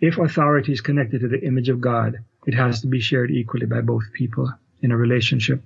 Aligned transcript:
if 0.00 0.18
authority 0.18 0.72
is 0.72 0.80
connected 0.80 1.20
to 1.20 1.28
the 1.28 1.44
image 1.44 1.68
of 1.68 1.80
God, 1.80 2.18
it 2.46 2.54
has 2.54 2.80
to 2.82 2.86
be 2.86 3.00
shared 3.00 3.30
equally 3.30 3.66
by 3.66 3.80
both 3.80 4.04
people 4.12 4.52
in 4.80 4.92
a 4.92 4.96
relationship. 4.96 5.62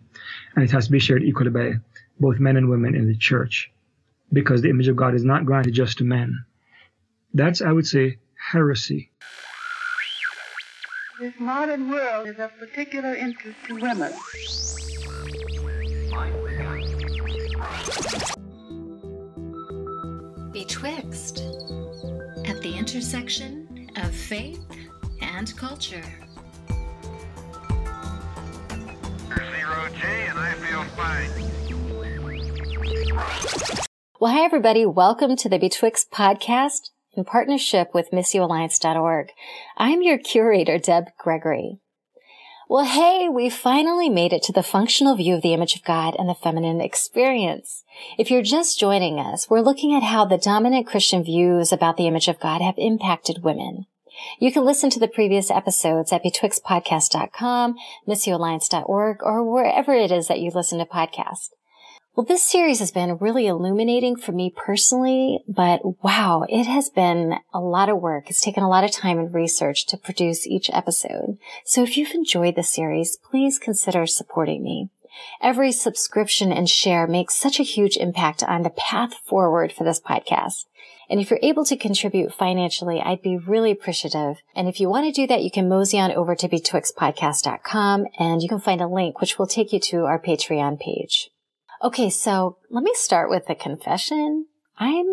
And 0.54 0.64
it 0.64 0.70
has 0.70 0.86
to 0.86 0.92
be 0.92 0.98
shared 0.98 1.22
equally 1.22 1.50
by 1.50 1.74
both 2.18 2.38
men 2.38 2.56
and 2.56 2.68
women 2.68 2.94
in 2.94 3.06
the 3.06 3.16
church 3.16 3.70
because 4.32 4.62
the 4.62 4.70
image 4.70 4.88
of 4.88 4.96
God 4.96 5.14
is 5.14 5.24
not 5.24 5.44
granted 5.44 5.74
just 5.74 5.98
to 5.98 6.04
men. 6.04 6.44
That's, 7.34 7.60
I 7.60 7.72
would 7.72 7.86
say, 7.86 8.18
heresy. 8.50 9.10
This 11.20 11.34
modern 11.38 11.90
world 11.90 12.26
is 12.26 12.38
of 12.38 12.50
particular 12.58 13.14
interest 13.14 13.58
to 13.68 13.74
women. 13.76 14.12
Betwixt, 20.52 21.38
at 22.46 22.60
the 22.60 22.74
intersection 22.76 23.61
of 24.12 24.18
faith 24.18 24.60
and 25.22 25.56
culture. 25.56 26.04
Zero 29.28 29.88
G, 29.94 30.02
and 30.04 30.38
I 30.38 30.52
feel 30.54 30.84
fine. 30.96 31.30
Well, 34.20 34.32
hi, 34.32 34.44
everybody. 34.44 34.84
Welcome 34.84 35.36
to 35.36 35.48
the 35.48 35.58
Betwixt 35.58 36.10
podcast 36.10 36.90
in 37.14 37.24
partnership 37.24 37.94
with 37.94 38.10
MissioAlliance.org. 38.10 39.28
I'm 39.78 40.02
your 40.02 40.18
curator, 40.18 40.78
Deb 40.78 41.06
Gregory. 41.18 41.78
Well, 42.68 42.84
hey, 42.84 43.28
we 43.30 43.48
finally 43.50 44.10
made 44.10 44.32
it 44.32 44.42
to 44.44 44.52
the 44.52 44.62
functional 44.62 45.16
view 45.16 45.36
of 45.36 45.42
the 45.42 45.54
image 45.54 45.74
of 45.74 45.84
God 45.84 46.16
and 46.18 46.28
the 46.28 46.34
feminine 46.34 46.80
experience. 46.80 47.82
If 48.18 48.30
you're 48.30 48.42
just 48.42 48.78
joining 48.78 49.18
us, 49.18 49.48
we're 49.48 49.60
looking 49.60 49.94
at 49.94 50.02
how 50.02 50.26
the 50.26 50.38
dominant 50.38 50.86
Christian 50.86 51.24
views 51.24 51.72
about 51.72 51.96
the 51.96 52.06
image 52.06 52.28
of 52.28 52.40
God 52.40 52.60
have 52.60 52.74
impacted 52.76 53.42
women. 53.42 53.86
You 54.38 54.52
can 54.52 54.64
listen 54.64 54.90
to 54.90 55.00
the 55.00 55.08
previous 55.08 55.50
episodes 55.50 56.12
at 56.12 56.24
betwixtpodcast.com, 56.24 57.76
missioalliance.org, 58.08 59.22
or 59.22 59.52
wherever 59.52 59.92
it 59.92 60.10
is 60.10 60.28
that 60.28 60.40
you 60.40 60.50
listen 60.52 60.78
to 60.78 60.84
podcasts. 60.84 61.50
Well, 62.14 62.26
this 62.26 62.42
series 62.42 62.80
has 62.80 62.92
been 62.92 63.16
really 63.16 63.46
illuminating 63.46 64.16
for 64.16 64.32
me 64.32 64.52
personally, 64.54 65.38
but 65.48 65.80
wow, 66.04 66.44
it 66.46 66.64
has 66.64 66.90
been 66.90 67.36
a 67.54 67.60
lot 67.60 67.88
of 67.88 68.02
work. 68.02 68.28
It's 68.28 68.42
taken 68.42 68.62
a 68.62 68.68
lot 68.68 68.84
of 68.84 68.90
time 68.90 69.18
and 69.18 69.32
research 69.32 69.86
to 69.86 69.96
produce 69.96 70.46
each 70.46 70.68
episode. 70.74 71.38
So 71.64 71.82
if 71.82 71.96
you've 71.96 72.12
enjoyed 72.12 72.54
the 72.54 72.62
series, 72.62 73.16
please 73.16 73.58
consider 73.58 74.06
supporting 74.06 74.62
me. 74.62 74.90
Every 75.40 75.72
subscription 75.72 76.52
and 76.52 76.68
share 76.68 77.06
makes 77.06 77.34
such 77.34 77.58
a 77.58 77.64
huge 77.64 77.96
impact 77.96 78.42
on 78.42 78.62
the 78.62 78.70
path 78.70 79.14
forward 79.14 79.72
for 79.72 79.84
this 79.84 80.00
podcast. 80.00 80.66
And 81.12 81.20
if 81.20 81.28
you're 81.28 81.38
able 81.42 81.66
to 81.66 81.76
contribute 81.76 82.32
financially, 82.32 82.98
I'd 82.98 83.20
be 83.20 83.36
really 83.36 83.70
appreciative. 83.70 84.38
And 84.56 84.66
if 84.66 84.80
you 84.80 84.88
want 84.88 85.04
to 85.04 85.12
do 85.12 85.26
that, 85.26 85.42
you 85.42 85.50
can 85.50 85.68
mosey 85.68 86.00
on 86.00 86.10
over 86.10 86.34
to 86.34 86.48
betwixtpodcast.com 86.48 88.06
and 88.18 88.42
you 88.42 88.48
can 88.48 88.60
find 88.60 88.80
a 88.80 88.88
link 88.88 89.20
which 89.20 89.38
will 89.38 89.46
take 89.46 89.74
you 89.74 89.80
to 89.80 90.06
our 90.06 90.18
Patreon 90.18 90.80
page. 90.80 91.28
Okay, 91.82 92.08
so 92.08 92.56
let 92.70 92.82
me 92.82 92.92
start 92.94 93.28
with 93.28 93.42
a 93.50 93.54
confession. 93.54 94.46
I'm 94.78 95.04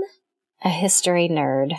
a 0.63 0.69
history 0.69 1.27
nerd. 1.27 1.73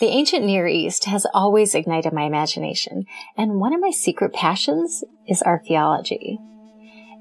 The 0.00 0.06
ancient 0.06 0.46
Near 0.46 0.66
East 0.66 1.04
has 1.04 1.26
always 1.34 1.74
ignited 1.74 2.14
my 2.14 2.22
imagination, 2.22 3.04
and 3.36 3.60
one 3.60 3.74
of 3.74 3.82
my 3.82 3.90
secret 3.90 4.32
passions 4.32 5.04
is 5.28 5.42
archaeology. 5.42 6.38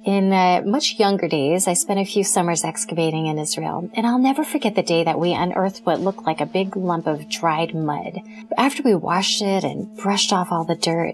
In 0.10 0.34
uh, 0.34 0.64
much 0.66 0.98
younger 0.98 1.28
days, 1.28 1.68
I 1.68 1.74
spent 1.74 2.00
a 2.00 2.04
few 2.04 2.24
summers 2.24 2.64
excavating 2.64 3.28
in 3.28 3.38
Israel, 3.38 3.92
and 3.94 4.08
I'll 4.08 4.18
never 4.18 4.44
forget 4.44 4.74
the 4.74 4.82
day 4.82 5.04
that 5.04 5.20
we 5.20 5.34
unearthed 5.34 5.86
what 5.86 6.00
looked 6.00 6.26
like 6.26 6.42
a 6.42 6.48
big 6.48 6.76
lump 6.76 7.06
of 7.06 7.30
dried 7.30 7.76
mud. 7.76 8.20
After 8.58 8.82
we 8.82 8.96
washed 8.96 9.44
it 9.44 9.64
and 9.64 9.96
brushed 9.98 10.34
off 10.34 10.52
all 10.52 10.66
the 10.66 10.74
dirt, 10.74 11.14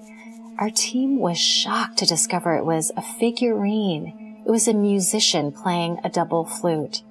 our 0.60 0.70
team 0.70 1.20
was 1.20 1.38
shocked 1.38 1.98
to 1.98 2.06
discover 2.06 2.56
it 2.56 2.64
was 2.64 2.94
a 2.96 3.02
figurine 3.02 4.26
it 4.46 4.52
was 4.52 4.68
a 4.68 4.74
musician 4.74 5.52
playing 5.52 6.00
a 6.04 6.10
double 6.10 6.46
flute. 6.46 7.02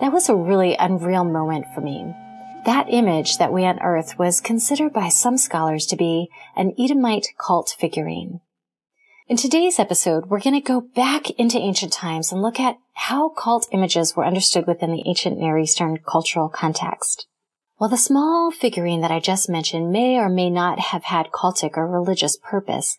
That 0.00 0.12
was 0.12 0.28
a 0.28 0.36
really 0.36 0.76
unreal 0.78 1.24
moment 1.24 1.64
for 1.74 1.80
me. 1.80 2.14
That 2.66 2.86
image 2.90 3.38
that 3.38 3.52
we 3.52 3.64
unearthed 3.64 4.18
was 4.18 4.40
considered 4.40 4.92
by 4.92 5.08
some 5.08 5.38
scholars 5.38 5.86
to 5.86 5.96
be 5.96 6.28
an 6.54 6.74
Edomite 6.78 7.28
cult 7.38 7.74
figurine. 7.78 8.40
In 9.28 9.36
today's 9.36 9.78
episode, 9.78 10.26
we're 10.26 10.40
going 10.40 10.60
to 10.60 10.66
go 10.66 10.80
back 10.80 11.30
into 11.30 11.58
ancient 11.58 11.92
times 11.92 12.32
and 12.32 12.42
look 12.42 12.58
at 12.58 12.76
how 12.94 13.28
cult 13.28 13.68
images 13.72 14.16
were 14.16 14.26
understood 14.26 14.66
within 14.66 14.92
the 14.92 15.04
ancient 15.06 15.38
Near 15.38 15.58
Eastern 15.58 15.98
cultural 15.98 16.48
context. 16.48 17.26
While 17.76 17.90
the 17.90 17.96
small 17.96 18.50
figurine 18.50 19.00
that 19.00 19.12
I 19.12 19.20
just 19.20 19.48
mentioned 19.48 19.92
may 19.92 20.16
or 20.16 20.28
may 20.28 20.50
not 20.50 20.78
have 20.78 21.04
had 21.04 21.30
cultic 21.30 21.76
or 21.76 21.86
religious 21.88 22.36
purpose, 22.36 22.98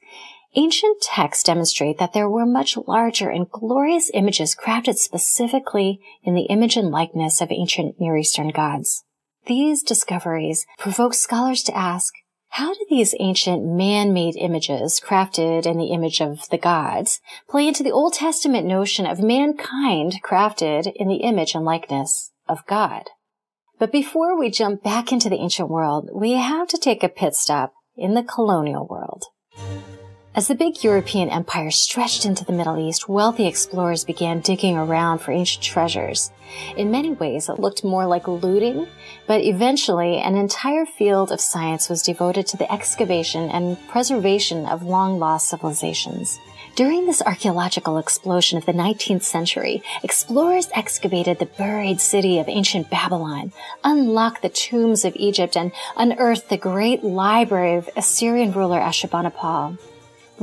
Ancient 0.56 1.02
texts 1.02 1.44
demonstrate 1.44 1.98
that 1.98 2.14
there 2.14 2.30
were 2.30 2.46
much 2.46 2.78
larger 2.78 3.28
and 3.30 3.50
glorious 3.50 4.12
images 4.14 4.56
crafted 4.56 4.98
specifically 4.98 6.00
in 6.22 6.36
the 6.36 6.44
image 6.44 6.78
and 6.78 6.92
likeness 6.92 7.42
of 7.42 7.52
ancient 7.52 8.00
Near 8.00 8.18
Eastern 8.18 8.50
gods. 8.50 9.04
These 9.48 9.82
discoveries 9.82 10.68
provoke 10.78 11.16
scholars 11.16 11.64
to 11.64 11.76
ask, 11.76 12.14
how 12.54 12.72
do 12.72 12.86
these 12.88 13.16
ancient 13.20 13.66
man-made 13.66 14.36
images 14.36 15.02
crafted 15.04 15.66
in 15.66 15.80
the 15.80 15.88
image 15.88 16.22
of 16.22 16.48
the 16.50 16.58
gods 16.58 17.20
play 17.50 17.68
into 17.68 17.82
the 17.82 17.92
Old 17.92 18.14
Testament 18.14 18.68
notion 18.68 19.08
of 19.08 19.20
mankind 19.20 20.20
crafted 20.24 20.94
in 20.96 21.08
the 21.08 21.24
image 21.24 21.56
and 21.56 21.66
likeness 21.66 22.32
of 22.48 22.64
God? 22.68 23.10
But 23.80 23.92
before 23.92 24.38
we 24.38 24.52
jump 24.52 24.84
back 24.84 25.12
into 25.12 25.30
the 25.30 25.40
ancient 25.40 25.68
world, 25.68 26.12
we 26.14 26.34
have 26.34 26.68
to 26.68 26.78
take 26.78 27.04
a 27.04 27.10
pit 27.10 27.34
stop 27.34 27.74
in 27.98 28.14
the 28.14 28.22
colonial 28.22 28.86
world. 28.88 29.24
As 30.36 30.48
the 30.48 30.56
big 30.56 30.84
European 30.84 31.30
empire 31.30 31.70
stretched 31.70 32.26
into 32.26 32.44
the 32.44 32.54
Middle 32.54 32.80
East, 32.80 33.08
wealthy 33.08 33.46
explorers 33.46 34.04
began 34.04 34.40
digging 34.40 34.76
around 34.76 35.20
for 35.20 35.32
ancient 35.32 35.64
treasures. 35.64 36.32
In 36.76 36.90
many 36.90 37.12
ways, 37.12 37.50
it 37.50 37.60
looked 37.60 37.84
more 37.84 38.08
like 38.08 38.28
looting, 38.28 38.88
but 39.28 39.42
eventually 39.42 40.18
an 40.18 40.36
entire 40.36 40.88
field 40.88 41.32
of 41.32 41.40
science 41.40 41.88
was 41.88 42.02
devoted 42.02 42.48
to 42.48 42.58
the 42.58 42.72
excavation 42.74 43.52
and 43.52 43.78
preservation 43.90 44.66
of 44.66 44.82
long 44.82 45.20
lost 45.20 45.50
civilizations. 45.50 46.40
During 46.76 47.06
this 47.06 47.22
archaeological 47.22 48.00
explosion 48.00 48.58
of 48.58 48.66
the 48.66 48.74
19th 48.74 49.22
century, 49.22 49.84
explorers 50.02 50.68
excavated 50.74 51.38
the 51.38 51.46
buried 51.46 52.02
city 52.02 52.40
of 52.40 52.50
ancient 52.50 52.90
Babylon, 52.90 53.54
unlocked 53.84 54.42
the 54.42 54.50
tombs 54.50 55.06
of 55.06 55.16
Egypt, 55.16 55.56
and 55.56 55.72
unearthed 55.96 56.50
the 56.50 56.58
great 56.58 57.04
library 57.04 57.76
of 57.76 57.88
Assyrian 57.96 58.52
ruler 58.52 58.80
Ashurbanipal. 58.80 59.78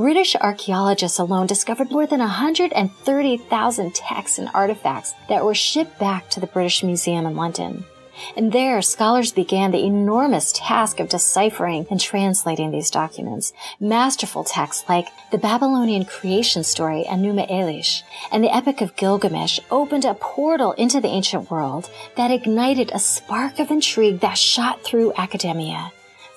British 0.01 0.35
archaeologists 0.35 1.19
alone 1.19 1.45
discovered 1.45 1.91
more 1.91 2.07
than 2.07 2.21
130,000 2.21 3.93
texts 3.93 4.39
and 4.39 4.49
artifacts 4.51 5.13
that 5.29 5.45
were 5.45 5.53
shipped 5.53 5.99
back 5.99 6.27
to 6.31 6.39
the 6.39 6.47
British 6.47 6.81
Museum 6.81 7.27
in 7.27 7.35
London. 7.35 7.85
And 8.35 8.51
there, 8.51 8.81
scholars 8.81 9.31
began 9.31 9.69
the 9.69 9.85
enormous 9.85 10.53
task 10.53 10.99
of 10.99 11.07
deciphering 11.07 11.85
and 11.91 11.99
translating 11.99 12.71
these 12.71 12.89
documents. 12.89 13.53
Masterful 13.79 14.43
texts 14.43 14.89
like 14.89 15.07
the 15.29 15.37
Babylonian 15.37 16.05
creation 16.05 16.63
story 16.63 17.05
and 17.05 17.23
Enuma 17.23 17.47
Elish 17.51 18.01
and 18.31 18.43
the 18.43 18.55
Epic 18.55 18.81
of 18.81 18.95
Gilgamesh 18.95 19.59
opened 19.69 20.05
a 20.05 20.15
portal 20.15 20.71
into 20.71 20.99
the 20.99 21.09
ancient 21.09 21.51
world 21.51 21.91
that 22.17 22.31
ignited 22.31 22.89
a 22.91 22.97
spark 22.97 23.59
of 23.59 23.69
intrigue 23.69 24.21
that 24.21 24.39
shot 24.39 24.83
through 24.83 25.13
academia. 25.15 25.91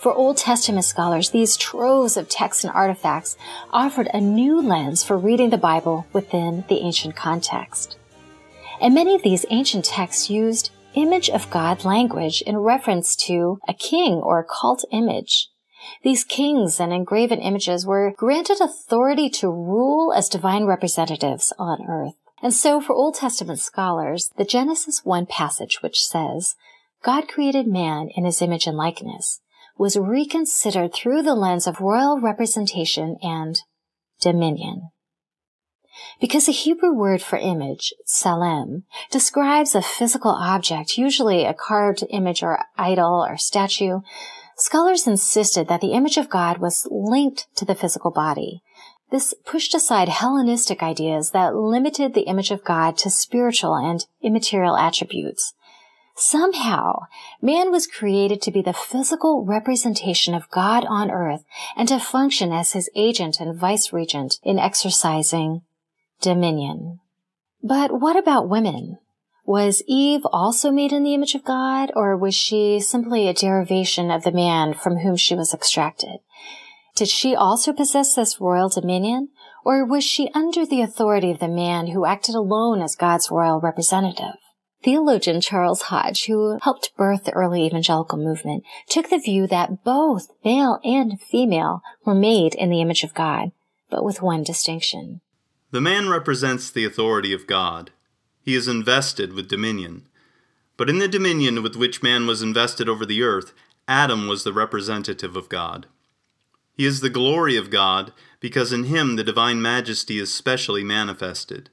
For 0.04 0.12
Old 0.12 0.36
Testament 0.36 0.84
scholars, 0.84 1.30
these 1.30 1.56
troves 1.56 2.18
of 2.18 2.28
texts 2.28 2.62
and 2.62 2.70
artifacts 2.74 3.38
offered 3.72 4.10
a 4.12 4.20
new 4.20 4.60
lens 4.60 5.02
for 5.02 5.16
reading 5.16 5.48
the 5.48 5.56
Bible 5.56 6.06
within 6.12 6.62
the 6.68 6.80
ancient 6.80 7.16
context. 7.16 7.96
And 8.82 8.92
many 8.92 9.14
of 9.14 9.22
these 9.22 9.46
ancient 9.48 9.86
texts 9.86 10.28
used 10.28 10.72
image 10.92 11.30
of 11.30 11.48
God 11.48 11.86
language 11.86 12.42
in 12.42 12.58
reference 12.58 13.16
to 13.28 13.60
a 13.66 13.72
king 13.72 14.16
or 14.16 14.38
a 14.38 14.44
cult 14.44 14.84
image. 14.92 15.48
These 16.02 16.24
kings 16.24 16.78
and 16.78 16.92
engraven 16.92 17.38
images 17.40 17.86
were 17.86 18.12
granted 18.14 18.60
authority 18.60 19.30
to 19.30 19.48
rule 19.48 20.12
as 20.12 20.28
divine 20.28 20.66
representatives 20.66 21.50
on 21.58 21.78
earth. 21.88 22.16
And 22.42 22.52
so 22.52 22.78
for 22.82 22.92
Old 22.92 23.14
Testament 23.14 23.60
scholars, 23.60 24.30
the 24.36 24.44
Genesis 24.44 25.02
1 25.02 25.24
passage 25.24 25.78
which 25.80 26.04
says, 26.04 26.56
God 27.02 27.26
created 27.26 27.66
man 27.66 28.10
in 28.14 28.26
his 28.26 28.42
image 28.42 28.66
and 28.66 28.76
likeness 28.76 29.40
was 29.76 29.96
reconsidered 29.96 30.94
through 30.94 31.22
the 31.22 31.34
lens 31.34 31.66
of 31.66 31.80
royal 31.80 32.20
representation 32.20 33.16
and 33.22 33.60
dominion. 34.20 34.90
Because 36.20 36.46
the 36.46 36.52
Hebrew 36.52 36.92
word 36.92 37.22
for 37.22 37.38
image, 37.38 37.92
tselem, 38.06 38.82
describes 39.10 39.74
a 39.74 39.82
physical 39.82 40.30
object, 40.30 40.98
usually 40.98 41.44
a 41.44 41.54
carved 41.54 42.04
image 42.10 42.42
or 42.42 42.58
idol 42.76 43.24
or 43.24 43.36
statue, 43.36 44.00
scholars 44.56 45.06
insisted 45.06 45.68
that 45.68 45.80
the 45.80 45.92
image 45.92 46.16
of 46.16 46.28
God 46.28 46.58
was 46.58 46.88
linked 46.90 47.46
to 47.56 47.64
the 47.64 47.74
physical 47.74 48.10
body. 48.10 48.62
This 49.10 49.34
pushed 49.44 49.74
aside 49.74 50.08
Hellenistic 50.08 50.82
ideas 50.82 51.30
that 51.30 51.54
limited 51.54 52.14
the 52.14 52.22
image 52.22 52.50
of 52.50 52.64
God 52.64 52.96
to 52.98 53.10
spiritual 53.10 53.76
and 53.76 54.04
immaterial 54.22 54.76
attributes. 54.76 55.54
Somehow, 56.16 57.06
man 57.42 57.72
was 57.72 57.88
created 57.88 58.40
to 58.42 58.52
be 58.52 58.62
the 58.62 58.72
physical 58.72 59.44
representation 59.44 60.32
of 60.32 60.50
God 60.50 60.84
on 60.88 61.10
earth 61.10 61.44
and 61.76 61.88
to 61.88 61.98
function 61.98 62.52
as 62.52 62.72
his 62.72 62.88
agent 62.94 63.40
and 63.40 63.58
vice 63.58 63.92
regent 63.92 64.38
in 64.44 64.58
exercising 64.58 65.62
dominion. 66.20 67.00
But 67.62 68.00
what 68.00 68.16
about 68.16 68.48
women? 68.48 68.98
Was 69.44 69.82
Eve 69.86 70.24
also 70.32 70.70
made 70.70 70.92
in 70.92 71.02
the 71.02 71.14
image 71.14 71.34
of 71.34 71.44
God, 71.44 71.90
or 71.94 72.16
was 72.16 72.34
she 72.34 72.80
simply 72.80 73.28
a 73.28 73.34
derivation 73.34 74.10
of 74.10 74.22
the 74.22 74.32
man 74.32 74.72
from 74.72 74.98
whom 74.98 75.16
she 75.16 75.34
was 75.34 75.52
extracted? 75.52 76.20
Did 76.94 77.08
she 77.08 77.34
also 77.34 77.72
possess 77.72 78.14
this 78.14 78.40
royal 78.40 78.68
dominion, 78.68 79.30
or 79.64 79.84
was 79.84 80.04
she 80.04 80.30
under 80.32 80.64
the 80.64 80.80
authority 80.80 81.30
of 81.30 81.40
the 81.40 81.48
man 81.48 81.88
who 81.88 82.06
acted 82.06 82.34
alone 82.34 82.80
as 82.80 82.94
God's 82.94 83.30
royal 83.30 83.60
representative? 83.60 84.36
Theologian 84.84 85.40
Charles 85.40 85.82
Hodge, 85.82 86.26
who 86.26 86.58
helped 86.60 86.94
birth 86.94 87.24
the 87.24 87.32
early 87.32 87.64
evangelical 87.64 88.18
movement, 88.18 88.64
took 88.86 89.08
the 89.08 89.18
view 89.18 89.46
that 89.46 89.82
both 89.82 90.28
male 90.44 90.78
and 90.84 91.18
female 91.18 91.80
were 92.04 92.14
made 92.14 92.54
in 92.54 92.68
the 92.68 92.82
image 92.82 93.02
of 93.02 93.14
God, 93.14 93.52
but 93.88 94.04
with 94.04 94.20
one 94.20 94.42
distinction. 94.42 95.22
The 95.70 95.80
man 95.80 96.10
represents 96.10 96.70
the 96.70 96.84
authority 96.84 97.32
of 97.32 97.46
God. 97.46 97.92
He 98.42 98.54
is 98.54 98.68
invested 98.68 99.32
with 99.32 99.48
dominion. 99.48 100.06
But 100.76 100.90
in 100.90 100.98
the 100.98 101.08
dominion 101.08 101.62
with 101.62 101.76
which 101.76 102.02
man 102.02 102.26
was 102.26 102.42
invested 102.42 102.86
over 102.86 103.06
the 103.06 103.22
earth, 103.22 103.54
Adam 103.88 104.28
was 104.28 104.44
the 104.44 104.52
representative 104.52 105.34
of 105.34 105.48
God. 105.48 105.86
He 106.76 106.84
is 106.84 107.00
the 107.00 107.08
glory 107.08 107.56
of 107.56 107.70
God 107.70 108.12
because 108.38 108.70
in 108.70 108.84
him 108.84 109.16
the 109.16 109.24
divine 109.24 109.62
majesty 109.62 110.18
is 110.18 110.34
specially 110.34 110.84
manifested. 110.84 111.70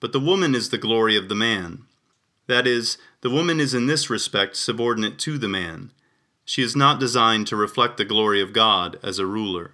But 0.00 0.10
the 0.12 0.18
woman 0.18 0.56
is 0.56 0.70
the 0.70 0.78
glory 0.78 1.16
of 1.16 1.28
the 1.28 1.34
man. 1.36 1.84
That 2.48 2.66
is, 2.66 2.98
the 3.22 3.30
woman 3.30 3.60
is 3.60 3.74
in 3.74 3.86
this 3.86 4.08
respect 4.08 4.56
subordinate 4.56 5.18
to 5.20 5.38
the 5.38 5.48
man. 5.48 5.90
She 6.44 6.62
is 6.62 6.76
not 6.76 7.00
designed 7.00 7.48
to 7.48 7.56
reflect 7.56 7.96
the 7.96 8.04
glory 8.04 8.40
of 8.40 8.52
God 8.52 8.98
as 9.02 9.18
a 9.18 9.26
ruler. 9.26 9.72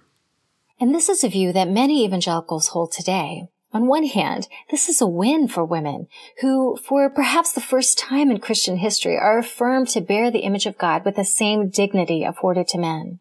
And 0.79 0.93
this 0.93 1.07
is 1.07 1.23
a 1.23 1.29
view 1.29 1.53
that 1.53 1.69
many 1.69 2.03
evangelicals 2.03 2.69
hold 2.69 2.91
today. 2.91 3.47
On 3.73 3.87
one 3.87 4.05
hand, 4.05 4.47
this 4.69 4.87
is 4.87 5.01
a 5.01 5.07
win 5.07 5.47
for 5.47 5.65
women 5.65 6.07
who, 6.41 6.77
for 6.77 7.09
perhaps 7.09 7.53
the 7.53 7.61
first 7.61 7.97
time 7.97 8.29
in 8.29 8.39
Christian 8.39 8.77
history, 8.77 9.17
are 9.17 9.39
affirmed 9.39 9.87
to 9.89 10.01
bear 10.01 10.29
the 10.29 10.41
image 10.41 10.67
of 10.67 10.77
God 10.77 11.05
with 11.05 11.15
the 11.15 11.25
same 11.25 11.69
dignity 11.69 12.23
afforded 12.23 12.67
to 12.69 12.77
men. 12.77 13.19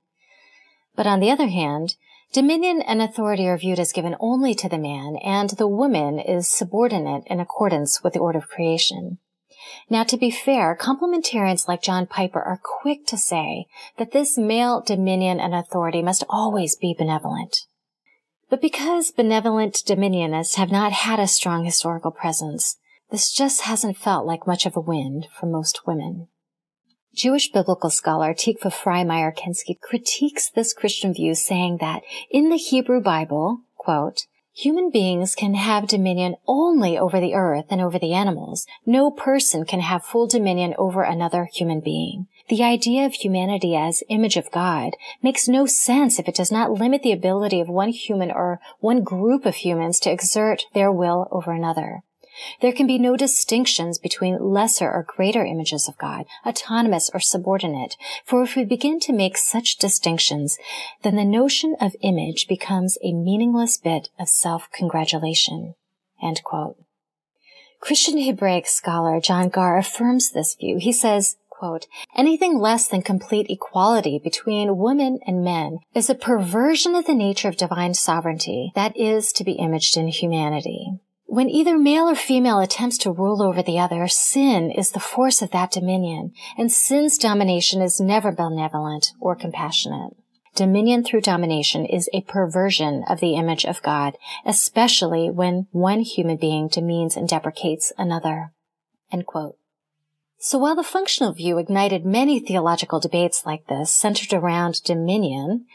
But 0.95 1.07
on 1.07 1.21
the 1.21 1.31
other 1.31 1.49
hand, 1.49 1.97
dominion 2.35 2.83
and 2.83 3.01
authority 3.01 3.49
are 3.49 3.57
viewed 3.57 3.79
as 3.79 3.93
given 3.93 4.15
only 4.21 4.55
to 4.57 4.69
the 4.69 4.79
man, 4.79 5.17
and 5.25 5.51
the 5.51 5.69
woman 5.69 6.19
is 6.19 6.49
subordinate 6.49 7.25
in 7.27 7.41
accordance 7.41 8.03
with 8.03 8.13
the 8.13 8.21
order 8.21 8.39
of 8.39 8.49
creation. 8.49 9.19
Now, 9.89 10.03
to 10.05 10.17
be 10.17 10.31
fair, 10.31 10.77
complementarians 10.79 11.69
like 11.69 11.83
John 11.83 12.07
Piper 12.07 12.43
are 12.43 12.61
quick 12.63 13.07
to 13.07 13.17
say 13.17 13.67
that 13.99 14.13
this 14.13 14.39
male 14.39 14.81
dominion 14.81 15.41
and 15.41 15.55
authority 15.55 16.03
must 16.03 16.25
always 16.29 16.77
be 16.77 16.95
benevolent. 16.97 17.57
But 18.49 18.61
because 18.61 19.11
benevolent 19.11 19.83
dominionists 19.87 20.57
have 20.57 20.71
not 20.71 20.93
had 20.93 21.19
a 21.19 21.27
strong 21.27 21.65
historical 21.65 22.11
presence, 22.11 22.77
this 23.11 23.33
just 23.33 23.63
hasn't 23.63 23.97
felt 23.97 24.27
like 24.27 24.47
much 24.47 24.67
of 24.67 24.77
a 24.77 24.81
win 24.81 25.25
for 25.39 25.47
most 25.47 25.87
women. 25.87 26.29
Jewish 27.15 27.51
biblical 27.51 27.91
scholar 27.91 28.33
Tikva 28.33 28.73
Frymer-Kensky 28.73 29.79
critiques 29.81 30.51
this 30.51 30.73
Christian 30.73 31.13
view 31.13 31.35
saying 31.35 31.79
that 31.81 32.03
in 32.31 32.49
the 32.49 32.57
Hebrew 32.57 33.03
Bible, 33.03 33.61
quote, 33.77 34.27
Human 34.55 34.91
beings 34.91 35.35
can 35.35 35.55
have 35.55 35.89
dominion 35.89 36.37
only 36.47 36.99
over 36.99 37.19
the 37.19 37.35
earth 37.35 37.67
and 37.71 37.81
over 37.81 37.99
the 37.99 38.13
animals. 38.13 38.67
No 38.85 39.11
person 39.11 39.65
can 39.65 39.81
have 39.81 40.05
full 40.05 40.27
dominion 40.27 40.75
over 40.77 41.03
another 41.03 41.49
human 41.51 41.81
being. 41.81 42.27
The 42.49 42.63
idea 42.63 43.07
of 43.07 43.15
humanity 43.15 43.75
as 43.75 44.03
image 44.11 44.37
of 44.37 44.51
God 44.51 44.93
makes 45.23 45.49
no 45.49 45.65
sense 45.65 46.19
if 46.19 46.29
it 46.29 46.35
does 46.35 46.53
not 46.53 46.73
limit 46.73 47.03
the 47.03 47.13
ability 47.13 47.61
of 47.61 47.69
one 47.69 47.89
human 47.89 48.31
or 48.31 48.61
one 48.81 49.03
group 49.03 49.47
of 49.47 49.57
humans 49.57 49.99
to 50.01 50.11
exert 50.11 50.65
their 50.75 50.93
will 50.93 51.29
over 51.31 51.53
another. 51.53 52.03
There 52.61 52.73
can 52.73 52.87
be 52.87 52.99
no 52.99 53.17
distinctions 53.17 53.99
between 53.99 54.39
lesser 54.39 54.91
or 54.91 55.03
greater 55.07 55.45
images 55.45 55.89
of 55.89 55.99
God, 55.99 56.27
autonomous 56.47 57.11
or 57.13 57.21
subordinate, 57.21 57.97
for 58.25 58.43
if 58.43 58.57
we 58.57 58.65
begin 58.65 59.01
to 59.01 59.13
make 59.13 59.37
such 59.37 59.77
distinctions, 59.77 60.59
then 61.03 61.17
the 61.17 61.25
notion 61.25 61.77
of 61.81 61.97
image 62.01 62.47
becomes 62.49 62.99
a 63.03 63.13
meaningless 63.13 63.79
bit 63.79 64.11
of 64.19 64.29
self-congratulation. 64.29 65.75
Christian 67.81 68.19
Hebraic 68.19 68.67
scholar 68.69 69.21
John 69.21 69.49
Garr 69.49 69.77
affirms 69.77 70.31
this 70.31 70.55
view. 70.55 70.79
He 70.79 70.93
says, 70.93 71.37
quote, 71.51 71.87
anything 72.17 72.59
less 72.59 72.87
than 72.87 73.03
complete 73.03 73.51
equality 73.51 74.21
between 74.23 74.77
women 74.77 75.19
and 75.27 75.45
men 75.45 75.79
is 75.95 76.09
a 76.09 76.15
perversion 76.15 76.95
of 76.95 77.07
the 77.07 77.15
nature 77.15 77.49
of 77.49 77.57
divine 77.57 77.95
sovereignty 77.95 78.73
that 78.75 78.97
is 78.97 79.33
to 79.33 79.45
be 79.45 79.53
imaged 79.53 79.97
in 79.97 80.09
humanity. 80.09 81.01
When 81.27 81.49
either 81.49 81.79
male 81.79 82.09
or 82.09 82.15
female 82.15 82.61
attempts 82.61 82.99
to 82.99 83.13
rule 83.13 83.43
over 83.43 83.63
the 83.63 83.79
other, 83.79 84.07
sin 84.07 84.71
is 84.71 84.91
the 84.91 85.01
force 85.01 85.41
of 85.41 85.51
that 85.53 85.71
dominion, 85.71 86.33
and 86.59 86.71
sin's 86.71 87.17
domination 87.17 87.81
is 87.81 88.01
never 88.01 88.33
benevolent 88.33 89.13
or 89.19 89.35
compassionate. 89.35 90.15
Dominion 90.55 91.03
through 91.03 91.23
domination 91.23 91.87
is 91.87 92.11
a 92.13 92.21
perversion 92.23 93.05
of 93.09 93.21
the 93.21 93.35
image 93.35 93.65
of 93.65 93.81
God, 93.83 94.19
especially 94.45 95.31
when 95.31 95.67
one 95.71 96.01
human 96.01 96.37
being 96.37 96.69
demeans 96.69 97.17
and 97.17 97.27
deprecates 97.27 97.91
another. 97.97 98.53
So 100.39 100.59
while 100.59 100.75
the 100.75 100.83
functional 100.83 101.33
view 101.33 101.57
ignited 101.57 102.05
many 102.05 102.41
theological 102.41 103.01
debates 103.01 103.47
like 103.47 103.67
this 103.69 103.91
centered 103.91 104.35
around 104.35 104.83
dominion, 104.83 105.67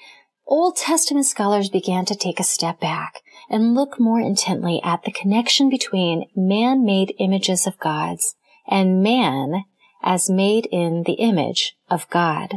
Old 0.45 0.75
Testament 0.75 1.25
scholars 1.25 1.69
began 1.69 2.05
to 2.05 2.15
take 2.15 2.39
a 2.39 2.43
step 2.43 2.79
back 2.79 3.21
and 3.49 3.73
look 3.73 3.99
more 3.99 4.19
intently 4.19 4.81
at 4.83 5.03
the 5.03 5.11
connection 5.11 5.69
between 5.69 6.25
man-made 6.35 7.13
images 7.19 7.65
of 7.67 7.79
gods 7.79 8.35
and 8.67 9.01
man 9.01 9.63
as 10.03 10.29
made 10.29 10.67
in 10.71 11.03
the 11.03 11.13
image 11.13 11.75
of 11.89 12.09
God. 12.09 12.55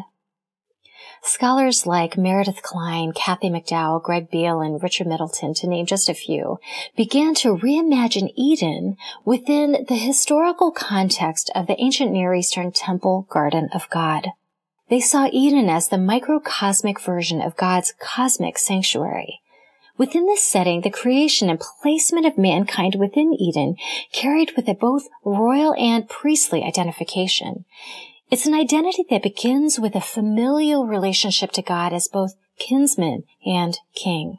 Scholars 1.23 1.87
like 1.87 2.17
Meredith 2.17 2.63
Kline, 2.63 3.13
Kathy 3.13 3.51
McDowell, 3.51 4.03
Greg 4.03 4.31
Beale, 4.31 4.63
and 4.63 4.83
Richard 4.83 5.07
Middleton, 5.07 5.53
to 5.55 5.67
name 5.67 5.85
just 5.85 6.09
a 6.09 6.15
few, 6.15 6.59
began 6.97 7.35
to 7.35 7.57
reimagine 7.57 8.33
Eden 8.37 8.97
within 9.25 9.85
the 9.87 9.97
historical 9.97 10.71
context 10.71 11.51
of 11.55 11.67
the 11.67 11.79
ancient 11.79 12.11
Near 12.11 12.35
Eastern 12.35 12.73
temple 12.73 13.27
garden 13.29 13.69
of 13.75 13.89
God. 13.91 14.29
They 14.89 15.01
saw 15.01 15.29
Eden 15.31 15.69
as 15.69 15.89
the 15.89 15.99
microcosmic 15.99 16.99
version 17.01 17.43
of 17.43 17.57
God's 17.57 17.93
cosmic 18.01 18.57
sanctuary, 18.57 19.41
Within 20.01 20.25
this 20.25 20.43
setting, 20.43 20.81
the 20.81 20.89
creation 20.89 21.51
and 21.51 21.61
placement 21.61 22.25
of 22.25 22.39
mankind 22.39 22.95
within 22.95 23.35
Eden 23.35 23.77
carried 24.15 24.57
with 24.57 24.67
it 24.67 24.81
both 24.81 25.11
royal 25.27 25.75
and 25.75 26.09
priestly 26.09 26.65
identification. 26.65 27.67
It's 28.31 28.47
an 28.47 28.55
identity 28.55 29.05
that 29.11 29.23
begins 29.23 29.79
with 29.79 29.95
a 29.95 30.01
familial 30.01 30.87
relationship 30.87 31.53
to 31.53 31.61
God 31.61 31.93
as 31.93 32.09
both 32.09 32.33
kinsman 32.59 33.25
and 33.45 33.79
king. 33.95 34.39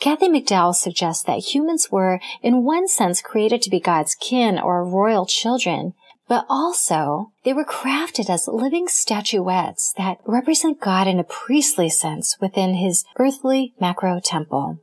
Kathy 0.00 0.28
McDowell 0.28 0.74
suggests 0.74 1.24
that 1.24 1.54
humans 1.54 1.90
were, 1.90 2.20
in 2.42 2.62
one 2.62 2.88
sense, 2.88 3.22
created 3.22 3.62
to 3.62 3.70
be 3.70 3.80
God's 3.80 4.14
kin 4.16 4.58
or 4.58 4.84
royal 4.84 5.24
children, 5.24 5.94
but 6.28 6.44
also 6.48 7.32
they 7.44 7.52
were 7.52 7.64
crafted 7.64 8.28
as 8.28 8.46
living 8.46 8.86
statuettes 8.86 9.92
that 9.96 10.18
represent 10.26 10.80
God 10.80 11.06
in 11.08 11.18
a 11.18 11.24
priestly 11.24 11.88
sense 11.88 12.36
within 12.40 12.74
his 12.74 13.04
earthly 13.18 13.74
macro 13.80 14.20
temple. 14.20 14.78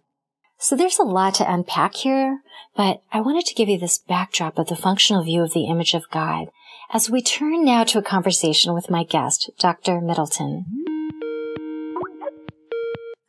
So 0.58 0.76
there's 0.76 1.00
a 1.00 1.04
lot 1.04 1.36
to 1.36 1.52
unpack 1.52 1.96
here, 1.96 2.40
but 2.76 3.02
I 3.12 3.22
wanted 3.22 3.46
to 3.46 3.54
give 3.54 3.70
you 3.70 3.78
this 3.78 4.00
backdrop 4.00 4.58
of 4.58 4.68
the 4.68 4.76
functional 4.76 5.24
view 5.24 5.44
of 5.44 5.54
the 5.54 5.66
image 5.66 5.94
of 5.94 6.10
God 6.10 6.48
as 6.92 7.10
we 7.10 7.22
turn 7.22 7.64
now 7.64 7.84
to 7.84 8.00
a 8.00 8.04
conversation 8.04 8.74
with 8.74 8.90
my 8.90 9.04
guest, 9.04 9.52
Dr. 9.60 10.02
Middleton. 10.02 10.66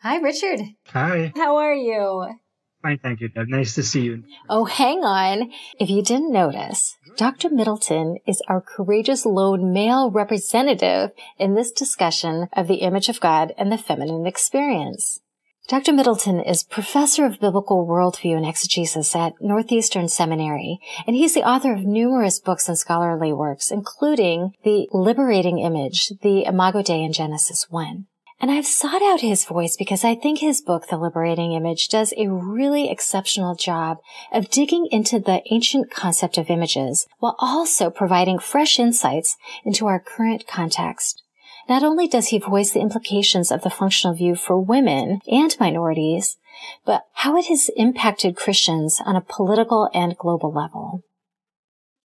Hi, 0.03 0.19
Richard. 0.19 0.61
Hi. 0.89 1.33
How 1.35 1.57
are 1.57 1.75
you? 1.75 2.39
Fine, 2.83 2.99
thank 3.03 3.21
you, 3.21 3.29
Deb. 3.29 3.49
Nice 3.49 3.75
to 3.75 3.83
see 3.83 4.03
you. 4.03 4.23
Oh, 4.49 4.65
hang 4.65 4.99
on. 4.99 5.51
If 5.81 5.91
you 5.91 6.03
didn't 6.03 6.33
notice, 6.33 6.97
Dr. 7.17 7.51
Middleton 7.51 8.19
is 8.27 8.43
our 8.49 8.61
courageous 8.61 9.27
lone 9.27 9.73
male 9.73 10.11
representative 10.11 11.11
in 11.39 11.55
this 11.55 11.73
discussion 11.73 12.49
of 12.53 12.69
the 12.69 12.77
image 12.77 13.09
of 13.09 13.21
God 13.21 13.53
and 13.59 13.73
the 13.73 13.79
feminine 13.79 14.27
experience. 14.27 15.21
Dr. 15.69 15.93
Middleton 15.93 16.39
is 16.39 16.63
professor 16.63 17.27
of 17.27 17.41
biblical 17.41 17.85
worldview 17.85 18.37
and 18.37 18.47
exegesis 18.47 19.17
at 19.17 19.33
Northeastern 19.41 20.09
Seminary, 20.09 20.79
and 21.09 21.17
he's 21.17 21.35
the 21.35 21.43
author 21.43 21.73
of 21.73 21.85
numerous 21.85 22.39
books 22.39 22.69
and 22.69 22.79
scholarly 22.79 23.33
works, 23.33 23.73
including 23.73 24.53
The 24.63 24.87
Liberating 24.93 25.59
Image, 25.59 26.13
the 26.23 26.45
Imago 26.45 26.83
Dei 26.83 27.03
in 27.03 27.13
Genesis 27.13 27.67
1. 27.69 28.07
And 28.39 28.51
I've 28.51 28.67
sought 28.67 29.03
out 29.03 29.23
his 29.23 29.47
voice 29.47 29.77
because 29.77 30.05
I 30.05 30.15
think 30.15 30.41
his 30.41 30.61
book, 30.61 30.89
The 30.89 30.99
Liberating 30.99 31.53
Image, 31.53 31.89
does 31.89 32.13
a 32.17 32.29
really 32.29 32.91
exceptional 32.91 33.55
job 33.55 33.99
of 34.31 34.51
digging 34.51 34.89
into 34.91 35.19
the 35.19 35.43
ancient 35.51 35.91
concept 35.91 36.37
of 36.37 36.51
images 36.51 37.07
while 37.19 37.37
also 37.39 37.89
providing 37.89 38.39
fresh 38.39 38.79
insights 38.79 39.37
into 39.65 39.87
our 39.87 39.99
current 39.99 40.47
context. 40.47 41.23
Not 41.69 41.83
only 41.83 42.07
does 42.07 42.29
he 42.29 42.39
voice 42.39 42.73
the 42.73 42.81
implications 42.81 43.51
of 43.51 43.63
the 43.63 43.71
functional 43.71 44.15
view 44.15 44.37
for 44.37 44.61
women 44.61 45.21
and 45.27 45.57
minorities, 45.59 46.37
but 46.85 47.03
how 47.15 47.37
it 47.37 47.47
has 47.47 47.71
impacted 47.77 48.37
Christians 48.37 49.01
on 49.05 49.17
a 49.17 49.21
political 49.21 49.89
and 49.93 50.17
global 50.17 50.53
level. 50.53 51.01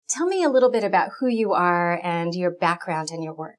Tell 0.09 0.27
me 0.27 0.43
a 0.43 0.49
little 0.49 0.71
bit 0.71 0.83
about 0.83 1.09
who 1.19 1.27
you 1.27 1.53
are 1.53 1.99
and 2.03 2.33
your 2.33 2.51
background 2.51 3.09
and 3.11 3.23
your 3.23 3.33
work. 3.33 3.57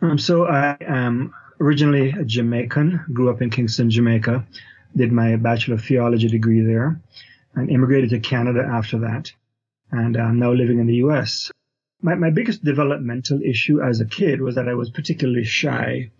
Um, 0.00 0.18
so 0.18 0.46
I 0.46 0.76
am 0.80 1.34
originally 1.60 2.10
a 2.10 2.24
Jamaican, 2.24 3.04
grew 3.12 3.30
up 3.30 3.42
in 3.42 3.50
Kingston, 3.50 3.90
Jamaica, 3.90 4.46
did 4.96 5.12
my 5.12 5.36
Bachelor 5.36 5.74
of 5.74 5.84
Theology 5.84 6.28
degree 6.28 6.62
there, 6.62 7.00
and 7.54 7.70
immigrated 7.70 8.10
to 8.10 8.20
Canada 8.20 8.60
after 8.60 8.98
that. 9.00 9.32
And 9.92 10.16
I'm 10.16 10.38
now 10.38 10.52
living 10.52 10.78
in 10.78 10.86
the 10.86 10.96
US. 11.06 11.50
My, 12.02 12.14
my 12.14 12.30
biggest 12.30 12.64
developmental 12.64 13.42
issue 13.42 13.82
as 13.82 14.00
a 14.00 14.06
kid 14.06 14.40
was 14.40 14.54
that 14.54 14.68
I 14.68 14.74
was 14.74 14.90
particularly 14.90 15.44
shy 15.44 16.10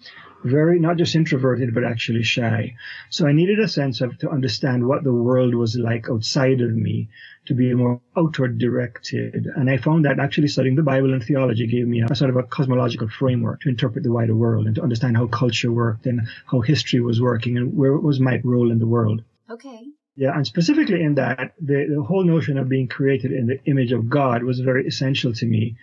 very 0.44 0.78
not 0.78 0.96
just 0.96 1.14
introverted 1.14 1.74
but 1.74 1.84
actually 1.84 2.22
shy. 2.22 2.74
So 3.10 3.26
i 3.26 3.32
needed 3.32 3.58
a 3.58 3.68
sense 3.68 4.00
of 4.00 4.18
to 4.18 4.30
understand 4.30 4.86
what 4.86 5.04
the 5.04 5.12
world 5.12 5.54
was 5.54 5.76
like 5.76 6.08
outside 6.08 6.60
of 6.60 6.74
me 6.74 7.08
to 7.46 7.54
be 7.54 7.74
more 7.74 8.00
outward 8.16 8.58
directed. 8.58 9.46
And 9.56 9.70
i 9.70 9.76
found 9.76 10.04
that 10.04 10.18
actually 10.18 10.48
studying 10.48 10.76
the 10.76 10.82
bible 10.82 11.12
and 11.12 11.22
theology 11.22 11.66
gave 11.66 11.86
me 11.86 12.02
a, 12.02 12.14
sort 12.14 12.30
of 12.30 12.36
a 12.36 12.42
cosmological 12.42 13.08
framework 13.08 13.60
to 13.60 13.68
interpret 13.68 14.04
the 14.04 14.12
wider 14.12 14.34
world 14.34 14.66
and 14.66 14.74
to 14.76 14.82
understand 14.82 15.16
how 15.16 15.26
culture 15.26 15.72
worked 15.72 16.06
and 16.06 16.20
how 16.46 16.60
history 16.60 17.00
was 17.00 17.20
working 17.20 17.56
and 17.56 17.76
where 17.76 17.96
was 17.96 18.20
my 18.20 18.40
role 18.44 18.70
in 18.70 18.78
the 18.78 18.86
world. 18.86 19.22
Okay. 19.48 19.86
Yeah, 20.16 20.34
and 20.34 20.46
specifically 20.46 21.02
in 21.02 21.14
that, 21.14 21.54
the, 21.60 21.86
the 21.88 22.02
whole 22.02 22.24
notion 22.24 22.58
of 22.58 22.68
being 22.68 22.88
created 22.88 23.32
in 23.32 23.46
the 23.46 23.58
image 23.64 23.92
of 23.92 24.10
God 24.10 24.42
was 24.42 24.60
very 24.60 24.86
essential 24.86 25.32
to 25.32 25.46
me 25.46 25.76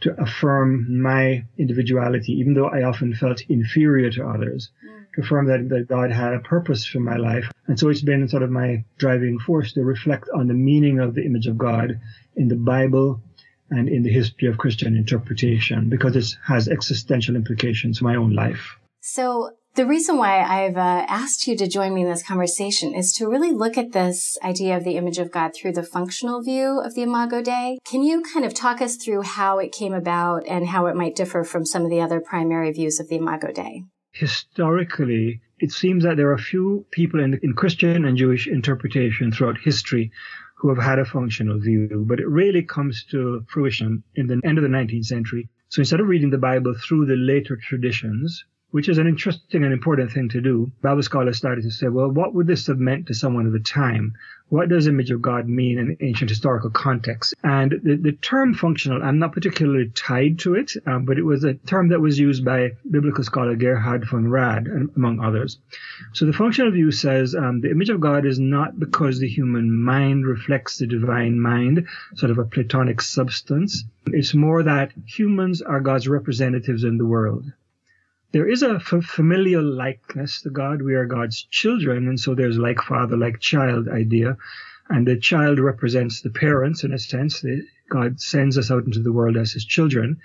to 0.00 0.20
affirm 0.20 1.02
my 1.02 1.44
individuality, 1.58 2.32
even 2.32 2.54
though 2.54 2.68
I 2.68 2.82
often 2.82 3.14
felt 3.14 3.42
inferior 3.48 4.10
to 4.12 4.26
others, 4.26 4.70
mm. 4.84 5.04
to 5.14 5.20
affirm 5.20 5.46
that, 5.46 5.68
that 5.68 5.88
God 5.88 6.10
had 6.10 6.34
a 6.34 6.40
purpose 6.40 6.86
for 6.86 7.00
my 7.00 7.16
life. 7.16 7.50
And 7.66 7.78
so 7.78 7.88
it's 7.88 8.02
been 8.02 8.28
sort 8.28 8.42
of 8.42 8.50
my 8.50 8.84
driving 8.98 9.38
force 9.38 9.72
to 9.74 9.82
reflect 9.82 10.28
on 10.34 10.46
the 10.48 10.54
meaning 10.54 11.00
of 11.00 11.14
the 11.14 11.24
image 11.24 11.46
of 11.46 11.58
God 11.58 12.00
in 12.36 12.48
the 12.48 12.56
Bible 12.56 13.20
and 13.70 13.88
in 13.88 14.02
the 14.02 14.12
history 14.12 14.48
of 14.48 14.58
Christian 14.58 14.96
interpretation, 14.96 15.88
because 15.88 16.16
it 16.16 16.36
has 16.44 16.68
existential 16.68 17.36
implications 17.36 17.98
for 17.98 18.04
my 18.04 18.16
own 18.16 18.34
life. 18.34 18.76
So 19.00 19.50
the 19.74 19.86
reason 19.86 20.16
why 20.16 20.42
I've 20.42 20.76
uh, 20.76 21.06
asked 21.08 21.46
you 21.46 21.56
to 21.56 21.68
join 21.68 21.94
me 21.94 22.02
in 22.02 22.08
this 22.08 22.24
conversation 22.24 22.92
is 22.92 23.12
to 23.14 23.28
really 23.28 23.52
look 23.52 23.78
at 23.78 23.92
this 23.92 24.36
idea 24.42 24.76
of 24.76 24.84
the 24.84 24.96
image 24.96 25.18
of 25.18 25.30
God 25.30 25.52
through 25.54 25.72
the 25.72 25.84
functional 25.84 26.42
view 26.42 26.80
of 26.80 26.94
the 26.94 27.02
Imago 27.02 27.40
Dei. 27.40 27.78
Can 27.84 28.02
you 28.02 28.22
kind 28.22 28.44
of 28.44 28.52
talk 28.52 28.80
us 28.80 28.96
through 28.96 29.22
how 29.22 29.58
it 29.58 29.72
came 29.72 29.94
about 29.94 30.46
and 30.48 30.66
how 30.66 30.86
it 30.86 30.96
might 30.96 31.14
differ 31.14 31.44
from 31.44 31.64
some 31.64 31.84
of 31.84 31.90
the 31.90 32.00
other 32.00 32.20
primary 32.20 32.72
views 32.72 32.98
of 32.98 33.08
the 33.08 33.16
Imago 33.16 33.52
Dei? 33.52 33.84
Historically, 34.12 35.40
it 35.60 35.70
seems 35.70 36.02
that 36.02 36.16
there 36.16 36.32
are 36.32 36.38
few 36.38 36.84
people 36.90 37.20
in, 37.20 37.38
in 37.42 37.52
Christian 37.52 38.04
and 38.04 38.16
Jewish 38.16 38.48
interpretation 38.48 39.30
throughout 39.30 39.58
history 39.58 40.10
who 40.56 40.68
have 40.68 40.84
had 40.84 40.98
a 40.98 41.04
functional 41.04 41.60
view, 41.60 42.04
but 42.08 42.18
it 42.18 42.28
really 42.28 42.62
comes 42.62 43.04
to 43.04 43.44
fruition 43.48 44.02
in 44.16 44.26
the 44.26 44.40
end 44.44 44.58
of 44.58 44.62
the 44.62 44.68
19th 44.68 45.06
century. 45.06 45.48
So 45.68 45.80
instead 45.80 46.00
of 46.00 46.08
reading 46.08 46.30
the 46.30 46.38
Bible 46.38 46.74
through 46.74 47.06
the 47.06 47.14
later 47.14 47.56
traditions, 47.56 48.44
which 48.70 48.88
is 48.88 48.98
an 48.98 49.06
interesting 49.06 49.64
and 49.64 49.72
important 49.72 50.12
thing 50.12 50.28
to 50.28 50.40
do. 50.40 50.70
Bible 50.82 51.02
scholars 51.02 51.36
started 51.36 51.62
to 51.62 51.70
say, 51.70 51.88
well, 51.88 52.08
what 52.08 52.34
would 52.34 52.46
this 52.46 52.66
have 52.68 52.78
meant 52.78 53.06
to 53.06 53.14
someone 53.14 53.46
of 53.46 53.52
the 53.52 53.60
time? 53.60 54.14
What 54.48 54.68
does 54.68 54.88
image 54.88 55.12
of 55.12 55.22
God 55.22 55.48
mean 55.48 55.78
in 55.78 55.96
ancient 56.00 56.28
historical 56.28 56.70
context? 56.70 57.34
And 57.44 57.72
the, 57.84 57.96
the 57.96 58.12
term 58.12 58.52
functional, 58.54 59.00
I'm 59.02 59.20
not 59.20 59.32
particularly 59.32 59.90
tied 59.90 60.40
to 60.40 60.54
it, 60.54 60.72
um, 60.86 61.04
but 61.04 61.18
it 61.18 61.22
was 61.22 61.44
a 61.44 61.54
term 61.54 61.88
that 61.88 62.00
was 62.00 62.18
used 62.18 62.44
by 62.44 62.72
biblical 62.90 63.22
scholar 63.22 63.54
Gerhard 63.54 64.08
von 64.08 64.28
Rad, 64.28 64.66
among 64.96 65.20
others. 65.20 65.58
So 66.14 66.26
the 66.26 66.32
functional 66.32 66.72
view 66.72 66.90
says 66.90 67.36
um, 67.36 67.60
the 67.60 67.70
image 67.70 67.90
of 67.90 68.00
God 68.00 68.26
is 68.26 68.40
not 68.40 68.78
because 68.78 69.20
the 69.20 69.28
human 69.28 69.82
mind 69.82 70.26
reflects 70.26 70.78
the 70.78 70.86
divine 70.86 71.40
mind, 71.40 71.86
sort 72.16 72.30
of 72.30 72.38
a 72.38 72.44
Platonic 72.44 73.00
substance. 73.02 73.84
It's 74.06 74.34
more 74.34 74.64
that 74.64 74.92
humans 75.06 75.62
are 75.62 75.80
God's 75.80 76.08
representatives 76.08 76.82
in 76.82 76.98
the 76.98 77.06
world 77.06 77.52
there 78.32 78.48
is 78.48 78.62
a 78.62 78.78
familial 78.78 79.64
likeness 79.64 80.42
to 80.42 80.50
God. 80.50 80.82
We 80.82 80.94
are 80.94 81.06
God's 81.06 81.42
children, 81.50 82.06
and 82.06 82.18
so 82.18 82.34
there's 82.34 82.58
like 82.58 82.80
father, 82.80 83.16
like 83.16 83.40
child 83.40 83.88
idea. 83.88 84.36
And 84.88 85.06
the 85.06 85.16
child 85.16 85.58
represents 85.58 86.20
the 86.20 86.30
parents 86.30 86.84
in 86.84 86.92
a 86.92 86.98
sense. 86.98 87.44
God 87.88 88.20
sends 88.20 88.56
us 88.56 88.70
out 88.70 88.84
into 88.84 89.00
the 89.00 89.12
world 89.12 89.36
as 89.36 89.52
his 89.52 89.64
children. 89.64 90.18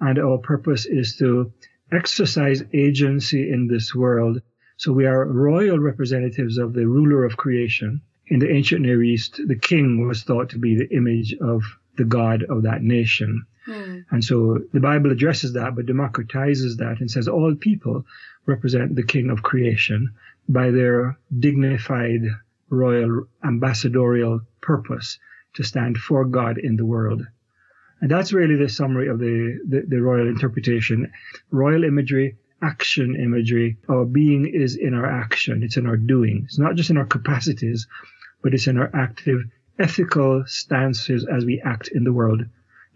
And 0.00 0.18
our 0.18 0.38
purpose 0.38 0.86
is 0.86 1.16
to 1.16 1.52
exercise 1.90 2.62
agency 2.72 3.50
in 3.50 3.66
this 3.66 3.94
world. 3.94 4.42
So 4.76 4.92
we 4.92 5.06
are 5.06 5.24
royal 5.26 5.78
representatives 5.78 6.58
of 6.58 6.72
the 6.74 6.86
ruler 6.86 7.24
of 7.24 7.36
creation. 7.36 8.02
In 8.28 8.40
the 8.40 8.50
ancient 8.50 8.82
Near 8.82 9.02
East, 9.02 9.40
the 9.46 9.56
king 9.56 10.06
was 10.06 10.22
thought 10.22 10.50
to 10.50 10.58
be 10.58 10.76
the 10.76 10.94
image 10.94 11.34
of 11.40 11.62
the 11.96 12.04
God 12.04 12.44
of 12.44 12.62
that 12.62 12.82
nation. 12.82 13.46
Mm. 13.68 14.04
And 14.10 14.24
so 14.24 14.58
the 14.72 14.80
Bible 14.80 15.12
addresses 15.12 15.52
that, 15.52 15.74
but 15.76 15.86
democratizes 15.86 16.78
that 16.78 17.00
and 17.00 17.10
says 17.10 17.28
all 17.28 17.54
people 17.54 18.04
represent 18.46 18.96
the 18.96 19.02
King 19.02 19.30
of 19.30 19.42
creation 19.42 20.14
by 20.48 20.70
their 20.70 21.18
dignified 21.38 22.22
royal 22.70 23.26
ambassadorial 23.44 24.40
purpose 24.60 25.18
to 25.54 25.62
stand 25.62 25.98
for 25.98 26.24
God 26.24 26.58
in 26.58 26.76
the 26.76 26.86
world. 26.86 27.26
And 28.00 28.10
that's 28.10 28.32
really 28.32 28.56
the 28.56 28.68
summary 28.68 29.08
of 29.08 29.18
the, 29.18 29.58
the, 29.68 29.82
the 29.86 30.00
royal 30.00 30.28
interpretation. 30.28 31.10
Royal 31.50 31.84
imagery, 31.84 32.36
action 32.62 33.16
imagery, 33.16 33.76
our 33.88 34.04
being 34.04 34.46
is 34.46 34.76
in 34.76 34.94
our 34.94 35.06
action. 35.06 35.62
It's 35.62 35.76
in 35.76 35.86
our 35.86 35.96
doing. 35.96 36.42
It's 36.44 36.58
not 36.58 36.76
just 36.76 36.90
in 36.90 36.96
our 36.96 37.06
capacities, 37.06 37.86
but 38.42 38.54
it's 38.54 38.66
in 38.66 38.78
our 38.78 38.90
active 38.94 39.42
ethical 39.78 40.44
stances 40.46 41.26
as 41.26 41.44
we 41.44 41.60
act 41.60 41.88
in 41.88 42.04
the 42.04 42.12
world 42.12 42.44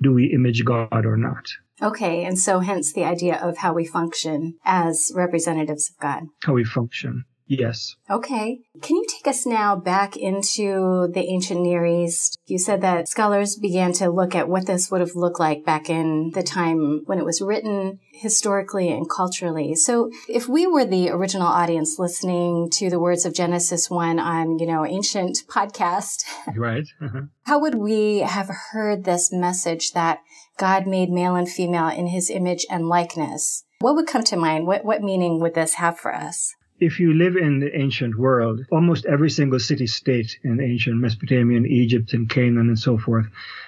do 0.00 0.12
we 0.12 0.32
image 0.32 0.64
God 0.64 1.06
or 1.06 1.16
not? 1.16 1.46
Okay, 1.80 2.24
and 2.24 2.38
so 2.38 2.60
hence 2.60 2.92
the 2.92 3.04
idea 3.04 3.36
of 3.36 3.58
how 3.58 3.72
we 3.72 3.84
function 3.84 4.58
as 4.64 5.10
representatives 5.14 5.90
of 5.90 5.98
God. 6.00 6.24
How 6.42 6.52
we 6.52 6.64
function. 6.64 7.24
Yes. 7.46 7.96
Okay. 8.08 8.60
Can 8.80 8.96
you 8.96 9.06
take 9.22 9.30
us 9.30 9.46
now 9.46 9.76
back 9.76 10.16
into 10.16 11.08
the 11.12 11.24
ancient 11.28 11.60
Near 11.60 11.86
East? 11.86 12.38
You 12.46 12.58
said 12.58 12.80
that 12.80 13.08
scholars 13.08 13.56
began 13.56 13.92
to 13.94 14.10
look 14.10 14.34
at 14.34 14.48
what 14.48 14.66
this 14.66 14.90
would 14.90 15.00
have 15.00 15.14
looked 15.14 15.38
like 15.38 15.64
back 15.64 15.88
in 15.88 16.30
the 16.34 16.42
time 16.42 17.02
when 17.06 17.18
it 17.18 17.24
was 17.24 17.40
written 17.40 18.00
historically 18.12 18.90
and 18.90 19.08
culturally. 19.08 19.74
So 19.74 20.10
if 20.28 20.48
we 20.48 20.66
were 20.66 20.84
the 20.84 21.10
original 21.10 21.46
audience 21.46 21.98
listening 21.98 22.68
to 22.74 22.90
the 22.90 22.98
words 22.98 23.24
of 23.24 23.34
Genesis 23.34 23.88
1 23.88 24.18
on, 24.18 24.58
you 24.58 24.66
know, 24.66 24.84
ancient 24.84 25.38
podcast, 25.48 26.24
right. 26.56 26.84
Uh-huh. 27.00 27.22
how 27.44 27.60
would 27.60 27.76
we 27.76 28.18
have 28.20 28.50
heard 28.72 29.04
this 29.04 29.32
message 29.32 29.92
that 29.92 30.20
God 30.58 30.86
made 30.86 31.10
male 31.10 31.36
and 31.36 31.48
female 31.48 31.88
in 31.88 32.08
his 32.08 32.28
image 32.28 32.66
and 32.70 32.88
likeness? 32.88 33.64
What 33.78 33.94
would 33.94 34.06
come 34.06 34.22
to 34.24 34.36
mind? 34.36 34.66
What, 34.66 34.84
what 34.84 35.02
meaning 35.02 35.40
would 35.40 35.54
this 35.54 35.74
have 35.74 35.98
for 35.98 36.14
us? 36.14 36.54
If 36.82 36.98
you 36.98 37.14
live 37.14 37.36
in 37.36 37.60
the 37.60 37.78
ancient 37.78 38.18
world, 38.18 38.66
almost 38.72 39.06
every 39.06 39.30
single 39.30 39.60
city 39.60 39.86
state 39.86 40.36
in 40.42 40.60
ancient 40.60 40.96
Mesopotamia 40.96 41.56
and 41.56 41.66
Egypt 41.66 42.12
and 42.12 42.28
Canaan 42.28 42.68
and 42.68 42.78
so 42.78 42.98
forth 42.98 43.26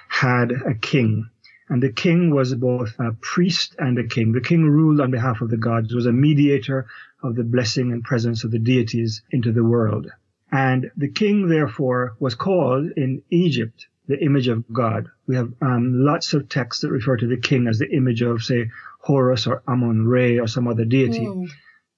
had 0.09 0.51
a 0.51 0.75
king. 0.75 1.29
And 1.69 1.81
the 1.81 1.93
king 1.93 2.35
was 2.35 2.53
both 2.55 2.93
a 2.99 3.13
priest 3.21 3.73
and 3.79 3.97
a 3.97 4.03
king. 4.03 4.33
The 4.33 4.41
king 4.41 4.65
ruled 4.65 4.99
on 4.99 5.11
behalf 5.11 5.39
of 5.39 5.49
the 5.49 5.57
gods, 5.57 5.95
was 5.95 6.05
a 6.05 6.11
mediator 6.11 6.87
of 7.23 7.35
the 7.35 7.45
blessing 7.45 7.93
and 7.93 8.03
presence 8.03 8.43
of 8.43 8.51
the 8.51 8.59
deities 8.59 9.21
into 9.31 9.53
the 9.53 9.63
world. 9.63 10.11
And 10.51 10.91
the 10.97 11.09
king, 11.09 11.47
therefore, 11.47 12.15
was 12.19 12.35
called 12.35 12.91
in 12.97 13.21
Egypt 13.29 13.87
the 14.07 14.21
image 14.21 14.49
of 14.49 14.71
God. 14.71 15.07
We 15.25 15.37
have 15.37 15.53
um, 15.61 16.03
lots 16.03 16.33
of 16.33 16.49
texts 16.49 16.81
that 16.81 16.91
refer 16.91 17.15
to 17.17 17.27
the 17.27 17.37
king 17.37 17.67
as 17.67 17.79
the 17.79 17.89
image 17.89 18.21
of, 18.21 18.43
say, 18.43 18.69
Horus 18.99 19.47
or 19.47 19.63
Amun 19.67 20.05
Re 20.05 20.37
or 20.39 20.47
some 20.47 20.67
other 20.67 20.85
deity. 20.85 21.25
Mm. 21.25 21.49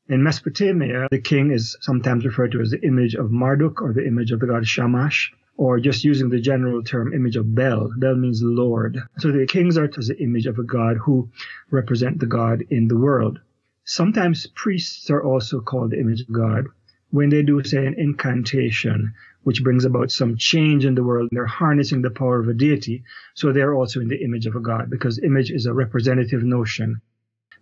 In 0.10 0.24
Mesopotamia, 0.24 1.10
the 1.12 1.20
king 1.20 1.52
is 1.52 1.76
sometimes 1.82 2.24
referred 2.24 2.54
to 2.54 2.62
as 2.62 2.72
the 2.72 2.82
image 2.82 3.14
of 3.14 3.30
Marduk 3.30 3.82
or 3.82 3.92
the 3.92 4.08
image 4.08 4.32
of 4.32 4.40
the 4.40 4.48
god 4.48 4.66
Shamash, 4.66 5.34
or 5.58 5.82
just 5.82 6.06
using 6.06 6.30
the 6.30 6.40
general 6.40 6.82
term 6.82 7.14
image 7.14 7.36
of 7.36 7.54
Bel. 7.54 7.92
Bel 7.98 8.16
means 8.16 8.42
Lord. 8.42 9.04
So 9.18 9.34
the 9.34 9.46
kings 9.46 9.78
are 9.78 9.90
the 9.90 10.16
image 10.22 10.46
of 10.46 10.60
a 10.60 10.64
god 10.64 10.96
who 10.96 11.30
represent 11.72 12.20
the 12.20 12.26
god 12.26 12.64
in 12.70 12.88
the 12.88 12.96
world. 12.96 13.42
Sometimes 13.84 14.48
priests 14.48 15.10
are 15.10 15.22
also 15.22 15.60
called 15.60 15.92
the 15.92 16.00
image 16.00 16.22
of 16.22 16.32
God 16.32 16.68
when 17.10 17.28
they 17.28 17.44
do, 17.44 17.62
say, 17.66 17.86
an 17.86 17.96
incantation, 17.96 19.14
which 19.44 19.62
brings 19.62 19.84
about 19.84 20.10
some 20.12 20.38
change 20.38 20.86
in 20.86 20.96
the 20.96 21.04
world. 21.04 21.28
They're 21.34 21.46
harnessing 21.46 22.02
the 22.02 22.12
power 22.12 22.40
of 22.40 22.48
a 22.48 22.54
deity, 22.54 23.04
so 23.34 23.52
they're 23.52 23.76
also 23.76 24.00
in 24.00 24.08
the 24.08 24.24
image 24.24 24.46
of 24.46 24.56
a 24.56 24.62
god, 24.62 24.90
because 24.90 25.20
image 25.20 25.52
is 25.52 25.66
a 25.66 25.74
representative 25.74 26.44
notion 26.44 27.02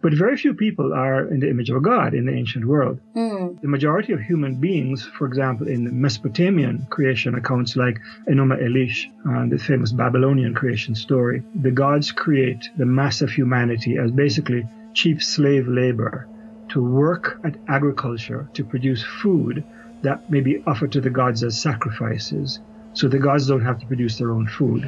But 0.05 0.13
very 0.13 0.37
few 0.37 0.53
people 0.53 0.93
are 0.93 1.25
in 1.33 1.39
the 1.39 1.49
image 1.49 1.71
of 1.71 1.81
God 1.81 2.13
in 2.13 2.25
the 2.27 2.31
ancient 2.31 2.63
world. 2.63 2.99
Hmm. 3.15 3.55
The 3.59 3.67
majority 3.67 4.13
of 4.13 4.19
human 4.19 4.53
beings, 4.61 5.03
for 5.03 5.25
example, 5.25 5.67
in 5.67 5.83
the 5.83 5.91
Mesopotamian 5.91 6.85
creation 6.91 7.33
accounts 7.33 7.75
like 7.75 7.99
Enuma 8.29 8.61
Elish, 8.61 9.07
uh, 9.27 9.49
the 9.49 9.57
famous 9.57 9.91
Babylonian 9.91 10.53
creation 10.53 10.93
story, 10.93 11.41
the 11.55 11.71
gods 11.71 12.11
create 12.11 12.69
the 12.77 12.85
mass 12.85 13.23
of 13.23 13.31
humanity 13.31 13.97
as 13.97 14.11
basically 14.11 14.67
cheap 14.93 15.23
slave 15.23 15.67
labor 15.67 16.27
to 16.69 16.83
work 16.83 17.39
at 17.43 17.57
agriculture 17.67 18.47
to 18.53 18.63
produce 18.63 19.01
food 19.01 19.63
that 20.03 20.29
may 20.29 20.41
be 20.41 20.61
offered 20.67 20.91
to 20.91 21.01
the 21.01 21.09
gods 21.09 21.43
as 21.43 21.59
sacrifices. 21.59 22.59
So 22.93 23.07
the 23.07 23.17
gods 23.17 23.47
don't 23.47 23.65
have 23.65 23.79
to 23.79 23.87
produce 23.87 24.19
their 24.19 24.29
own 24.29 24.45
food. 24.45 24.87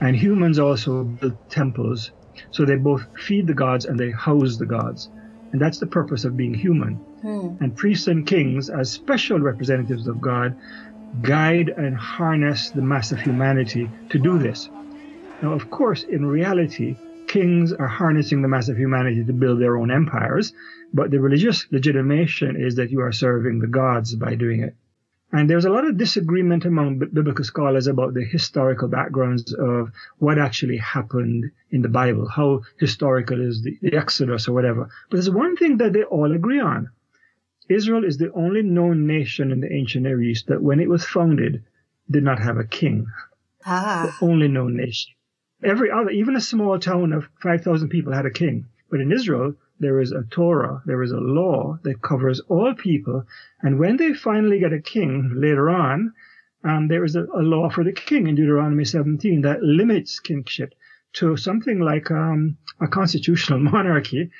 And 0.00 0.14
humans 0.14 0.60
also 0.60 1.02
build 1.02 1.36
temples. 1.50 2.12
So 2.50 2.64
they 2.64 2.76
both 2.76 3.06
feed 3.18 3.46
the 3.46 3.54
gods 3.54 3.84
and 3.84 3.98
they 3.98 4.10
house 4.10 4.56
the 4.56 4.66
gods. 4.66 5.08
And 5.52 5.60
that's 5.60 5.78
the 5.78 5.86
purpose 5.86 6.24
of 6.24 6.36
being 6.36 6.54
human. 6.54 6.94
Hmm. 7.22 7.56
And 7.60 7.76
priests 7.76 8.08
and 8.08 8.26
kings, 8.26 8.68
as 8.68 8.90
special 8.90 9.38
representatives 9.38 10.06
of 10.06 10.20
God, 10.20 10.56
guide 11.22 11.68
and 11.68 11.96
harness 11.96 12.70
the 12.70 12.82
mass 12.82 13.12
of 13.12 13.20
humanity 13.20 13.90
to 14.10 14.18
do 14.18 14.38
this. 14.38 14.68
Now, 15.42 15.52
of 15.52 15.70
course, 15.70 16.02
in 16.02 16.26
reality, 16.26 16.96
kings 17.26 17.72
are 17.72 17.86
harnessing 17.86 18.42
the 18.42 18.48
mass 18.48 18.68
of 18.68 18.76
humanity 18.76 19.24
to 19.24 19.32
build 19.32 19.60
their 19.60 19.76
own 19.76 19.90
empires, 19.90 20.52
but 20.92 21.10
the 21.10 21.20
religious 21.20 21.66
legitimation 21.70 22.56
is 22.56 22.76
that 22.76 22.90
you 22.90 23.00
are 23.00 23.12
serving 23.12 23.58
the 23.58 23.66
gods 23.66 24.14
by 24.14 24.34
doing 24.34 24.62
it. 24.62 24.74
And 25.32 25.50
there's 25.50 25.64
a 25.64 25.70
lot 25.70 25.84
of 25.84 25.98
disagreement 25.98 26.64
among 26.64 26.98
b- 26.98 27.06
biblical 27.12 27.44
scholars 27.44 27.88
about 27.88 28.14
the 28.14 28.24
historical 28.24 28.88
backgrounds 28.88 29.52
of 29.52 29.90
what 30.18 30.38
actually 30.38 30.76
happened 30.76 31.50
in 31.70 31.82
the 31.82 31.88
Bible, 31.88 32.28
how 32.28 32.62
historical 32.78 33.40
is 33.40 33.62
the, 33.62 33.76
the 33.82 33.96
Exodus 33.96 34.46
or 34.48 34.52
whatever. 34.52 34.88
But 35.10 35.16
there's 35.16 35.30
one 35.30 35.56
thing 35.56 35.78
that 35.78 35.92
they 35.92 36.04
all 36.04 36.32
agree 36.32 36.60
on. 36.60 36.90
Israel 37.68 38.04
is 38.04 38.18
the 38.18 38.32
only 38.32 38.62
known 38.62 39.06
nation 39.06 39.50
in 39.50 39.60
the 39.60 39.72
ancient 39.72 40.04
Near 40.04 40.22
East 40.22 40.46
that 40.46 40.62
when 40.62 40.78
it 40.78 40.88
was 40.88 41.04
founded 41.04 41.64
did 42.08 42.22
not 42.22 42.38
have 42.38 42.56
a 42.56 42.64
king. 42.64 43.08
Ah. 43.64 44.16
Only 44.22 44.46
known 44.46 44.76
nation. 44.76 45.12
Every 45.64 45.90
other, 45.90 46.10
even 46.10 46.36
a 46.36 46.40
small 46.40 46.78
town 46.78 47.12
of 47.12 47.28
5,000 47.40 47.88
people 47.88 48.12
had 48.12 48.26
a 48.26 48.30
king. 48.30 48.66
But 48.88 49.00
in 49.00 49.10
Israel, 49.10 49.56
there 49.78 50.00
is 50.00 50.12
a 50.12 50.22
Torah, 50.30 50.82
there 50.86 51.02
is 51.02 51.12
a 51.12 51.18
law 51.18 51.78
that 51.82 52.02
covers 52.02 52.40
all 52.48 52.74
people. 52.74 53.24
And 53.62 53.78
when 53.78 53.96
they 53.96 54.14
finally 54.14 54.58
get 54.58 54.72
a 54.72 54.80
king 54.80 55.32
later 55.34 55.68
on, 55.70 56.12
um, 56.64 56.88
there 56.88 57.04
is 57.04 57.16
a, 57.16 57.24
a 57.24 57.42
law 57.42 57.68
for 57.68 57.84
the 57.84 57.92
king 57.92 58.26
in 58.26 58.34
Deuteronomy 58.34 58.84
17 58.84 59.42
that 59.42 59.62
limits 59.62 60.18
kingship 60.20 60.74
to 61.14 61.36
something 61.36 61.80
like 61.80 62.10
um, 62.10 62.56
a 62.80 62.88
constitutional 62.88 63.58
monarchy. 63.72 64.30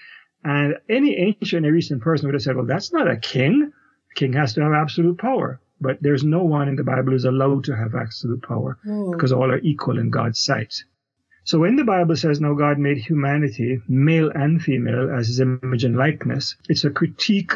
And 0.44 0.76
any 0.88 1.16
ancient 1.16 1.62
Near 1.62 1.76
Eastern 1.76 2.00
person 2.00 2.26
would 2.26 2.34
have 2.34 2.42
said, 2.42 2.56
well, 2.56 2.66
that's 2.66 2.92
not 2.92 3.10
a 3.10 3.16
king. 3.16 3.72
A 4.10 4.14
king 4.14 4.32
has 4.34 4.54
to 4.54 4.62
have 4.62 4.72
absolute 4.72 5.18
power. 5.18 5.60
But 5.80 5.98
there's 6.00 6.24
no 6.24 6.42
one 6.42 6.68
in 6.68 6.76
the 6.76 6.84
Bible 6.84 7.12
who's 7.12 7.24
allowed 7.24 7.64
to 7.64 7.76
have 7.76 7.94
absolute 7.94 8.42
power 8.42 8.78
because 9.12 9.32
all 9.32 9.50
are 9.50 9.58
equal 9.58 9.98
in 9.98 10.10
God's 10.10 10.38
sight. 10.38 10.84
So 11.46 11.60
when 11.60 11.76
the 11.76 11.84
Bible 11.84 12.16
says, 12.16 12.40
now 12.40 12.54
God 12.54 12.76
made 12.76 12.98
humanity, 12.98 13.80
male 13.86 14.32
and 14.34 14.60
female, 14.60 15.14
as 15.16 15.28
his 15.28 15.38
image 15.38 15.84
and 15.84 15.96
likeness, 15.96 16.56
it's 16.68 16.84
a 16.84 16.90
critique 16.90 17.52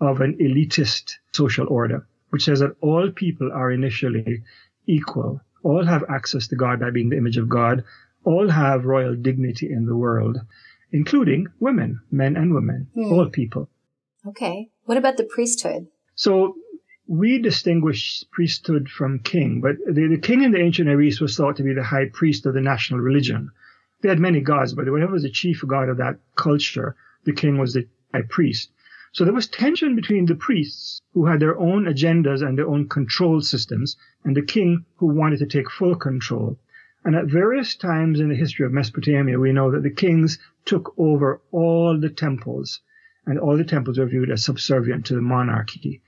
of 0.00 0.20
an 0.20 0.36
elitist 0.38 1.18
social 1.30 1.68
order, 1.68 2.04
which 2.30 2.46
says 2.46 2.58
that 2.58 2.74
all 2.80 3.12
people 3.12 3.52
are 3.52 3.70
initially 3.70 4.42
equal. 4.88 5.40
All 5.62 5.84
have 5.84 6.02
access 6.08 6.48
to 6.48 6.56
God 6.56 6.80
by 6.80 6.90
being 6.90 7.10
the 7.10 7.16
image 7.16 7.36
of 7.36 7.48
God. 7.48 7.84
All 8.24 8.48
have 8.48 8.86
royal 8.86 9.14
dignity 9.14 9.70
in 9.70 9.86
the 9.86 9.96
world, 9.96 10.40
including 10.90 11.46
women, 11.60 12.00
men 12.10 12.36
and 12.36 12.52
women, 12.52 12.88
hmm. 12.92 13.12
all 13.12 13.30
people. 13.30 13.70
Okay. 14.26 14.68
What 14.84 14.98
about 14.98 15.16
the 15.16 15.22
priesthood? 15.22 15.86
So 16.16 16.56
we 17.08 17.38
distinguish 17.38 18.22
priesthood 18.30 18.86
from 18.90 19.18
king, 19.18 19.62
but 19.62 19.76
the, 19.86 20.08
the 20.08 20.18
king 20.18 20.42
in 20.42 20.52
the 20.52 20.60
ancient 20.60 20.88
Near 20.88 21.00
East 21.00 21.22
was 21.22 21.34
thought 21.34 21.56
to 21.56 21.62
be 21.62 21.72
the 21.72 21.82
high 21.82 22.04
priest 22.12 22.44
of 22.44 22.52
the 22.52 22.60
national 22.60 23.00
religion. 23.00 23.50
They 24.02 24.10
had 24.10 24.18
many 24.18 24.42
gods, 24.42 24.74
but 24.74 24.90
whatever 24.90 25.12
was 25.12 25.22
the 25.22 25.30
chief 25.30 25.64
god 25.66 25.88
of 25.88 25.96
that 25.96 26.20
culture, 26.34 26.96
the 27.24 27.32
king 27.32 27.56
was 27.56 27.72
the 27.72 27.88
high 28.12 28.22
priest. 28.28 28.72
So 29.12 29.24
there 29.24 29.32
was 29.32 29.46
tension 29.46 29.96
between 29.96 30.26
the 30.26 30.34
priests 30.34 31.00
who 31.14 31.24
had 31.24 31.40
their 31.40 31.58
own 31.58 31.86
agendas 31.86 32.46
and 32.46 32.58
their 32.58 32.68
own 32.68 32.90
control 32.90 33.40
systems 33.40 33.96
and 34.22 34.36
the 34.36 34.42
king 34.42 34.84
who 34.96 35.06
wanted 35.06 35.38
to 35.38 35.46
take 35.46 35.70
full 35.70 35.96
control. 35.96 36.60
And 37.06 37.16
at 37.16 37.24
various 37.24 37.74
times 37.74 38.20
in 38.20 38.28
the 38.28 38.34
history 38.34 38.66
of 38.66 38.72
Mesopotamia, 38.72 39.38
we 39.38 39.52
know 39.52 39.70
that 39.70 39.82
the 39.82 39.90
kings 39.90 40.38
took 40.66 40.92
over 40.98 41.40
all 41.52 41.98
the 41.98 42.10
temples 42.10 42.82
and 43.24 43.38
all 43.38 43.56
the 43.56 43.64
temples 43.64 43.98
were 43.98 44.04
viewed 44.04 44.30
as 44.30 44.44
subservient 44.44 45.06
to 45.06 45.14
the 45.14 45.22
monarchy. 45.22 46.02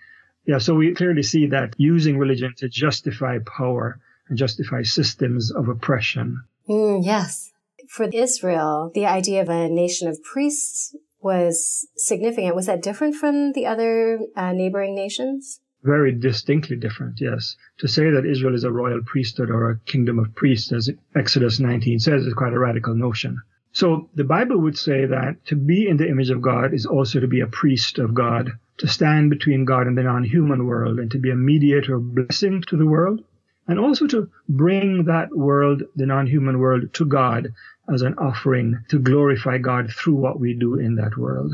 Yeah, 0.46 0.58
so 0.58 0.74
we 0.74 0.94
clearly 0.94 1.22
see 1.22 1.46
that 1.46 1.74
using 1.76 2.18
religion 2.18 2.54
to 2.58 2.68
justify 2.68 3.38
power 3.38 4.00
and 4.28 4.38
justify 4.38 4.82
systems 4.82 5.50
of 5.50 5.68
oppression. 5.68 6.42
Mm, 6.68 7.04
yes. 7.04 7.50
For 7.88 8.08
Israel, 8.12 8.90
the 8.94 9.06
idea 9.06 9.42
of 9.42 9.48
a 9.48 9.68
nation 9.68 10.08
of 10.08 10.22
priests 10.22 10.94
was 11.20 11.88
significant. 11.96 12.54
Was 12.54 12.66
that 12.66 12.82
different 12.82 13.16
from 13.16 13.52
the 13.52 13.66
other 13.66 14.20
uh, 14.36 14.52
neighboring 14.52 14.94
nations? 14.94 15.60
Very 15.82 16.12
distinctly 16.12 16.76
different, 16.76 17.20
yes. 17.20 17.56
To 17.78 17.88
say 17.88 18.10
that 18.10 18.26
Israel 18.26 18.54
is 18.54 18.64
a 18.64 18.72
royal 18.72 19.00
priesthood 19.04 19.50
or 19.50 19.70
a 19.70 19.78
kingdom 19.80 20.18
of 20.18 20.34
priests, 20.34 20.72
as 20.72 20.90
Exodus 21.14 21.58
19 21.58 21.98
says, 21.98 22.26
is 22.26 22.34
quite 22.34 22.52
a 22.52 22.58
radical 22.58 22.94
notion. 22.94 23.40
So 23.72 24.10
the 24.14 24.24
Bible 24.24 24.58
would 24.58 24.76
say 24.76 25.06
that 25.06 25.44
to 25.46 25.56
be 25.56 25.88
in 25.88 25.96
the 25.96 26.08
image 26.08 26.30
of 26.30 26.42
God 26.42 26.74
is 26.74 26.86
also 26.86 27.20
to 27.20 27.28
be 27.28 27.40
a 27.40 27.46
priest 27.46 27.98
of 27.98 28.14
God, 28.14 28.50
to 28.80 28.88
stand 28.88 29.30
between 29.30 29.64
God 29.64 29.86
and 29.86 29.96
the 29.96 30.02
non-human 30.02 30.66
world, 30.66 30.98
and 30.98 31.10
to 31.12 31.18
be 31.18 31.30
a 31.30 31.36
mediator 31.36 31.94
of 31.96 32.14
blessing 32.14 32.62
to 32.68 32.76
the 32.76 32.86
world, 32.86 33.22
and 33.68 33.78
also 33.78 34.06
to 34.08 34.30
bring 34.48 35.04
that 35.04 35.34
world, 35.34 35.82
the 35.96 36.06
non-human 36.06 36.58
world, 36.58 36.92
to 36.94 37.04
God 37.04 37.54
as 37.92 38.02
an 38.02 38.14
offering 38.14 38.78
to 38.88 38.98
glorify 38.98 39.58
God 39.58 39.90
through 39.90 40.16
what 40.16 40.40
we 40.40 40.54
do 40.54 40.74
in 40.76 40.96
that 40.96 41.16
world. 41.16 41.52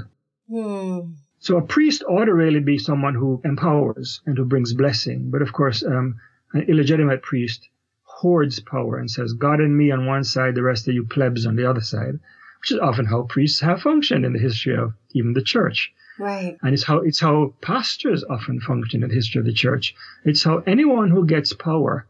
Hmm. 0.49 1.01
So 1.39 1.59
a 1.59 1.63
priest 1.63 2.05
ought 2.09 2.25
to 2.27 2.35
really 2.35 2.61
be 2.61 2.79
someone 2.79 3.15
who 3.15 3.41
empowers 3.45 4.21
and 4.27 4.37
who 4.37 4.45
brings 4.45 4.73
blessing. 4.73 5.31
But 5.31 5.43
of 5.43 5.53
course, 5.53 5.85
um, 5.85 6.17
an 6.53 6.63
illegitimate 6.63 7.23
priest 7.23 7.69
hoards 8.03 8.61
power 8.61 8.99
and 8.99 9.11
says, 9.11 9.35
God 9.35 9.61
and 9.61 9.77
me 9.77 9.91
on 9.91 10.07
one 10.07 10.25
side, 10.25 10.55
the 10.55 10.63
rest 10.63 10.89
of 10.89 10.95
you 10.95 11.05
plebs 11.05 11.45
on 11.45 11.57
the 11.57 11.69
other 11.69 11.83
side, 11.83 12.19
which 12.61 12.71
is 12.71 12.79
often 12.79 13.05
how 13.05 13.23
priests 13.23 13.61
have 13.61 13.83
functioned 13.83 14.25
in 14.25 14.33
the 14.33 14.39
history 14.39 14.77
of 14.77 14.95
even 15.13 15.35
the 15.35 15.43
church. 15.43 15.93
Right. 16.19 16.57
And 16.63 16.75
it's 16.75 16.83
how, 16.83 16.99
it's 16.99 17.21
how 17.21 17.55
pastors 17.61 18.25
often 18.25 18.61
function 18.61 19.03
in 19.03 19.09
the 19.09 19.15
history 19.15 19.41
of 19.41 19.47
the 19.47 19.53
church. 19.53 19.95
It's 20.25 20.43
how 20.43 20.59
anyone 20.67 21.11
who 21.11 21.27
gets 21.27 21.53
power, 21.53 22.07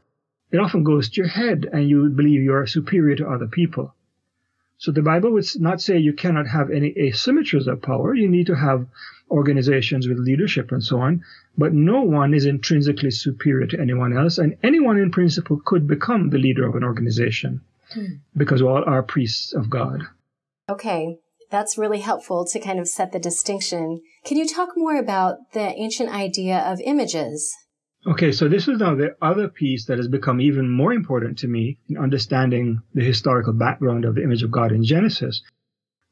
it 0.50 0.58
often 0.58 0.84
goes 0.84 1.08
to 1.10 1.20
your 1.20 1.28
head 1.28 1.68
and 1.72 1.88
you 1.88 2.08
believe 2.08 2.42
you're 2.42 2.66
superior 2.66 3.16
to 3.16 3.28
other 3.28 3.48
people. 3.48 3.94
So 4.78 4.92
the 4.92 5.02
Bible 5.02 5.32
would 5.32 5.46
not 5.56 5.80
say 5.80 5.98
you 5.98 6.12
cannot 6.12 6.46
have 6.46 6.70
any 6.70 6.92
asymmetries 6.92 7.66
of 7.66 7.82
power. 7.82 8.14
You 8.14 8.28
need 8.28 8.46
to 8.48 8.56
have 8.56 8.86
organizations 9.30 10.06
with 10.06 10.18
leadership 10.18 10.70
and 10.70 10.84
so 10.84 11.00
on, 11.00 11.24
but 11.56 11.72
no 11.72 12.02
one 12.02 12.34
is 12.34 12.46
intrinsically 12.46 13.10
superior 13.10 13.66
to 13.66 13.80
anyone 13.80 14.16
else, 14.16 14.38
and 14.38 14.56
anyone 14.62 14.98
in 14.98 15.10
principle 15.10 15.60
could 15.64 15.86
become 15.86 16.30
the 16.30 16.38
leader 16.38 16.66
of 16.66 16.76
an 16.76 16.84
organization 16.84 17.60
hmm. 17.92 18.16
because 18.36 18.62
all 18.62 18.84
are 18.84 19.02
priests 19.02 19.52
of 19.52 19.68
God. 19.68 20.02
Okay. 20.68 21.18
That's 21.50 21.78
really 21.78 22.00
helpful 22.00 22.44
to 22.46 22.58
kind 22.58 22.78
of 22.78 22.88
set 22.88 23.12
the 23.12 23.18
distinction. 23.18 24.00
Can 24.24 24.36
you 24.36 24.46
talk 24.46 24.70
more 24.76 24.96
about 24.96 25.52
the 25.52 25.60
ancient 25.60 26.10
idea 26.10 26.58
of 26.58 26.80
images? 26.80 27.54
Okay, 28.06 28.30
so 28.30 28.48
this 28.48 28.68
is 28.68 28.78
now 28.78 28.94
the 28.94 29.16
other 29.20 29.48
piece 29.48 29.86
that 29.86 29.98
has 29.98 30.06
become 30.06 30.40
even 30.40 30.68
more 30.68 30.92
important 30.92 31.38
to 31.38 31.48
me 31.48 31.78
in 31.88 31.96
understanding 31.96 32.80
the 32.94 33.02
historical 33.02 33.52
background 33.52 34.04
of 34.04 34.14
the 34.14 34.22
image 34.22 34.42
of 34.42 34.50
God 34.50 34.70
in 34.70 34.84
Genesis. 34.84 35.42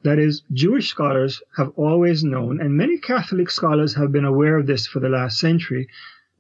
That 0.03 0.19
is, 0.19 0.43
Jewish 0.53 0.89
scholars 0.89 1.41
have 1.57 1.71
always 1.77 2.25
known, 2.25 2.61
and 2.61 2.75
many 2.75 2.99
Catholic 2.99 3.51
scholars 3.51 3.95
have 3.95 4.13
been 4.13 4.25
aware 4.25 4.59
of 4.59 4.67
this 4.67 4.87
for 4.87 5.01
the 5.01 5.09
last 5.09 5.39
century, 5.39 5.89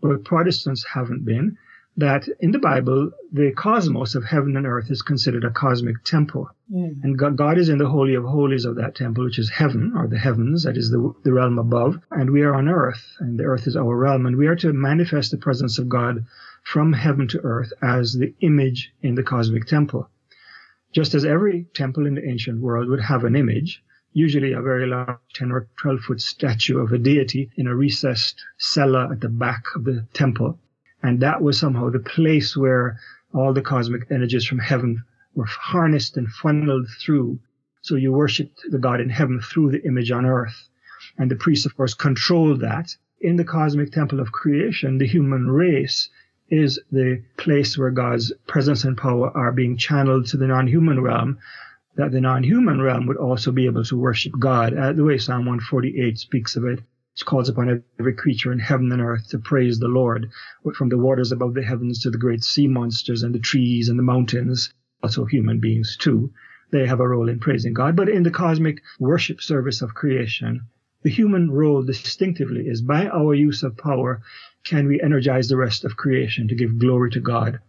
but 0.02 0.24
Protestants 0.24 0.84
haven't 0.92 1.24
been, 1.24 1.56
that 1.96 2.26
in 2.40 2.50
the 2.50 2.58
Bible, 2.58 3.12
the 3.32 3.52
cosmos 3.52 4.16
of 4.16 4.24
heaven 4.24 4.56
and 4.56 4.66
earth 4.66 4.90
is 4.90 5.02
considered 5.02 5.44
a 5.44 5.50
cosmic 5.50 6.02
temple. 6.02 6.50
Mm. 6.72 7.04
And 7.04 7.36
God, 7.36 7.56
is 7.58 7.68
in 7.68 7.78
the 7.78 7.88
Holy 7.88 8.14
of 8.14 8.24
Holies 8.24 8.64
of 8.64 8.76
that 8.76 8.96
temple, 8.96 9.24
which 9.24 9.38
is 9.38 9.48
heaven, 9.50 9.92
or 9.96 10.08
the 10.08 10.18
heavens, 10.18 10.64
that 10.64 10.76
is 10.76 10.90
the, 10.90 11.14
the 11.22 11.32
realm 11.32 11.58
above. 11.58 12.00
And 12.10 12.30
we 12.30 12.42
are 12.42 12.54
on 12.54 12.68
earth, 12.68 13.16
and 13.20 13.38
the 13.38 13.44
earth 13.44 13.68
is 13.68 13.76
our 13.76 13.96
realm. 13.96 14.26
And 14.26 14.36
we 14.36 14.48
are 14.48 14.56
to 14.56 14.72
manifest 14.72 15.30
the 15.30 15.38
presence 15.38 15.78
of 15.78 15.88
God 15.88 16.26
from 16.64 16.92
heaven 16.92 17.28
to 17.28 17.40
earth 17.44 17.72
as 17.80 18.14
the 18.14 18.34
image 18.40 18.92
in 19.02 19.14
the 19.14 19.22
cosmic 19.22 19.66
temple. 19.66 20.08
Just 20.92 21.14
as 21.14 21.24
every 21.24 21.66
temple 21.74 22.06
in 22.06 22.14
the 22.14 22.28
ancient 22.28 22.60
world 22.60 22.88
would 22.88 23.00
have 23.00 23.24
an 23.24 23.36
image, 23.36 23.82
usually 24.12 24.52
a 24.52 24.62
very 24.62 24.86
large 24.86 25.18
10 25.34 25.52
or 25.52 25.68
12 25.76 26.00
foot 26.00 26.20
statue 26.20 26.78
of 26.78 26.92
a 26.92 26.98
deity 26.98 27.50
in 27.56 27.66
a 27.66 27.74
recessed 27.74 28.42
cellar 28.58 29.12
at 29.12 29.20
the 29.20 29.28
back 29.28 29.64
of 29.74 29.84
the 29.84 30.06
temple. 30.12 30.58
And 31.04 31.20
that 31.20 31.42
was 31.42 31.58
somehow 31.60 31.90
the 31.90 31.98
place 31.98 32.56
where 32.56 32.98
all 33.34 33.52
the 33.52 33.60
cosmic 33.60 34.10
energies 34.10 34.46
from 34.46 34.58
heaven 34.58 35.04
were 35.34 35.44
harnessed 35.44 36.16
and 36.16 36.26
funneled 36.26 36.88
through 36.98 37.40
So 37.82 37.96
you 37.96 38.10
worshiped 38.10 38.62
the 38.70 38.78
God 38.78 39.02
in 39.02 39.10
heaven 39.10 39.38
through 39.38 39.72
the 39.72 39.84
image 39.84 40.10
on 40.10 40.24
earth. 40.24 40.70
And 41.18 41.30
the 41.30 41.36
priests, 41.36 41.66
of 41.66 41.76
course, 41.76 41.92
controlled 41.92 42.60
that. 42.60 42.96
In 43.20 43.36
the 43.36 43.44
cosmic 43.44 43.92
temple 43.92 44.18
of 44.18 44.32
creation, 44.32 44.96
the 44.96 45.06
human 45.06 45.50
race 45.50 46.08
is 46.48 46.80
the 46.90 47.22
place 47.36 47.76
where 47.76 47.90
God's 47.90 48.32
presence 48.46 48.84
and 48.84 48.96
power 48.96 49.30
are 49.36 49.52
being 49.52 49.76
channeled 49.76 50.28
to 50.28 50.38
the 50.38 50.46
non-human 50.46 51.02
realm, 51.02 51.36
that 51.96 52.12
the 52.12 52.22
non-human 52.22 52.80
realm 52.80 53.06
would 53.08 53.18
also 53.18 53.52
be 53.52 53.66
able 53.66 53.84
to 53.84 53.98
worship 53.98 54.32
God, 54.38 54.72
uh, 54.72 54.94
the 54.94 55.04
way 55.04 55.18
Psalm 55.18 55.44
148 55.44 56.18
speaks 56.18 56.56
of 56.56 56.64
it. 56.64 56.80
It 57.16 57.24
calls 57.26 57.48
upon 57.48 57.84
every 58.00 58.14
creature 58.14 58.50
in 58.50 58.58
heaven 58.58 58.90
and 58.90 59.00
earth 59.00 59.28
to 59.28 59.38
praise 59.38 59.78
the 59.78 59.86
Lord, 59.86 60.32
from 60.74 60.88
the 60.88 60.98
waters 60.98 61.30
above 61.30 61.54
the 61.54 61.62
heavens 61.62 62.00
to 62.00 62.10
the 62.10 62.18
great 62.18 62.42
sea 62.42 62.66
monsters 62.66 63.22
and 63.22 63.32
the 63.32 63.38
trees 63.38 63.88
and 63.88 63.96
the 63.96 64.02
mountains, 64.02 64.74
also 65.00 65.24
human 65.24 65.60
beings 65.60 65.96
too. 65.96 66.32
They 66.72 66.88
have 66.88 66.98
a 66.98 67.06
role 67.06 67.28
in 67.28 67.38
praising 67.38 67.72
God. 67.72 67.94
But 67.94 68.08
in 68.08 68.24
the 68.24 68.32
cosmic 68.32 68.82
worship 68.98 69.40
service 69.40 69.80
of 69.80 69.94
creation, 69.94 70.62
the 71.02 71.10
human 71.10 71.52
role 71.52 71.84
distinctively 71.84 72.66
is 72.66 72.82
by 72.82 73.06
our 73.06 73.32
use 73.32 73.62
of 73.62 73.76
power, 73.76 74.20
can 74.64 74.88
we 74.88 75.00
energize 75.00 75.46
the 75.46 75.56
rest 75.56 75.84
of 75.84 75.96
creation 75.96 76.48
to 76.48 76.56
give 76.56 76.80
glory 76.80 77.12
to 77.12 77.20
God? 77.20 77.60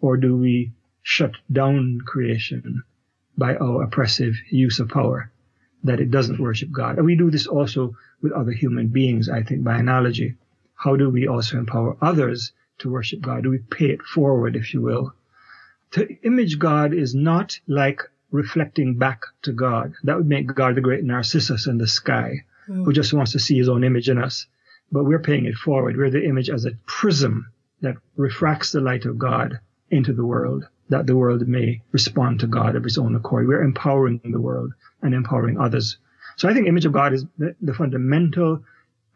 Or 0.00 0.16
do 0.16 0.34
we 0.34 0.72
shut 1.02 1.36
down 1.52 2.00
creation 2.06 2.84
by 3.36 3.56
our 3.56 3.82
oppressive 3.82 4.36
use 4.50 4.80
of 4.80 4.88
power 4.88 5.30
that 5.84 6.00
it 6.00 6.10
doesn't 6.10 6.40
worship 6.40 6.70
God? 6.72 6.96
And 6.96 7.06
we 7.06 7.16
do 7.16 7.30
this 7.30 7.46
also 7.46 7.96
with 8.22 8.32
other 8.32 8.52
human 8.52 8.88
beings, 8.88 9.28
I 9.28 9.42
think, 9.42 9.62
by 9.62 9.78
analogy. 9.78 10.34
How 10.74 10.96
do 10.96 11.08
we 11.10 11.28
also 11.28 11.58
empower 11.58 11.96
others 12.00 12.52
to 12.78 12.90
worship 12.90 13.20
God? 13.20 13.44
Do 13.44 13.50
we 13.50 13.58
pay 13.58 13.86
it 13.86 14.02
forward, 14.02 14.56
if 14.56 14.74
you 14.74 14.82
will? 14.82 15.14
To 15.92 16.08
image 16.22 16.58
God 16.58 16.92
is 16.92 17.14
not 17.14 17.58
like 17.68 18.02
reflecting 18.30 18.98
back 18.98 19.22
to 19.42 19.52
God. 19.52 19.94
That 20.02 20.16
would 20.16 20.26
make 20.26 20.52
God 20.52 20.74
the 20.74 20.80
great 20.80 21.04
Narcissus 21.04 21.68
in 21.68 21.78
the 21.78 21.86
sky 21.86 22.44
mm. 22.68 22.84
who 22.84 22.92
just 22.92 23.12
wants 23.12 23.32
to 23.32 23.38
see 23.38 23.56
his 23.56 23.68
own 23.68 23.84
image 23.84 24.08
in 24.08 24.18
us. 24.18 24.46
But 24.90 25.04
we're 25.04 25.20
paying 25.20 25.46
it 25.46 25.54
forward. 25.54 25.96
We're 25.96 26.10
the 26.10 26.24
image 26.24 26.50
as 26.50 26.64
a 26.64 26.76
prism 26.86 27.46
that 27.80 27.96
refracts 28.16 28.72
the 28.72 28.80
light 28.80 29.04
of 29.04 29.18
God 29.18 29.60
into 29.90 30.12
the 30.12 30.24
world, 30.24 30.66
that 30.88 31.06
the 31.06 31.16
world 31.16 31.46
may 31.48 31.82
respond 31.92 32.40
to 32.40 32.46
God 32.46 32.76
of 32.76 32.84
its 32.84 32.98
own 32.98 33.14
accord. 33.14 33.48
We're 33.48 33.62
empowering 33.62 34.20
the 34.24 34.40
world 34.40 34.72
and 35.02 35.14
empowering 35.14 35.58
others. 35.58 35.98
So 36.36 36.48
I 36.48 36.54
think 36.54 36.66
image 36.66 36.84
of 36.84 36.92
God 36.92 37.12
is 37.12 37.24
the, 37.38 37.54
the 37.60 37.74
fundamental 37.74 38.64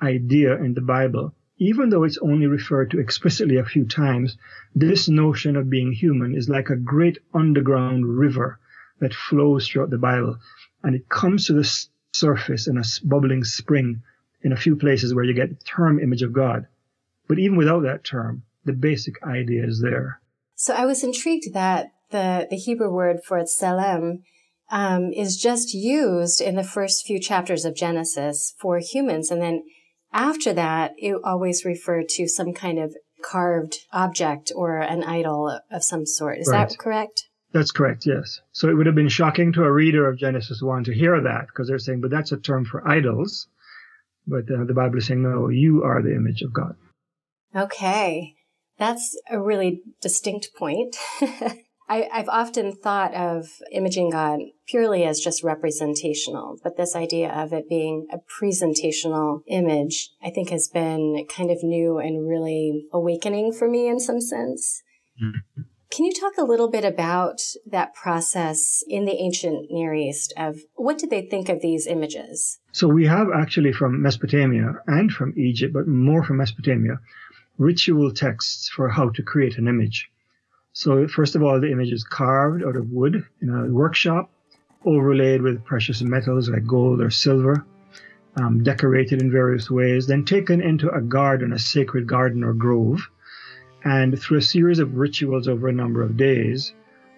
idea 0.00 0.56
in 0.56 0.74
the 0.74 0.80
Bible. 0.80 1.34
Even 1.58 1.90
though 1.90 2.04
it's 2.04 2.18
only 2.18 2.46
referred 2.46 2.92
to 2.92 3.00
explicitly 3.00 3.56
a 3.56 3.64
few 3.64 3.84
times, 3.84 4.36
this 4.74 5.08
notion 5.08 5.56
of 5.56 5.68
being 5.68 5.92
human 5.92 6.36
is 6.36 6.48
like 6.48 6.70
a 6.70 6.76
great 6.76 7.18
underground 7.34 8.06
river 8.06 8.60
that 9.00 9.12
flows 9.12 9.68
throughout 9.68 9.90
the 9.90 9.98
Bible. 9.98 10.38
And 10.84 10.94
it 10.94 11.08
comes 11.08 11.46
to 11.46 11.52
the 11.54 11.88
surface 12.12 12.68
in 12.68 12.78
a 12.78 12.84
bubbling 13.04 13.44
spring 13.44 14.02
in 14.42 14.52
a 14.52 14.56
few 14.56 14.76
places 14.76 15.14
where 15.14 15.24
you 15.24 15.34
get 15.34 15.50
the 15.50 15.64
term 15.64 15.98
image 15.98 16.22
of 16.22 16.32
God. 16.32 16.66
But 17.26 17.38
even 17.38 17.56
without 17.56 17.82
that 17.82 18.04
term, 18.04 18.44
the 18.64 18.72
basic 18.72 19.22
idea 19.22 19.66
is 19.66 19.80
there. 19.80 20.20
So 20.58 20.74
I 20.74 20.86
was 20.86 21.04
intrigued 21.04 21.54
that 21.54 21.92
the, 22.10 22.48
the 22.50 22.56
Hebrew 22.56 22.92
word 22.92 23.20
for 23.24 23.38
tselem 23.38 24.22
um, 24.72 25.12
is 25.12 25.36
just 25.36 25.72
used 25.72 26.40
in 26.40 26.56
the 26.56 26.64
first 26.64 27.06
few 27.06 27.20
chapters 27.20 27.64
of 27.64 27.76
Genesis 27.76 28.54
for 28.60 28.80
humans. 28.80 29.30
And 29.30 29.40
then 29.40 29.62
after 30.12 30.52
that, 30.52 30.94
it 30.98 31.14
always 31.22 31.64
referred 31.64 32.08
to 32.10 32.26
some 32.26 32.52
kind 32.52 32.80
of 32.80 32.96
carved 33.22 33.76
object 33.92 34.50
or 34.52 34.78
an 34.78 35.04
idol 35.04 35.60
of 35.70 35.84
some 35.84 36.04
sort. 36.04 36.38
Is 36.38 36.48
right. 36.48 36.68
that 36.68 36.76
correct? 36.76 37.28
That's 37.52 37.70
correct, 37.70 38.04
yes. 38.04 38.40
So 38.50 38.68
it 38.68 38.74
would 38.74 38.86
have 38.86 38.96
been 38.96 39.08
shocking 39.08 39.52
to 39.52 39.62
a 39.62 39.72
reader 39.72 40.08
of 40.08 40.18
Genesis 40.18 40.60
1 40.60 40.84
to 40.84 40.92
hear 40.92 41.20
that 41.20 41.46
because 41.46 41.68
they're 41.68 41.78
saying, 41.78 42.00
but 42.00 42.10
that's 42.10 42.32
a 42.32 42.36
term 42.36 42.64
for 42.64 42.86
idols. 42.86 43.46
But 44.26 44.50
uh, 44.50 44.64
the 44.64 44.74
Bible 44.74 44.98
is 44.98 45.06
saying, 45.06 45.22
no, 45.22 45.50
you 45.50 45.84
are 45.84 46.02
the 46.02 46.16
image 46.16 46.42
of 46.42 46.52
God. 46.52 46.74
Okay. 47.54 48.34
That's 48.78 49.18
a 49.30 49.40
really 49.40 49.82
distinct 50.00 50.50
point. 50.56 50.96
I, 51.90 52.08
have 52.12 52.28
often 52.28 52.72
thought 52.72 53.14
of 53.14 53.48
imaging 53.72 54.10
God 54.10 54.40
purely 54.66 55.04
as 55.04 55.20
just 55.20 55.42
representational, 55.42 56.58
but 56.62 56.76
this 56.76 56.94
idea 56.94 57.30
of 57.30 57.52
it 57.52 57.68
being 57.68 58.06
a 58.12 58.18
presentational 58.18 59.40
image, 59.48 60.10
I 60.22 60.30
think 60.30 60.50
has 60.50 60.68
been 60.68 61.26
kind 61.34 61.50
of 61.50 61.62
new 61.62 61.98
and 61.98 62.28
really 62.28 62.86
awakening 62.92 63.54
for 63.54 63.68
me 63.68 63.88
in 63.88 64.00
some 64.00 64.20
sense. 64.20 64.82
Mm-hmm. 65.22 65.62
Can 65.90 66.04
you 66.04 66.12
talk 66.12 66.34
a 66.36 66.44
little 66.44 66.68
bit 66.68 66.84
about 66.84 67.40
that 67.66 67.94
process 67.94 68.84
in 68.86 69.06
the 69.06 69.14
ancient 69.14 69.70
Near 69.70 69.94
East 69.94 70.34
of 70.36 70.58
what 70.74 70.98
did 70.98 71.08
they 71.08 71.22
think 71.22 71.48
of 71.48 71.62
these 71.62 71.86
images? 71.86 72.58
So 72.72 72.86
we 72.86 73.06
have 73.06 73.28
actually 73.34 73.72
from 73.72 74.02
Mesopotamia 74.02 74.74
and 74.86 75.10
from 75.10 75.32
Egypt, 75.38 75.72
but 75.72 75.88
more 75.88 76.22
from 76.22 76.36
Mesopotamia, 76.36 77.00
ritual 77.58 78.12
texts 78.12 78.68
for 78.68 78.88
how 78.88 79.10
to 79.10 79.22
create 79.22 79.58
an 79.58 79.68
image. 79.68 80.08
So 80.72 81.08
first 81.08 81.34
of 81.34 81.42
all, 81.42 81.60
the 81.60 81.72
image 81.72 81.92
is 81.92 82.04
carved 82.04 82.62
out 82.64 82.76
of 82.76 82.90
wood 82.90 83.26
in 83.42 83.50
a 83.50 83.66
workshop, 83.66 84.30
overlaid 84.84 85.42
with 85.42 85.64
precious 85.64 86.00
metals 86.02 86.48
like 86.48 86.66
gold 86.66 87.00
or 87.00 87.10
silver, 87.10 87.64
um, 88.36 88.62
decorated 88.62 89.20
in 89.20 89.32
various 89.32 89.70
ways, 89.70 90.06
then 90.06 90.24
taken 90.24 90.60
into 90.60 90.88
a 90.90 91.00
garden, 91.00 91.52
a 91.52 91.58
sacred 91.58 92.06
garden 92.06 92.44
or 92.44 92.52
grove, 92.54 93.08
and 93.84 94.20
through 94.20 94.38
a 94.38 94.42
series 94.42 94.78
of 94.78 94.96
rituals 94.96 95.48
over 95.48 95.68
a 95.68 95.72
number 95.72 96.02
of 96.02 96.16
days, 96.16 96.72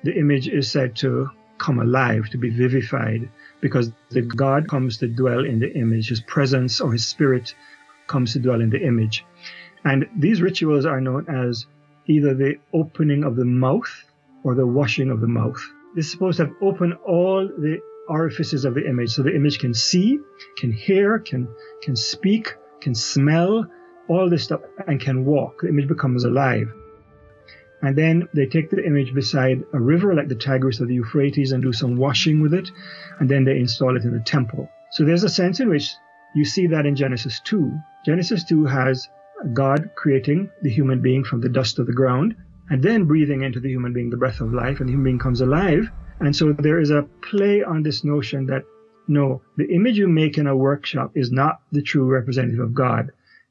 the 0.04 0.16
image 0.16 0.48
is 0.48 0.70
said 0.70 0.96
to 0.96 1.28
come 1.58 1.78
alive, 1.78 2.30
to 2.30 2.38
be 2.38 2.48
vivified, 2.48 3.28
because 3.60 3.92
the 4.08 4.22
God 4.22 4.68
comes 4.68 4.96
to 4.98 5.08
dwell 5.08 5.44
in 5.44 5.58
the 5.58 5.70
image. 5.74 6.08
His 6.08 6.22
presence 6.22 6.80
or 6.80 6.92
his 6.92 7.06
spirit 7.06 7.54
comes 8.06 8.32
to 8.32 8.38
dwell 8.38 8.62
in 8.62 8.70
the 8.70 8.80
image. 8.80 9.24
And 9.84 10.06
these 10.16 10.42
rituals 10.42 10.84
are 10.84 11.00
known 11.00 11.26
as 11.28 11.66
either 12.06 12.34
the 12.34 12.56
opening 12.72 13.24
of 13.24 13.36
the 13.36 13.44
mouth 13.44 14.04
or 14.42 14.54
the 14.54 14.66
washing 14.66 15.10
of 15.10 15.20
the 15.20 15.28
mouth. 15.28 15.60
This 15.94 16.06
is 16.06 16.12
supposed 16.12 16.38
to 16.38 16.46
have 16.46 16.54
opened 16.60 16.94
all 17.06 17.46
the 17.46 17.80
orifices 18.08 18.64
of 18.64 18.74
the 18.74 18.86
image 18.86 19.10
so 19.10 19.22
the 19.22 19.34
image 19.34 19.58
can 19.58 19.74
see, 19.74 20.18
can 20.58 20.72
hear, 20.72 21.18
can, 21.18 21.48
can 21.82 21.96
speak, 21.96 22.54
can 22.80 22.94
smell, 22.94 23.66
all 24.08 24.28
this 24.28 24.44
stuff 24.44 24.60
and 24.88 25.00
can 25.00 25.24
walk. 25.24 25.60
The 25.62 25.68
image 25.68 25.86
becomes 25.86 26.24
alive. 26.24 26.68
And 27.82 27.96
then 27.96 28.28
they 28.34 28.46
take 28.46 28.68
the 28.68 28.84
image 28.84 29.14
beside 29.14 29.62
a 29.72 29.80
river 29.80 30.14
like 30.14 30.28
the 30.28 30.34
Tigris 30.34 30.80
or 30.80 30.86
the 30.86 30.94
Euphrates 30.94 31.52
and 31.52 31.62
do 31.62 31.72
some 31.72 31.96
washing 31.96 32.40
with 32.40 32.52
it. 32.52 32.70
And 33.20 33.28
then 33.28 33.44
they 33.44 33.56
install 33.56 33.96
it 33.96 34.04
in 34.04 34.12
the 34.12 34.20
temple. 34.20 34.68
So 34.90 35.04
there's 35.04 35.24
a 35.24 35.28
sense 35.28 35.60
in 35.60 35.68
which 35.68 35.94
you 36.34 36.44
see 36.44 36.66
that 36.66 36.86
in 36.86 36.96
Genesis 36.96 37.40
2. 37.44 37.72
Genesis 38.04 38.44
2 38.44 38.66
has 38.66 39.08
God 39.52 39.90
creating 39.96 40.50
the 40.62 40.70
human 40.70 41.00
being 41.00 41.24
from 41.24 41.40
the 41.40 41.48
dust 41.48 41.78
of 41.78 41.86
the 41.86 41.92
ground 41.92 42.36
and 42.68 42.82
then 42.82 43.04
breathing 43.04 43.42
into 43.42 43.60
the 43.60 43.68
human 43.68 43.92
being 43.92 44.10
the 44.10 44.16
breath 44.16 44.40
of 44.40 44.52
life 44.52 44.80
and 44.80 44.88
the 44.88 44.92
human 44.92 45.04
being 45.04 45.18
comes 45.18 45.40
alive. 45.40 45.90
And 46.20 46.34
so 46.34 46.52
there 46.52 46.80
is 46.80 46.90
a 46.90 47.06
play 47.22 47.62
on 47.62 47.82
this 47.82 48.04
notion 48.04 48.46
that 48.46 48.64
no, 49.08 49.42
the 49.56 49.68
image 49.74 49.98
you 49.98 50.06
make 50.06 50.38
in 50.38 50.46
a 50.46 50.56
workshop 50.56 51.12
is 51.16 51.32
not 51.32 51.62
the 51.72 51.82
true 51.82 52.04
representative 52.04 52.60
of 52.60 52.74
God. 52.74 53.10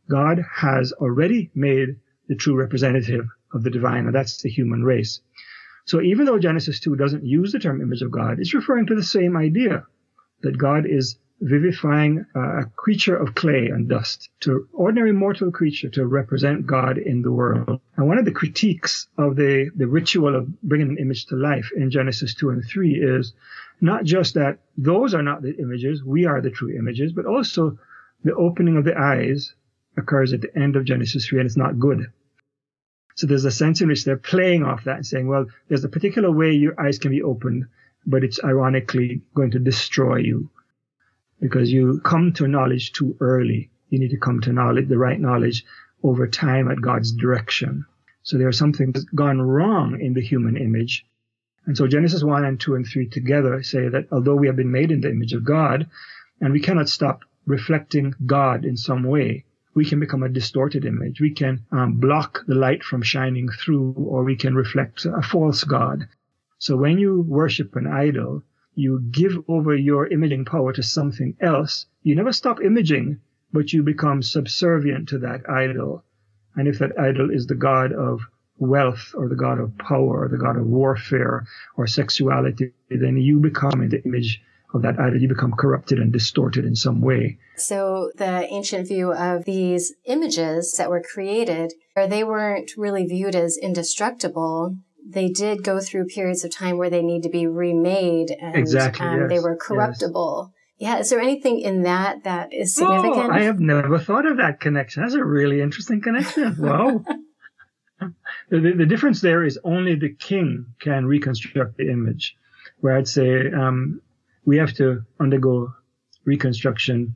God 0.09 0.45
has 0.55 0.93
already 0.93 1.51
made 1.53 1.97
the 2.29 2.35
true 2.35 2.55
representative 2.55 3.27
of 3.53 3.63
the 3.63 3.69
divine, 3.69 4.05
and 4.05 4.15
that's 4.15 4.41
the 4.41 4.49
human 4.49 4.83
race. 4.83 5.19
So 5.85 6.01
even 6.01 6.25
though 6.25 6.39
Genesis 6.39 6.79
2 6.79 6.95
doesn't 6.95 7.25
use 7.25 7.51
the 7.51 7.59
term 7.59 7.81
image 7.81 8.01
of 8.01 8.11
God, 8.11 8.39
it's 8.39 8.53
referring 8.53 8.85
to 8.85 8.95
the 8.95 9.03
same 9.03 9.35
idea 9.35 9.85
that 10.41 10.57
God 10.57 10.85
is 10.85 11.17
vivifying 11.41 12.25
uh, 12.35 12.61
a 12.61 12.65
creature 12.75 13.15
of 13.15 13.35
clay 13.35 13.67
and 13.67 13.87
dust 13.87 14.29
to 14.41 14.67
ordinary 14.73 15.13
mortal 15.13 15.51
creature 15.51 15.89
to 15.89 16.05
represent 16.05 16.65
God 16.65 16.97
in 16.97 17.21
the 17.21 17.31
world. 17.31 17.79
And 17.95 18.07
one 18.07 18.17
of 18.17 18.25
the 18.25 18.31
critiques 18.31 19.07
of 19.17 19.35
the, 19.35 19.69
the 19.75 19.87
ritual 19.87 20.35
of 20.35 20.61
bringing 20.61 20.89
an 20.89 20.97
image 20.97 21.27
to 21.27 21.35
life 21.35 21.71
in 21.75 21.91
Genesis 21.91 22.33
2 22.35 22.49
and 22.49 22.63
3 22.65 22.93
is 22.95 23.33
not 23.79 24.03
just 24.03 24.33
that 24.33 24.59
those 24.77 25.13
are 25.13 25.23
not 25.23 25.41
the 25.41 25.55
images, 25.57 26.03
we 26.03 26.25
are 26.25 26.41
the 26.41 26.49
true 26.49 26.77
images, 26.77 27.13
but 27.13 27.25
also 27.25 27.77
the 28.23 28.35
opening 28.35 28.75
of 28.75 28.83
the 28.83 28.97
eyes 28.97 29.53
occurs 29.95 30.33
at 30.33 30.41
the 30.41 30.57
end 30.57 30.75
of 30.75 30.85
Genesis 30.85 31.27
3 31.27 31.39
and 31.39 31.45
it's 31.47 31.57
not 31.57 31.79
good. 31.79 32.11
So 33.15 33.27
there's 33.27 33.45
a 33.45 33.51
sense 33.51 33.81
in 33.81 33.87
which 33.87 34.03
they're 34.03 34.17
playing 34.17 34.63
off 34.63 34.85
that 34.85 34.97
and 34.97 35.05
saying, 35.05 35.27
well, 35.27 35.45
there's 35.67 35.83
a 35.83 35.89
particular 35.89 36.31
way 36.31 36.51
your 36.51 36.79
eyes 36.79 36.99
can 36.99 37.11
be 37.11 37.21
opened, 37.21 37.65
but 38.05 38.23
it's 38.23 38.43
ironically 38.43 39.21
going 39.33 39.51
to 39.51 39.59
destroy 39.59 40.17
you 40.17 40.49
because 41.39 41.71
you 41.71 42.01
come 42.03 42.33
to 42.33 42.47
knowledge 42.47 42.91
too 42.91 43.15
early. 43.19 43.69
You 43.89 43.99
need 43.99 44.11
to 44.11 44.17
come 44.17 44.41
to 44.41 44.53
knowledge, 44.53 44.87
the 44.87 44.97
right 44.97 45.19
knowledge 45.19 45.65
over 46.03 46.27
time 46.27 46.69
at 46.69 46.81
God's 46.81 47.11
direction. 47.11 47.85
So 48.23 48.37
there's 48.37 48.57
something 48.57 48.91
that's 48.91 49.05
gone 49.05 49.41
wrong 49.41 49.99
in 49.99 50.13
the 50.13 50.21
human 50.21 50.57
image. 50.57 51.05
And 51.65 51.77
so 51.77 51.87
Genesis 51.87 52.23
1 52.23 52.45
and 52.45 52.59
2 52.59 52.75
and 52.75 52.85
3 52.85 53.07
together 53.07 53.63
say 53.63 53.89
that 53.89 54.07
although 54.11 54.35
we 54.35 54.47
have 54.47 54.55
been 54.55 54.71
made 54.71 54.91
in 54.91 55.01
the 55.01 55.09
image 55.09 55.33
of 55.33 55.43
God, 55.43 55.87
and 56.41 56.53
we 56.53 56.59
cannot 56.59 56.89
stop 56.89 57.23
reflecting 57.45 58.13
God 58.25 58.65
in 58.65 58.77
some 58.77 59.03
way, 59.03 59.45
we 59.73 59.85
can 59.85 59.99
become 59.99 60.23
a 60.23 60.29
distorted 60.29 60.85
image. 60.85 61.21
We 61.21 61.31
can 61.31 61.65
um, 61.71 61.93
block 61.99 62.45
the 62.47 62.55
light 62.55 62.83
from 62.83 63.01
shining 63.01 63.49
through, 63.49 63.93
or 63.97 64.23
we 64.23 64.35
can 64.35 64.55
reflect 64.55 65.05
a 65.05 65.21
false 65.21 65.63
God. 65.63 66.07
So 66.57 66.75
when 66.75 66.97
you 66.97 67.21
worship 67.21 67.75
an 67.75 67.87
idol, 67.87 68.43
you 68.79 69.01
give 69.11 69.37
over 69.47 69.75
your 69.75 70.07
imaging 70.07 70.45
power 70.45 70.71
to 70.73 70.81
something 70.81 71.35
else, 71.41 71.85
you 72.01 72.15
never 72.15 72.31
stop 72.31 72.61
imaging, 72.61 73.19
but 73.51 73.73
you 73.73 73.83
become 73.83 74.23
subservient 74.23 75.09
to 75.09 75.19
that 75.19 75.41
idol. 75.49 76.03
And 76.55 76.67
if 76.67 76.79
that 76.79 76.97
idol 76.99 77.29
is 77.29 77.47
the 77.47 77.55
God 77.55 77.91
of 77.91 78.21
wealth 78.57 79.13
or 79.15 79.29
the 79.29 79.35
God 79.35 79.59
of 79.59 79.77
power 79.77 80.25
or 80.25 80.29
the 80.29 80.37
God 80.37 80.57
of 80.57 80.65
warfare 80.65 81.45
or 81.77 81.87
sexuality, 81.87 82.71
then 82.89 83.17
you 83.17 83.39
become 83.39 83.81
in 83.81 83.89
the 83.89 84.03
image 84.03 84.41
of 84.73 84.81
that 84.83 84.99
idol. 84.99 85.19
You 85.19 85.27
become 85.27 85.53
corrupted 85.53 85.99
and 85.99 86.11
distorted 86.13 86.65
in 86.65 86.75
some 86.75 87.01
way. 87.01 87.39
So 87.55 88.11
the 88.15 88.45
ancient 88.51 88.87
view 88.87 89.13
of 89.13 89.45
these 89.45 89.93
images 90.05 90.73
that 90.77 90.89
were 90.89 91.01
created, 91.01 91.73
they 91.95 92.23
weren't 92.23 92.71
really 92.77 93.05
viewed 93.05 93.35
as 93.35 93.57
indestructible. 93.57 94.77
They 95.11 95.29
did 95.29 95.63
go 95.63 95.79
through 95.79 96.05
periods 96.05 96.43
of 96.43 96.51
time 96.51 96.77
where 96.77 96.89
they 96.89 97.01
need 97.01 97.23
to 97.23 97.29
be 97.29 97.47
remade 97.47 98.31
and 98.31 98.55
exactly, 98.55 99.07
um, 99.07 99.21
yes, 99.21 99.29
they 99.29 99.39
were 99.39 99.55
corruptible. 99.55 100.53
Yes. 100.77 100.87
Yeah. 100.89 100.99
Is 100.99 101.09
there 101.09 101.19
anything 101.19 101.59
in 101.61 101.83
that 101.83 102.23
that 102.23 102.53
is 102.53 102.75
significant? 102.75 103.15
Oh, 103.15 103.31
I 103.31 103.41
have 103.41 103.59
never 103.59 103.99
thought 103.99 104.25
of 104.25 104.37
that 104.37 104.59
connection. 104.59 105.01
That's 105.01 105.15
a 105.15 105.23
really 105.23 105.61
interesting 105.61 106.01
connection. 106.01 106.55
Wow. 106.57 107.03
the, 107.99 108.59
the, 108.59 108.73
the, 108.77 108.85
difference 108.85 109.19
there 109.21 109.43
is 109.43 109.59
only 109.63 109.95
the 109.95 110.13
king 110.13 110.67
can 110.79 111.05
reconstruct 111.05 111.77
the 111.77 111.89
image. 111.89 112.35
Where 112.79 112.95
I'd 112.95 113.07
say 113.07 113.51
um, 113.51 114.01
we 114.45 114.57
have 114.57 114.73
to 114.75 115.03
undergo 115.19 115.73
reconstruction 116.23 117.15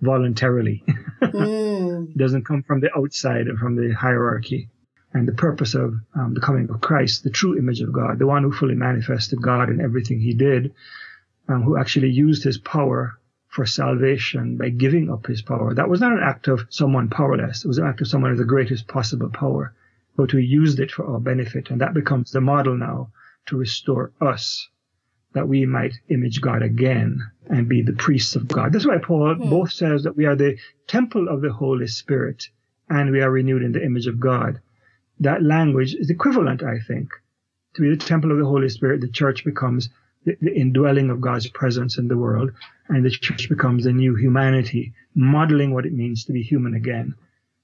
voluntarily. 0.00 0.84
mm. 1.22 2.10
It 2.10 2.18
doesn't 2.18 2.46
come 2.46 2.62
from 2.62 2.80
the 2.80 2.90
outside 2.96 3.48
or 3.48 3.56
from 3.56 3.76
the 3.76 3.92
hierarchy. 3.94 4.70
And 5.14 5.28
the 5.28 5.32
purpose 5.32 5.74
of 5.74 5.94
um, 6.14 6.34
the 6.34 6.40
coming 6.40 6.68
of 6.70 6.80
Christ, 6.80 7.22
the 7.22 7.30
true 7.30 7.56
image 7.56 7.80
of 7.80 7.92
God, 7.92 8.18
the 8.18 8.26
one 8.26 8.42
who 8.42 8.52
fully 8.52 8.74
manifested 8.74 9.40
God 9.40 9.70
in 9.70 9.80
everything 9.80 10.20
he 10.20 10.34
did, 10.34 10.74
um, 11.48 11.62
who 11.62 11.76
actually 11.76 12.10
used 12.10 12.42
his 12.42 12.58
power 12.58 13.18
for 13.48 13.64
salvation 13.64 14.56
by 14.56 14.68
giving 14.70 15.10
up 15.10 15.26
his 15.26 15.40
power. 15.40 15.72
That 15.72 15.88
was 15.88 16.00
not 16.00 16.12
an 16.12 16.22
act 16.22 16.48
of 16.48 16.66
someone 16.70 17.08
powerless. 17.08 17.64
It 17.64 17.68
was 17.68 17.78
an 17.78 17.86
act 17.86 18.00
of 18.00 18.08
someone 18.08 18.32
with 18.32 18.40
the 18.40 18.44
greatest 18.44 18.88
possible 18.88 19.30
power, 19.30 19.72
but 20.16 20.32
who 20.32 20.38
used 20.38 20.80
it 20.80 20.90
for 20.90 21.06
our 21.06 21.20
benefit. 21.20 21.70
And 21.70 21.80
that 21.80 21.94
becomes 21.94 22.32
the 22.32 22.40
model 22.40 22.76
now 22.76 23.12
to 23.46 23.56
restore 23.56 24.10
us 24.20 24.68
that 25.34 25.48
we 25.48 25.66
might 25.66 25.94
image 26.08 26.40
God 26.40 26.62
again 26.62 27.20
and 27.48 27.68
be 27.68 27.82
the 27.82 27.92
priests 27.92 28.34
of 28.34 28.48
God. 28.48 28.72
That's 28.72 28.86
why 28.86 28.98
Paul 28.98 29.36
mm. 29.36 29.50
both 29.50 29.72
says 29.72 30.04
that 30.04 30.16
we 30.16 30.26
are 30.26 30.36
the 30.36 30.56
temple 30.86 31.28
of 31.28 31.40
the 31.40 31.52
Holy 31.52 31.86
Spirit 31.86 32.48
and 32.88 33.10
we 33.10 33.20
are 33.20 33.30
renewed 33.30 33.62
in 33.62 33.72
the 33.72 33.84
image 33.84 34.06
of 34.06 34.18
God. 34.18 34.60
That 35.20 35.42
language 35.42 35.94
is 35.94 36.10
equivalent, 36.10 36.62
I 36.62 36.78
think. 36.78 37.10
To 37.74 37.82
be 37.82 37.90
the 37.90 37.96
temple 37.96 38.30
of 38.30 38.38
the 38.38 38.44
Holy 38.44 38.68
Spirit, 38.68 39.00
the 39.00 39.08
church 39.08 39.44
becomes 39.44 39.88
the, 40.24 40.36
the 40.40 40.54
indwelling 40.54 41.10
of 41.10 41.20
God's 41.20 41.48
presence 41.48 41.98
in 41.98 42.08
the 42.08 42.16
world, 42.16 42.52
and 42.88 43.04
the 43.04 43.10
church 43.10 43.48
becomes 43.48 43.86
a 43.86 43.92
new 43.92 44.14
humanity, 44.14 44.92
modeling 45.14 45.72
what 45.72 45.86
it 45.86 45.92
means 45.92 46.24
to 46.24 46.32
be 46.32 46.42
human 46.42 46.74
again. 46.74 47.14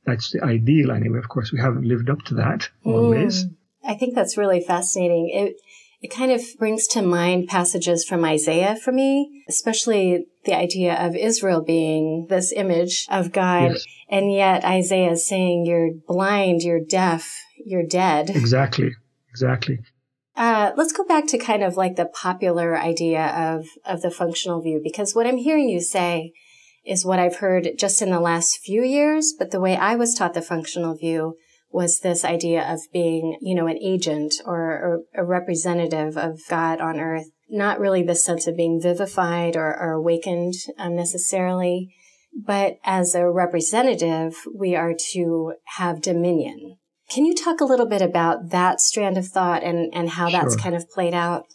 That's 0.04 0.32
the 0.32 0.42
ideal 0.42 0.90
anyway. 0.90 1.18
Of 1.18 1.28
course, 1.28 1.52
we 1.52 1.60
haven't 1.60 1.86
lived 1.86 2.10
up 2.10 2.22
to 2.26 2.34
that 2.34 2.68
always. 2.84 3.44
Mm. 3.44 3.54
I 3.84 3.94
think 3.94 4.14
that's 4.14 4.36
really 4.36 4.60
fascinating. 4.60 5.30
It, 5.32 5.56
it 6.00 6.08
kind 6.08 6.32
of 6.32 6.42
brings 6.58 6.86
to 6.88 7.02
mind 7.02 7.48
passages 7.48 8.04
from 8.04 8.24
Isaiah 8.24 8.76
for 8.76 8.92
me, 8.92 9.44
especially 9.48 10.26
the 10.44 10.56
idea 10.56 10.94
of 10.94 11.14
Israel 11.14 11.62
being 11.62 12.26
this 12.28 12.52
image 12.52 13.06
of 13.10 13.32
God. 13.32 13.72
Yes. 13.72 13.84
And 14.08 14.32
yet 14.32 14.64
Isaiah 14.64 15.12
is 15.12 15.28
saying, 15.28 15.66
you're 15.66 15.90
blind, 16.08 16.62
you're 16.62 16.84
deaf, 16.84 17.38
you're 17.64 17.86
dead. 17.86 18.30
Exactly. 18.30 18.92
Exactly. 19.28 19.78
Uh, 20.36 20.72
let's 20.76 20.92
go 20.92 21.04
back 21.04 21.26
to 21.26 21.36
kind 21.36 21.62
of 21.62 21.76
like 21.76 21.96
the 21.96 22.06
popular 22.06 22.78
idea 22.78 23.26
of, 23.26 23.66
of 23.84 24.00
the 24.00 24.10
functional 24.10 24.62
view, 24.62 24.80
because 24.82 25.14
what 25.14 25.26
I'm 25.26 25.36
hearing 25.36 25.68
you 25.68 25.80
say 25.80 26.32
is 26.84 27.04
what 27.04 27.18
I've 27.18 27.36
heard 27.36 27.68
just 27.78 28.00
in 28.00 28.10
the 28.10 28.20
last 28.20 28.58
few 28.58 28.82
years, 28.82 29.34
but 29.38 29.50
the 29.50 29.60
way 29.60 29.76
I 29.76 29.96
was 29.96 30.14
taught 30.14 30.32
the 30.32 30.40
functional 30.40 30.96
view 30.96 31.36
was 31.70 32.00
this 32.00 32.24
idea 32.24 32.62
of 32.62 32.80
being, 32.92 33.38
you 33.40 33.54
know, 33.54 33.66
an 33.66 33.78
agent 33.78 34.34
or, 34.44 34.58
or 34.58 35.00
a 35.14 35.24
representative 35.24 36.16
of 36.16 36.40
God 36.48 36.80
on 36.80 36.98
earth. 36.98 37.30
Not 37.48 37.80
really 37.80 38.02
the 38.02 38.14
sense 38.14 38.46
of 38.46 38.56
being 38.56 38.80
vivified 38.80 39.56
or, 39.56 39.76
or 39.76 39.92
awakened 39.92 40.54
um, 40.78 40.96
necessarily, 40.96 41.94
but 42.34 42.78
as 42.84 43.14
a 43.14 43.28
representative, 43.28 44.34
we 44.54 44.76
are 44.76 44.94
to 45.12 45.54
have 45.76 46.00
dominion. 46.00 46.76
Can 47.10 47.24
you 47.24 47.34
talk 47.34 47.60
a 47.60 47.64
little 47.64 47.86
bit 47.86 48.02
about 48.02 48.50
that 48.50 48.80
strand 48.80 49.18
of 49.18 49.26
thought 49.26 49.64
and, 49.64 49.92
and 49.92 50.10
how 50.10 50.28
sure. 50.28 50.40
that's 50.40 50.56
kind 50.56 50.76
of 50.76 50.88
played 50.90 51.14
out? 51.14 51.46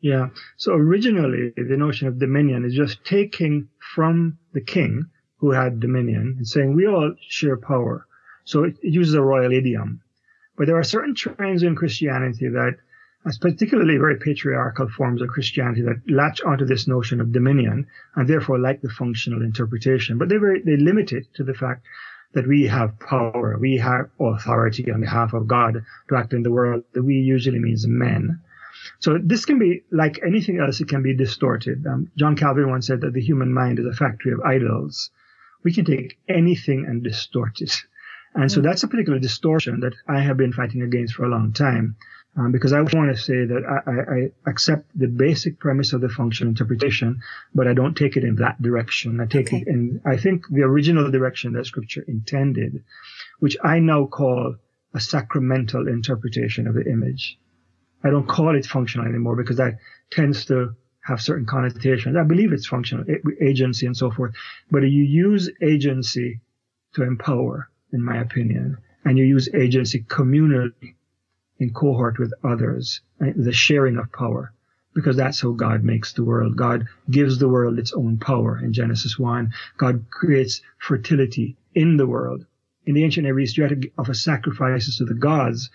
Yeah. 0.00 0.28
So 0.56 0.72
originally, 0.72 1.52
the 1.56 1.76
notion 1.76 2.08
of 2.08 2.18
dominion 2.18 2.64
is 2.64 2.74
just 2.74 3.04
taking 3.04 3.68
from 3.94 4.38
the 4.52 4.60
king 4.62 5.06
who 5.38 5.52
had 5.52 5.80
dominion 5.80 6.34
and 6.38 6.46
saying, 6.46 6.74
we 6.74 6.86
all 6.86 7.14
share 7.28 7.56
power. 7.56 8.06
So 8.44 8.64
it, 8.64 8.76
it 8.82 8.92
uses 8.92 9.14
a 9.14 9.22
royal 9.22 9.52
idiom. 9.52 10.00
But 10.56 10.66
there 10.66 10.78
are 10.78 10.84
certain 10.84 11.14
trends 11.14 11.62
in 11.62 11.74
Christianity 11.74 12.48
that, 12.48 12.76
as 13.26 13.38
particularly 13.38 13.96
very 13.96 14.18
patriarchal 14.18 14.88
forms 14.88 15.22
of 15.22 15.28
Christianity, 15.28 15.82
that 15.82 16.02
latch 16.08 16.40
onto 16.42 16.64
this 16.64 16.86
notion 16.86 17.20
of 17.20 17.32
dominion 17.32 17.86
and 18.14 18.28
therefore 18.28 18.58
like 18.58 18.80
the 18.80 18.88
functional 18.90 19.42
interpretation. 19.42 20.18
But 20.18 20.28
they 20.28 20.36
very, 20.36 20.62
they 20.62 20.76
limit 20.76 21.12
it 21.12 21.26
to 21.34 21.44
the 21.44 21.54
fact 21.54 21.84
that 22.34 22.46
we 22.46 22.64
have 22.66 22.98
power, 23.00 23.56
we 23.58 23.78
have 23.78 24.10
authority 24.20 24.90
on 24.90 25.00
behalf 25.00 25.32
of 25.32 25.46
God 25.46 25.84
to 26.08 26.16
act 26.16 26.32
in 26.32 26.42
the 26.42 26.50
world. 26.50 26.84
That 26.92 27.02
we 27.02 27.14
usually 27.14 27.58
means 27.58 27.86
men. 27.86 28.40
So 28.98 29.18
this 29.18 29.44
can 29.44 29.58
be 29.58 29.84
like 29.90 30.20
anything 30.26 30.58
else; 30.58 30.80
it 30.80 30.88
can 30.88 31.02
be 31.02 31.14
distorted. 31.14 31.86
Um, 31.86 32.10
John 32.16 32.36
Calvin 32.36 32.68
once 32.68 32.86
said 32.86 33.00
that 33.00 33.12
the 33.12 33.20
human 33.20 33.52
mind 33.52 33.78
is 33.78 33.86
a 33.86 33.92
factory 33.92 34.32
of 34.32 34.40
idols. 34.40 35.10
We 35.62 35.72
can 35.72 35.84
take 35.84 36.18
anything 36.28 36.84
and 36.86 37.02
distort 37.02 37.60
it. 37.60 37.72
And 38.34 38.50
so 38.50 38.60
mm. 38.60 38.64
that's 38.64 38.82
a 38.82 38.88
particular 38.88 39.18
distortion 39.18 39.80
that 39.80 39.94
I 40.08 40.20
have 40.20 40.36
been 40.36 40.52
fighting 40.52 40.82
against 40.82 41.14
for 41.14 41.24
a 41.24 41.28
long 41.28 41.52
time. 41.52 41.96
Um, 42.36 42.50
because 42.50 42.72
I 42.72 42.80
want 42.80 43.14
to 43.14 43.16
say 43.16 43.44
that 43.44 43.62
I, 43.64 43.90
I, 43.90 44.16
I, 44.16 44.50
accept 44.50 44.90
the 44.98 45.06
basic 45.06 45.60
premise 45.60 45.92
of 45.92 46.00
the 46.00 46.08
functional 46.08 46.50
interpretation, 46.50 47.20
but 47.54 47.68
I 47.68 47.74
don't 47.74 47.96
take 47.96 48.16
it 48.16 48.24
in 48.24 48.34
that 48.36 48.60
direction. 48.60 49.20
I 49.20 49.26
take 49.26 49.46
okay. 49.48 49.58
it 49.58 49.68
in, 49.68 50.00
I 50.04 50.16
think 50.16 50.48
the 50.50 50.62
original 50.62 51.08
direction 51.12 51.52
that 51.52 51.66
scripture 51.66 52.04
intended, 52.08 52.82
which 53.38 53.56
I 53.62 53.78
now 53.78 54.06
call 54.06 54.56
a 54.94 54.98
sacramental 55.00 55.86
interpretation 55.86 56.66
of 56.66 56.74
the 56.74 56.84
image. 56.90 57.38
I 58.02 58.10
don't 58.10 58.26
call 58.26 58.56
it 58.56 58.66
functional 58.66 59.06
anymore 59.06 59.36
because 59.36 59.58
that 59.58 59.78
tends 60.10 60.44
to 60.46 60.74
have 61.04 61.22
certain 61.22 61.46
connotations. 61.46 62.16
I 62.16 62.24
believe 62.24 62.52
it's 62.52 62.66
functional, 62.66 63.04
agency 63.40 63.86
and 63.86 63.96
so 63.96 64.10
forth, 64.10 64.34
but 64.72 64.82
you 64.82 65.04
use 65.04 65.50
agency 65.62 66.40
to 66.94 67.04
empower 67.04 67.68
in 67.94 68.02
my 68.02 68.18
opinion. 68.18 68.76
And 69.04 69.16
you 69.16 69.24
use 69.24 69.48
agency 69.54 70.02
communally 70.02 70.96
in 71.58 71.72
cohort 71.72 72.18
with 72.18 72.34
others, 72.42 73.00
uh, 73.20 73.26
the 73.36 73.52
sharing 73.52 73.96
of 73.96 74.12
power, 74.12 74.52
because 74.94 75.16
that's 75.16 75.40
how 75.40 75.52
God 75.52 75.84
makes 75.84 76.12
the 76.12 76.24
world. 76.24 76.56
God 76.56 76.86
gives 77.08 77.38
the 77.38 77.48
world 77.48 77.78
its 77.78 77.92
own 77.92 78.18
power 78.18 78.58
in 78.58 78.72
Genesis 78.72 79.18
1. 79.18 79.52
God 79.76 80.06
creates 80.10 80.60
fertility 80.78 81.56
in 81.74 81.96
the 81.96 82.06
world. 82.06 82.44
In 82.86 82.94
the 82.94 83.04
ancient 83.04 83.24
Near 83.24 83.38
you 83.38 83.62
had 83.62 83.82
to 83.82 83.90
offer 83.96 84.12
sacrifices 84.12 84.98
to 84.98 85.04
the 85.04 85.14
gods. 85.14 85.70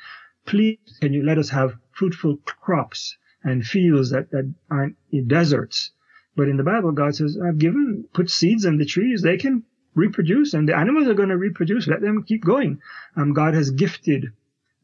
Please, 0.45 0.77
can 1.01 1.13
you 1.13 1.23
let 1.23 1.37
us 1.37 1.49
have 1.49 1.77
fruitful 1.91 2.37
crops 2.45 3.17
and 3.43 3.65
fields 3.65 4.11
that, 4.11 4.29
that 4.31 4.53
aren't 4.69 4.97
deserts? 5.27 5.91
But 6.35 6.49
in 6.49 6.57
the 6.57 6.63
Bible, 6.63 6.91
God 6.91 7.15
says, 7.15 7.37
I've 7.37 7.57
given, 7.57 8.05
put 8.13 8.29
seeds 8.29 8.65
in 8.65 8.77
the 8.77 8.85
trees. 8.85 9.21
They 9.21 9.37
can 9.37 9.63
reproduce 9.95 10.53
and 10.53 10.67
the 10.67 10.77
animals 10.77 11.07
are 11.07 11.13
going 11.13 11.29
to 11.29 11.37
reproduce. 11.37 11.87
Let 11.87 12.01
them 12.01 12.23
keep 12.23 12.43
going. 12.43 12.81
Um, 13.15 13.33
God 13.33 13.53
has 13.53 13.71
gifted 13.71 14.31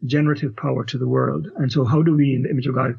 generative 0.05 0.55
power 0.55 0.83
to 0.85 0.97
the 0.97 1.07
world. 1.07 1.47
And 1.55 1.71
so 1.71 1.85
how 1.85 2.01
do 2.01 2.15
we, 2.15 2.33
in 2.33 2.43
the 2.43 2.49
image 2.49 2.67
of 2.67 2.75
God, 2.75 2.95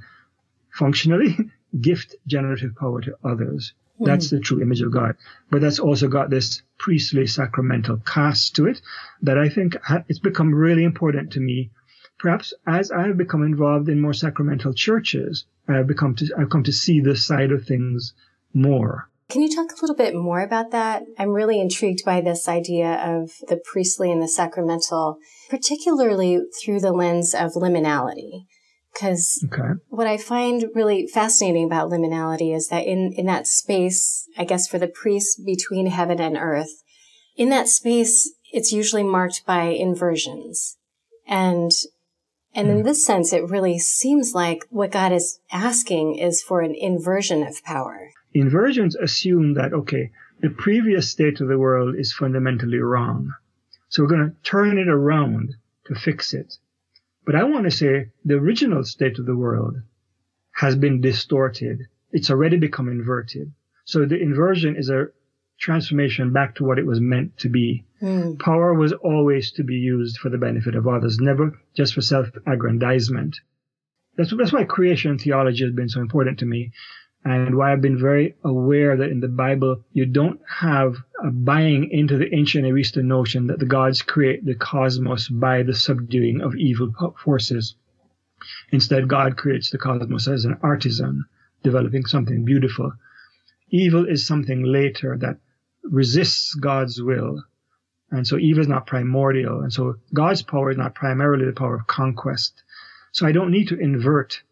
functionally 0.70 1.36
gift 1.80 2.14
generative 2.26 2.74
power 2.76 3.00
to 3.02 3.16
others? 3.24 3.74
Mm. 4.00 4.06
That's 4.06 4.30
the 4.30 4.40
true 4.40 4.60
image 4.60 4.82
of 4.82 4.92
God. 4.92 5.16
But 5.50 5.60
that's 5.60 5.78
also 5.78 6.08
got 6.08 6.30
this 6.30 6.62
priestly 6.78 7.26
sacramental 7.26 7.98
cast 7.98 8.56
to 8.56 8.66
it 8.66 8.80
that 9.22 9.38
I 9.38 9.48
think 9.48 9.76
it's 10.08 10.18
become 10.18 10.54
really 10.54 10.84
important 10.84 11.32
to 11.32 11.40
me. 11.40 11.70
Perhaps 12.18 12.54
as 12.66 12.90
I 12.90 13.06
have 13.08 13.18
become 13.18 13.42
involved 13.42 13.88
in 13.88 14.00
more 14.00 14.14
sacramental 14.14 14.72
churches, 14.72 15.44
I 15.68 15.74
have 15.74 15.86
become 15.86 16.14
to, 16.16 16.34
I've 16.38 16.50
come 16.50 16.62
to 16.64 16.72
see 16.72 17.00
this 17.00 17.26
side 17.26 17.52
of 17.52 17.64
things 17.64 18.14
more. 18.54 19.08
Can 19.28 19.42
you 19.42 19.54
talk 19.54 19.72
a 19.72 19.80
little 19.80 19.96
bit 19.96 20.14
more 20.14 20.40
about 20.40 20.70
that? 20.70 21.02
I'm 21.18 21.30
really 21.30 21.60
intrigued 21.60 22.04
by 22.04 22.20
this 22.20 22.48
idea 22.48 22.94
of 23.04 23.32
the 23.48 23.60
priestly 23.72 24.12
and 24.12 24.22
the 24.22 24.28
sacramental, 24.28 25.18
particularly 25.50 26.42
through 26.62 26.80
the 26.80 26.92
lens 26.92 27.34
of 27.34 27.52
liminality. 27.52 28.44
Because 28.92 29.44
okay. 29.52 29.74
what 29.88 30.06
I 30.06 30.16
find 30.16 30.66
really 30.74 31.06
fascinating 31.06 31.66
about 31.66 31.90
liminality 31.90 32.54
is 32.54 32.68
that 32.68 32.86
in, 32.86 33.12
in 33.14 33.26
that 33.26 33.46
space, 33.46 34.26
I 34.38 34.44
guess 34.44 34.68
for 34.68 34.78
the 34.78 34.88
priest 34.88 35.42
between 35.44 35.88
heaven 35.88 36.18
and 36.18 36.36
earth, 36.36 36.82
in 37.36 37.50
that 37.50 37.68
space, 37.68 38.32
it's 38.52 38.72
usually 38.72 39.02
marked 39.02 39.44
by 39.44 39.64
inversions. 39.64 40.78
And 41.26 41.72
And 42.54 42.70
in 42.70 42.78
hmm. 42.78 42.84
this 42.84 43.04
sense, 43.04 43.34
it 43.34 43.50
really 43.50 43.78
seems 43.78 44.32
like 44.32 44.64
what 44.70 44.90
God 44.90 45.12
is 45.12 45.40
asking 45.52 46.16
is 46.16 46.42
for 46.42 46.62
an 46.62 46.74
inversion 46.74 47.42
of 47.42 47.62
power. 47.64 48.08
Inversions 48.38 48.94
assume 48.96 49.54
that, 49.54 49.72
okay, 49.72 50.10
the 50.40 50.50
previous 50.50 51.10
state 51.10 51.40
of 51.40 51.48
the 51.48 51.58
world 51.58 51.96
is 51.96 52.12
fundamentally 52.12 52.78
wrong. 52.78 53.32
So 53.88 54.02
we're 54.02 54.10
going 54.10 54.30
to 54.30 54.36
turn 54.42 54.78
it 54.78 54.88
around 54.88 55.54
to 55.86 55.94
fix 55.94 56.34
it. 56.34 56.58
But 57.24 57.34
I 57.34 57.44
want 57.44 57.64
to 57.64 57.70
say 57.70 58.10
the 58.26 58.34
original 58.34 58.84
state 58.84 59.18
of 59.18 59.24
the 59.24 59.36
world 59.36 59.76
has 60.52 60.76
been 60.76 61.00
distorted. 61.00 61.86
It's 62.12 62.30
already 62.30 62.58
become 62.58 62.88
inverted. 62.88 63.52
So 63.86 64.04
the 64.04 64.20
inversion 64.20 64.76
is 64.76 64.90
a 64.90 65.06
transformation 65.58 66.34
back 66.34 66.56
to 66.56 66.64
what 66.64 66.78
it 66.78 66.84
was 66.84 67.00
meant 67.00 67.38
to 67.38 67.48
be. 67.48 67.86
Mm. 68.02 68.38
Power 68.38 68.74
was 68.74 68.92
always 68.92 69.50
to 69.52 69.64
be 69.64 69.76
used 69.76 70.18
for 70.18 70.28
the 70.28 70.36
benefit 70.36 70.74
of 70.74 70.86
others, 70.86 71.18
never 71.18 71.58
just 71.74 71.94
for 71.94 72.02
self-aggrandizement. 72.02 73.40
That's, 74.16 74.34
that's 74.36 74.52
why 74.52 74.64
creation 74.64 75.18
theology 75.18 75.64
has 75.64 75.72
been 75.72 75.88
so 75.88 76.00
important 76.00 76.38
to 76.40 76.46
me 76.46 76.72
and 77.26 77.56
why 77.56 77.72
I've 77.72 77.80
been 77.80 77.98
very 77.98 78.36
aware 78.44 78.96
that 78.96 79.10
in 79.10 79.18
the 79.18 79.26
Bible, 79.26 79.82
you 79.92 80.06
don't 80.06 80.40
have 80.48 80.94
a 81.20 81.32
buying 81.32 81.90
into 81.90 82.16
the 82.16 82.32
ancient 82.32 82.64
Eastern 82.78 83.08
notion 83.08 83.48
that 83.48 83.58
the 83.58 83.66
gods 83.66 84.00
create 84.00 84.44
the 84.44 84.54
cosmos 84.54 85.26
by 85.26 85.64
the 85.64 85.74
subduing 85.74 86.40
of 86.40 86.54
evil 86.54 86.92
forces. 87.24 87.74
Instead, 88.70 89.08
God 89.08 89.36
creates 89.36 89.70
the 89.70 89.78
cosmos 89.78 90.28
as 90.28 90.44
an 90.44 90.58
artisan, 90.62 91.24
developing 91.64 92.04
something 92.04 92.44
beautiful. 92.44 92.92
Evil 93.70 94.06
is 94.06 94.24
something 94.24 94.62
later 94.62 95.18
that 95.18 95.38
resists 95.82 96.54
God's 96.54 97.02
will. 97.02 97.42
And 98.12 98.24
so 98.24 98.38
evil 98.38 98.60
is 98.60 98.68
not 98.68 98.86
primordial. 98.86 99.62
And 99.62 99.72
so 99.72 99.96
God's 100.14 100.42
power 100.42 100.70
is 100.70 100.76
not 100.76 100.94
primarily 100.94 101.46
the 101.46 101.52
power 101.52 101.74
of 101.74 101.88
conquest. 101.88 102.62
So 103.10 103.26
I 103.26 103.32
don't 103.32 103.50
need 103.50 103.66
to 103.68 103.80
invert 103.80 104.42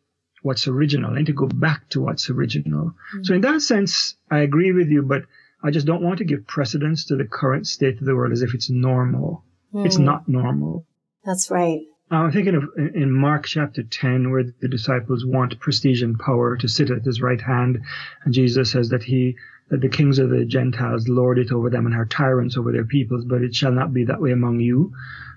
what's 0.44 0.68
original 0.68 1.16
and 1.16 1.26
to 1.26 1.32
go 1.32 1.46
back 1.46 1.88
to 1.88 2.02
what's 2.02 2.28
original. 2.28 2.88
Mm-hmm. 2.88 3.24
So 3.24 3.34
in 3.34 3.40
that 3.40 3.62
sense, 3.62 4.14
I 4.30 4.40
agree 4.40 4.72
with 4.72 4.88
you, 4.88 5.02
but 5.02 5.22
I 5.62 5.70
just 5.70 5.86
don't 5.86 6.02
want 6.02 6.18
to 6.18 6.24
give 6.24 6.46
precedence 6.46 7.06
to 7.06 7.16
the 7.16 7.24
current 7.24 7.66
state 7.66 7.98
of 7.98 8.04
the 8.04 8.14
world 8.14 8.32
as 8.32 8.42
if 8.42 8.54
it's 8.54 8.68
normal. 8.68 9.42
Mm. 9.72 9.86
It's 9.86 9.96
not 9.96 10.28
normal. 10.28 10.86
That's 11.24 11.50
right. 11.50 11.80
I'm 12.10 12.30
thinking 12.30 12.54
of 12.56 12.64
in 12.76 13.10
Mark 13.10 13.46
chapter 13.46 13.82
10, 13.82 14.30
where 14.30 14.44
the 14.60 14.68
disciples 14.68 15.24
want 15.24 15.58
prestige 15.58 16.02
and 16.02 16.18
power 16.18 16.58
to 16.58 16.68
sit 16.68 16.90
at 16.90 17.02
his 17.02 17.22
right 17.22 17.40
hand. 17.40 17.78
And 18.24 18.34
Jesus 18.34 18.70
says 18.70 18.90
that 18.90 19.02
he, 19.02 19.36
that 19.70 19.80
the 19.80 19.88
kings 19.88 20.18
of 20.18 20.28
the 20.28 20.44
Gentiles 20.44 21.08
lord 21.08 21.38
it 21.38 21.50
over 21.52 21.70
them 21.70 21.86
and 21.86 21.94
are 21.94 22.04
tyrants 22.04 22.58
over 22.58 22.70
their 22.70 22.84
peoples, 22.84 23.24
but 23.24 23.40
it 23.40 23.54
shall 23.54 23.72
not 23.72 23.94
be 23.94 24.04
that 24.04 24.20
way 24.20 24.32
among 24.32 24.60
you 24.60 24.92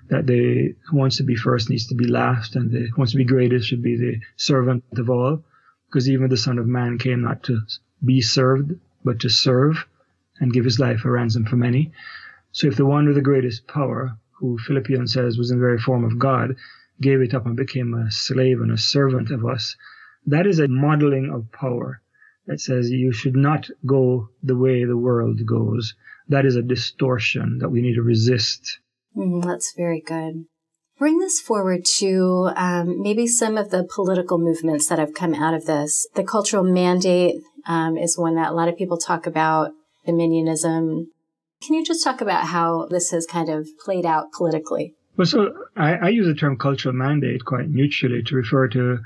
that 0.08 0.26
the 0.26 0.74
who 0.88 0.96
wants 0.96 1.18
to 1.18 1.22
be 1.22 1.36
first 1.36 1.70
needs 1.70 1.86
to 1.88 1.94
be 1.94 2.06
last, 2.06 2.56
and 2.56 2.70
the 2.70 2.88
who 2.88 2.96
wants 2.96 3.12
to 3.12 3.18
be 3.18 3.24
greatest 3.24 3.68
should 3.68 3.82
be 3.82 3.96
the 3.96 4.20
servant 4.36 4.84
of 4.96 5.10
all, 5.10 5.42
because 5.86 6.08
even 6.08 6.28
the 6.28 6.36
Son 6.36 6.58
of 6.58 6.66
Man 6.66 6.98
came 6.98 7.22
not 7.22 7.42
to 7.44 7.60
be 8.04 8.20
served, 8.20 8.72
but 9.04 9.20
to 9.20 9.28
serve 9.28 9.86
and 10.40 10.52
give 10.52 10.64
his 10.64 10.78
life 10.78 11.04
a 11.04 11.10
ransom 11.10 11.44
for 11.44 11.56
many. 11.56 11.92
So 12.52 12.66
if 12.66 12.76
the 12.76 12.86
one 12.86 13.06
with 13.06 13.16
the 13.16 13.22
greatest 13.22 13.66
power, 13.66 14.16
who 14.32 14.58
Philippians 14.58 15.12
says 15.12 15.36
was 15.36 15.50
in 15.50 15.58
the 15.58 15.64
very 15.64 15.78
form 15.78 16.04
of 16.04 16.18
God, 16.18 16.56
gave 17.00 17.20
it 17.20 17.34
up 17.34 17.46
and 17.46 17.56
became 17.56 17.94
a 17.94 18.10
slave 18.10 18.60
and 18.60 18.70
a 18.70 18.78
servant 18.78 19.30
of 19.30 19.44
us, 19.44 19.76
that 20.26 20.46
is 20.46 20.58
a 20.58 20.68
modeling 20.68 21.30
of 21.30 21.50
power 21.52 22.00
that 22.46 22.60
says 22.60 22.90
you 22.90 23.12
should 23.12 23.36
not 23.36 23.70
go 23.84 24.28
the 24.42 24.56
way 24.56 24.84
the 24.84 24.96
world 24.96 25.44
goes. 25.44 25.94
That 26.28 26.46
is 26.46 26.56
a 26.56 26.62
distortion 26.62 27.58
that 27.58 27.68
we 27.68 27.82
need 27.82 27.94
to 27.94 28.02
resist. 28.02 28.78
Mm, 29.16 29.44
that's 29.44 29.74
very 29.76 30.00
good. 30.00 30.46
Bring 30.98 31.18
this 31.18 31.40
forward 31.40 31.84
to 31.98 32.50
um, 32.56 33.00
maybe 33.00 33.26
some 33.26 33.56
of 33.56 33.70
the 33.70 33.84
political 33.84 34.36
movements 34.36 34.88
that 34.88 34.98
have 34.98 35.14
come 35.14 35.34
out 35.34 35.54
of 35.54 35.66
this. 35.66 36.06
The 36.16 36.24
cultural 36.24 36.64
mandate 36.64 37.36
um, 37.66 37.96
is 37.96 38.18
one 38.18 38.34
that 38.34 38.50
a 38.50 38.54
lot 38.54 38.68
of 38.68 38.76
people 38.76 38.98
talk 38.98 39.26
about, 39.26 39.70
dominionism. 40.06 41.06
Can 41.64 41.74
you 41.74 41.84
just 41.84 42.02
talk 42.02 42.20
about 42.20 42.46
how 42.46 42.86
this 42.86 43.10
has 43.12 43.26
kind 43.26 43.48
of 43.48 43.68
played 43.84 44.06
out 44.06 44.32
politically? 44.32 44.94
Well, 45.16 45.26
so 45.26 45.52
I, 45.76 45.94
I 45.94 46.08
use 46.08 46.26
the 46.26 46.34
term 46.34 46.56
cultural 46.56 46.94
mandate 46.94 47.44
quite 47.44 47.68
neutrally 47.68 48.22
to 48.24 48.36
refer 48.36 48.68
to 48.68 48.98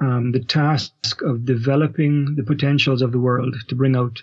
um, 0.00 0.32
the 0.32 0.42
task 0.42 1.20
of 1.22 1.44
developing 1.44 2.34
the 2.36 2.42
potentials 2.42 3.02
of 3.02 3.12
the 3.12 3.18
world 3.18 3.54
to 3.68 3.74
bring 3.74 3.96
out 3.96 4.22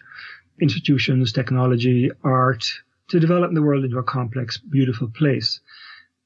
institutions, 0.60 1.32
technology, 1.32 2.10
art, 2.24 2.66
to 3.10 3.20
develop 3.20 3.54
the 3.54 3.62
world 3.62 3.84
into 3.84 3.98
a 3.98 4.04
complex, 4.04 4.58
beautiful 4.58 5.10
place. 5.10 5.60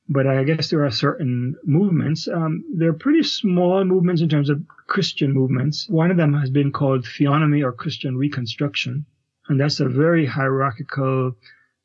But 0.07 0.25
I 0.25 0.43
guess 0.43 0.69
there 0.69 0.85
are 0.85 0.91
certain 0.91 1.55
movements. 1.63 2.27
Um, 2.27 2.63
they're 2.73 2.93
pretty 2.93 3.23
small 3.23 3.85
movements 3.85 4.21
in 4.21 4.29
terms 4.29 4.49
of 4.49 4.63
Christian 4.87 5.33
movements. 5.33 5.87
One 5.87 6.09
of 6.09 6.17
them 6.17 6.33
has 6.33 6.49
been 6.49 6.71
called 6.71 7.05
theonomy 7.05 7.63
or 7.63 7.71
Christian 7.71 8.17
reconstruction. 8.17 9.05
And 9.47 9.59
that's 9.59 9.79
a 9.79 9.87
very 9.87 10.25
hierarchical, 10.25 11.35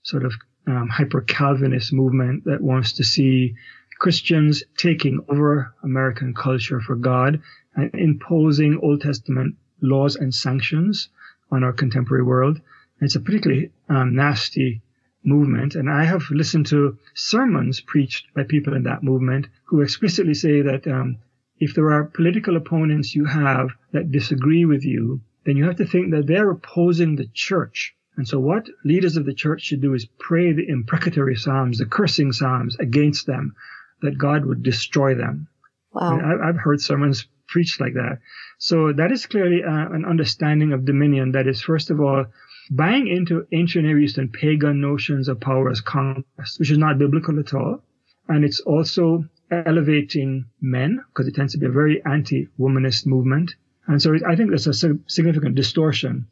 sort 0.03 0.25
of 0.25 0.33
um, 0.67 0.89
hyper 0.89 1.21
Calvinist 1.21 1.93
movement 1.93 2.45
that 2.45 2.63
wants 2.63 2.93
to 2.93 3.05
see 3.05 3.55
Christians 3.99 4.63
taking 4.77 5.21
over 5.29 5.75
American 5.83 6.35
culture 6.35 6.81
for 6.81 6.97
God 6.97 7.43
and 7.75 7.95
imposing 7.95 8.79
Old 8.83 9.03
Testament 9.03 9.57
laws 9.83 10.17
and 10.17 10.35
sanctions 10.35 11.09
on 11.51 11.63
our 11.63 11.73
contemporary 11.73 12.25
world. 12.25 12.61
It's 13.01 13.17
a 13.17 13.21
particularly 13.21 13.71
um, 13.89 14.15
nasty 14.15 14.81
movement. 15.25 15.75
And 15.75 15.91
I 15.91 16.05
have 16.05 16.23
listened 16.31 16.67
to 16.67 16.99
sermons 17.15 17.81
preached 17.81 18.27
by 18.35 18.45
people 18.45 18.75
in 18.75 18.85
that 18.85 19.03
movement 19.03 19.49
who 19.65 19.81
explicitly 19.81 20.35
say 20.35 20.63
that 20.63 20.87
um, 20.87 21.19
if 21.59 21.75
there 21.75 21.93
are 21.93 22.05
political 22.05 22.57
opponents 22.57 23.15
you 23.15 23.25
have 23.25 23.71
that 23.93 24.13
disagree 24.13 24.65
with 24.65 24.85
you, 24.85 25.21
then 25.45 25.57
you 25.57 25.65
have 25.65 25.77
to 25.77 25.87
think 25.87 26.11
that 26.13 26.27
they're 26.27 26.51
opposing 26.51 27.17
the 27.17 27.29
church. 27.33 27.95
And 28.17 28.27
so 28.27 28.39
what 28.39 28.69
leaders 28.85 29.17
of 29.17 29.27
the 29.27 29.35
church 29.35 29.63
should 29.63 29.81
do 29.81 29.95
is 29.95 30.07
pray 30.19 30.53
the 30.53 30.69
imprecatory 30.69 31.37
psalms, 31.37 31.79
the 31.79 31.87
cursing 31.87 32.33
psalms 32.33 32.77
against 32.77 33.27
them, 33.27 33.55
that 34.03 34.19
God 34.19 34.45
would 34.45 34.63
destroy 34.63 35.15
them. 35.15 35.49
Wow. 35.93 36.21
I 36.43 36.47
have 36.47 36.57
heard 36.57 36.81
sermons 36.81 37.27
preached 37.49 37.81
like 37.81 37.95
that. 37.95 38.19
So 38.59 38.93
that 38.93 39.13
is 39.13 39.27
clearly 39.27 39.63
uh, 39.63 39.89
an 39.93 40.05
understanding 40.05 40.73
of 40.73 40.85
dominion 40.85 41.33
that 41.33 41.47
is, 41.47 41.63
first 41.63 41.91
of 41.91 42.01
all, 42.01 42.27
buying 42.70 43.09
into 43.09 43.46
ancient 43.53 43.85
Near 43.85 43.98
Eastern 43.98 44.29
pagan 44.29 44.81
notions 44.81 45.29
of 45.29 45.40
power 45.40 45.70
as 45.70 45.81
conquest, 45.81 46.59
which 46.59 46.70
is 46.70 46.79
not 46.79 46.98
biblical 46.98 47.38
at 47.38 47.55
all. 47.55 47.83
And 48.29 48.44
it's 48.44 48.61
also 48.61 49.24
elevating 49.50 50.46
men 50.61 51.05
because 51.09 51.29
it 51.29 51.35
tends 51.35 51.53
to 51.53 51.59
be 51.59 51.66
a 51.66 51.70
very 51.70 52.03
anti-womanist 52.05 53.07
movement. 53.07 53.55
And 53.87 54.00
so 54.00 54.16
I 54.27 54.35
think 54.35 54.48
there's 54.48 54.66
a 54.66 54.74
significant 55.07 55.55
distortion. 55.55 56.27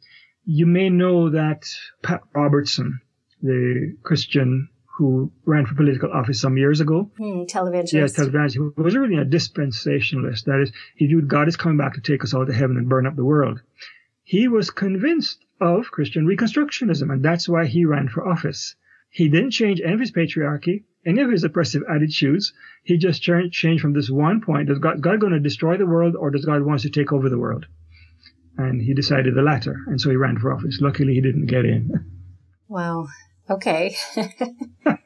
You 0.45 0.65
may 0.65 0.89
know 0.89 1.29
that 1.29 1.65
Pat 2.01 2.21
Robertson, 2.33 2.99
the 3.41 3.95
Christian 4.03 4.69
who 4.97 5.31
ran 5.45 5.65
for 5.65 5.73
political 5.73 6.11
office 6.11 6.39
some 6.39 6.55
years 6.55 6.79
ago. 6.79 7.09
Hmm, 7.17 7.43
televangelist. 7.43 7.93
Yeah, 7.93 8.03
televangelist. 8.03 8.55
Who 8.55 8.83
was 8.83 8.95
really 8.95 9.15
a 9.15 9.25
dispensationalist. 9.25 10.45
That 10.45 10.61
is, 10.61 10.71
he 10.95 11.07
viewed 11.07 11.27
God 11.27 11.47
is 11.47 11.57
coming 11.57 11.77
back 11.77 11.95
to 11.95 12.01
take 12.01 12.23
us 12.23 12.33
all 12.33 12.45
to 12.45 12.53
heaven 12.53 12.77
and 12.77 12.87
burn 12.87 13.07
up 13.07 13.15
the 13.15 13.25
world. 13.25 13.61
He 14.23 14.47
was 14.47 14.71
convinced 14.71 15.45
of 15.59 15.91
Christian 15.91 16.25
Reconstructionism, 16.25 17.11
and 17.11 17.23
that's 17.23 17.47
why 17.47 17.65
he 17.65 17.85
ran 17.85 18.07
for 18.07 18.27
office. 18.27 18.75
He 19.09 19.29
didn't 19.29 19.51
change 19.51 19.81
any 19.81 19.93
of 19.93 19.99
his 19.99 20.11
patriarchy, 20.11 20.83
any 21.05 21.21
of 21.21 21.29
his 21.29 21.43
oppressive 21.43 21.83
attitudes. 21.89 22.53
He 22.83 22.97
just 22.97 23.21
changed 23.21 23.81
from 23.81 23.93
this 23.93 24.09
one 24.09 24.41
point: 24.41 24.69
Is 24.69 24.79
God, 24.79 25.01
God 25.01 25.19
going 25.19 25.33
to 25.33 25.39
destroy 25.39 25.77
the 25.77 25.85
world, 25.85 26.15
or 26.15 26.31
does 26.31 26.45
God 26.45 26.63
want 26.63 26.81
to 26.81 26.89
take 26.89 27.11
over 27.11 27.29
the 27.29 27.37
world? 27.37 27.65
And 28.57 28.81
he 28.81 28.93
decided 28.93 29.35
the 29.35 29.41
latter, 29.41 29.77
and 29.87 29.99
so 29.99 30.09
he 30.09 30.15
ran 30.15 30.37
for 30.37 30.53
office. 30.53 30.79
Luckily, 30.81 31.13
he 31.15 31.21
didn't 31.21 31.47
get 31.47 31.65
in. 31.65 31.91
Wow. 32.67 33.07
Okay. 33.49 33.95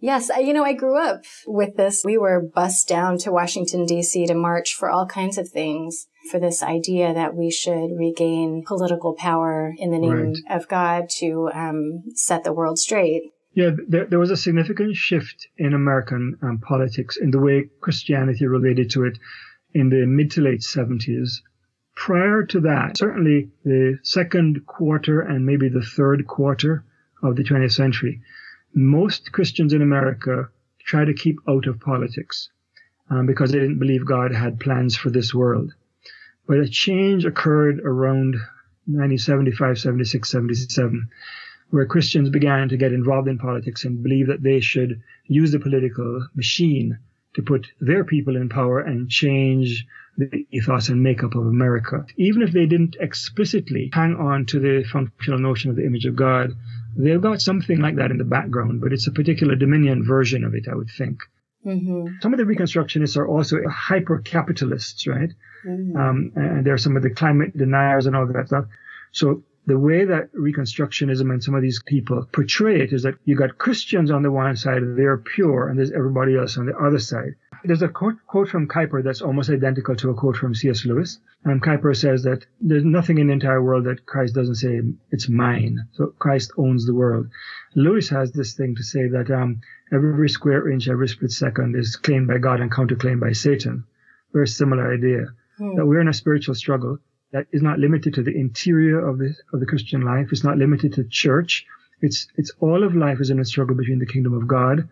Yes, 0.00 0.30
you 0.38 0.52
know, 0.52 0.64
I 0.64 0.74
grew 0.74 0.96
up 0.96 1.22
with 1.46 1.76
this. 1.76 2.02
We 2.04 2.16
were 2.16 2.40
bussed 2.40 2.88
down 2.88 3.18
to 3.18 3.32
Washington, 3.32 3.84
D.C. 3.84 4.26
to 4.26 4.34
march 4.34 4.74
for 4.74 4.88
all 4.88 5.06
kinds 5.06 5.38
of 5.38 5.48
things 5.48 6.06
for 6.30 6.38
this 6.38 6.62
idea 6.62 7.12
that 7.12 7.34
we 7.34 7.50
should 7.50 7.96
regain 7.96 8.62
political 8.64 9.14
power 9.14 9.74
in 9.76 9.90
the 9.90 9.98
name 9.98 10.12
right. 10.12 10.36
of 10.50 10.68
God 10.68 11.08
to 11.18 11.50
um, 11.52 12.04
set 12.14 12.44
the 12.44 12.52
world 12.52 12.78
straight. 12.78 13.22
Yeah, 13.54 13.70
there, 13.88 14.06
there, 14.06 14.20
was 14.20 14.30
a 14.30 14.36
significant 14.36 14.94
shift 14.94 15.48
in 15.56 15.74
American 15.74 16.38
um, 16.42 16.58
politics 16.58 17.16
in 17.16 17.32
the 17.32 17.40
way 17.40 17.68
Christianity 17.80 18.46
related 18.46 18.90
to 18.90 19.04
it 19.04 19.18
in 19.74 19.88
the 19.88 20.06
mid 20.06 20.30
to 20.32 20.42
late 20.42 20.60
70s. 20.60 21.40
Prior 21.96 22.44
to 22.44 22.60
that, 22.60 22.96
certainly 22.96 23.50
the 23.64 23.98
second 24.04 24.64
quarter 24.66 25.20
and 25.20 25.44
maybe 25.44 25.68
the 25.68 25.82
third 25.82 26.28
quarter 26.28 26.84
of 27.24 27.34
the 27.34 27.42
20th 27.42 27.72
century, 27.72 28.20
most 28.74 29.32
Christians 29.32 29.72
in 29.72 29.82
America 29.82 30.48
try 30.84 31.04
to 31.04 31.14
keep 31.14 31.38
out 31.48 31.66
of 31.66 31.80
politics 31.80 32.50
um, 33.10 33.26
because 33.26 33.52
they 33.52 33.58
didn't 33.58 33.78
believe 33.78 34.04
God 34.04 34.32
had 34.32 34.60
plans 34.60 34.96
for 34.96 35.10
this 35.10 35.34
world. 35.34 35.72
But 36.46 36.58
a 36.58 36.68
change 36.68 37.24
occurred 37.24 37.80
around 37.80 38.34
1975, 38.86 39.78
76, 39.78 40.30
77, 40.30 41.08
where 41.70 41.84
Christians 41.86 42.30
began 42.30 42.70
to 42.70 42.76
get 42.76 42.92
involved 42.92 43.28
in 43.28 43.38
politics 43.38 43.84
and 43.84 44.02
believe 44.02 44.28
that 44.28 44.42
they 44.42 44.60
should 44.60 45.02
use 45.26 45.52
the 45.52 45.58
political 45.58 46.26
machine 46.34 46.98
to 47.34 47.42
put 47.42 47.66
their 47.80 48.04
people 48.04 48.36
in 48.36 48.48
power 48.48 48.80
and 48.80 49.10
change 49.10 49.86
the 50.16 50.46
ethos 50.50 50.88
and 50.88 51.02
makeup 51.02 51.34
of 51.34 51.46
America. 51.46 52.04
Even 52.16 52.42
if 52.42 52.52
they 52.52 52.66
didn't 52.66 52.96
explicitly 52.98 53.90
hang 53.92 54.16
on 54.16 54.46
to 54.46 54.58
the 54.58 54.84
functional 54.84 55.38
notion 55.38 55.70
of 55.70 55.76
the 55.76 55.84
image 55.84 56.06
of 56.06 56.16
God, 56.16 56.52
they've 56.98 57.22
got 57.22 57.40
something 57.40 57.80
like 57.80 57.96
that 57.96 58.10
in 58.10 58.18
the 58.18 58.24
background, 58.24 58.80
but 58.80 58.92
it's 58.92 59.06
a 59.06 59.12
particular 59.12 59.54
Dominion 59.54 60.04
version 60.04 60.44
of 60.44 60.54
it, 60.54 60.66
I 60.70 60.74
would 60.74 60.90
think. 60.90 61.20
Mm-hmm. 61.64 62.16
Some 62.20 62.32
of 62.32 62.38
the 62.38 62.44
Reconstructionists 62.44 63.16
are 63.16 63.26
also 63.26 63.56
hyper 63.68 64.18
capitalists, 64.18 65.06
right? 65.06 65.30
Mm-hmm. 65.66 65.96
Um, 65.96 66.32
and 66.36 66.66
there 66.66 66.74
are 66.74 66.78
some 66.78 66.96
of 66.96 67.02
the 67.02 67.10
climate 67.10 67.56
deniers 67.56 68.06
and 68.06 68.16
all 68.16 68.26
that 68.26 68.48
stuff. 68.48 68.66
So 69.12 69.42
the 69.66 69.78
way 69.78 70.04
that 70.04 70.32
Reconstructionism 70.32 71.30
and 71.30 71.42
some 71.42 71.54
of 71.54 71.62
these 71.62 71.82
people 71.84 72.26
portray 72.32 72.80
it 72.80 72.92
is 72.92 73.02
that 73.02 73.14
you 73.24 73.36
got 73.36 73.58
Christians 73.58 74.10
on 74.10 74.22
the 74.22 74.30
one 74.30 74.56
side, 74.56 74.82
they're 74.96 75.18
pure, 75.18 75.68
and 75.68 75.78
there's 75.78 75.92
everybody 75.92 76.36
else 76.36 76.56
on 76.58 76.66
the 76.66 76.76
other 76.76 76.98
side. 76.98 77.34
There's 77.64 77.82
a 77.82 77.88
quote, 77.88 78.16
quote 78.26 78.48
from 78.48 78.68
Kuyper 78.68 79.02
that's 79.02 79.22
almost 79.22 79.50
identical 79.50 79.96
to 79.96 80.10
a 80.10 80.14
quote 80.14 80.36
from 80.36 80.54
C.S. 80.54 80.84
Lewis. 80.84 81.18
And 81.44 81.62
Kuyper 81.62 81.96
says 81.96 82.22
that 82.22 82.46
there's 82.60 82.84
nothing 82.84 83.18
in 83.18 83.28
the 83.28 83.32
entire 83.32 83.62
world 83.62 83.84
that 83.84 84.06
Christ 84.06 84.34
doesn't 84.34 84.56
say 84.56 84.80
it's 85.10 85.28
mine. 85.28 85.88
So 85.92 86.14
Christ 86.18 86.52
owns 86.56 86.86
the 86.86 86.94
world. 86.94 87.28
Lewis 87.74 88.08
has 88.10 88.32
this 88.32 88.54
thing 88.54 88.74
to 88.76 88.82
say 88.82 89.08
that 89.08 89.30
um, 89.30 89.60
every 89.92 90.28
square 90.28 90.68
inch, 90.70 90.88
every 90.88 91.08
split 91.08 91.30
second 91.30 91.76
is 91.76 91.96
claimed 91.96 92.28
by 92.28 92.38
God 92.38 92.60
and 92.60 92.70
counterclaimed 92.70 93.20
by 93.20 93.32
Satan. 93.32 93.84
Very 94.32 94.48
similar 94.48 94.92
idea. 94.92 95.26
Hmm. 95.58 95.76
That 95.76 95.86
we're 95.86 96.00
in 96.00 96.08
a 96.08 96.14
spiritual 96.14 96.54
struggle 96.54 96.98
that 97.32 97.46
is 97.52 97.62
not 97.62 97.78
limited 97.78 98.14
to 98.14 98.22
the 98.22 98.36
interior 98.36 99.06
of 99.06 99.18
the 99.18 99.34
of 99.52 99.60
the 99.60 99.66
Christian 99.66 100.02
life. 100.02 100.28
It's 100.32 100.44
not 100.44 100.58
limited 100.58 100.94
to 100.94 101.04
church. 101.04 101.66
It's 102.00 102.28
it's 102.36 102.52
all 102.60 102.84
of 102.84 102.94
life 102.94 103.20
is 103.20 103.30
in 103.30 103.40
a 103.40 103.44
struggle 103.44 103.76
between 103.76 103.98
the 103.98 104.06
kingdom 104.06 104.34
of 104.34 104.46
God 104.46 104.88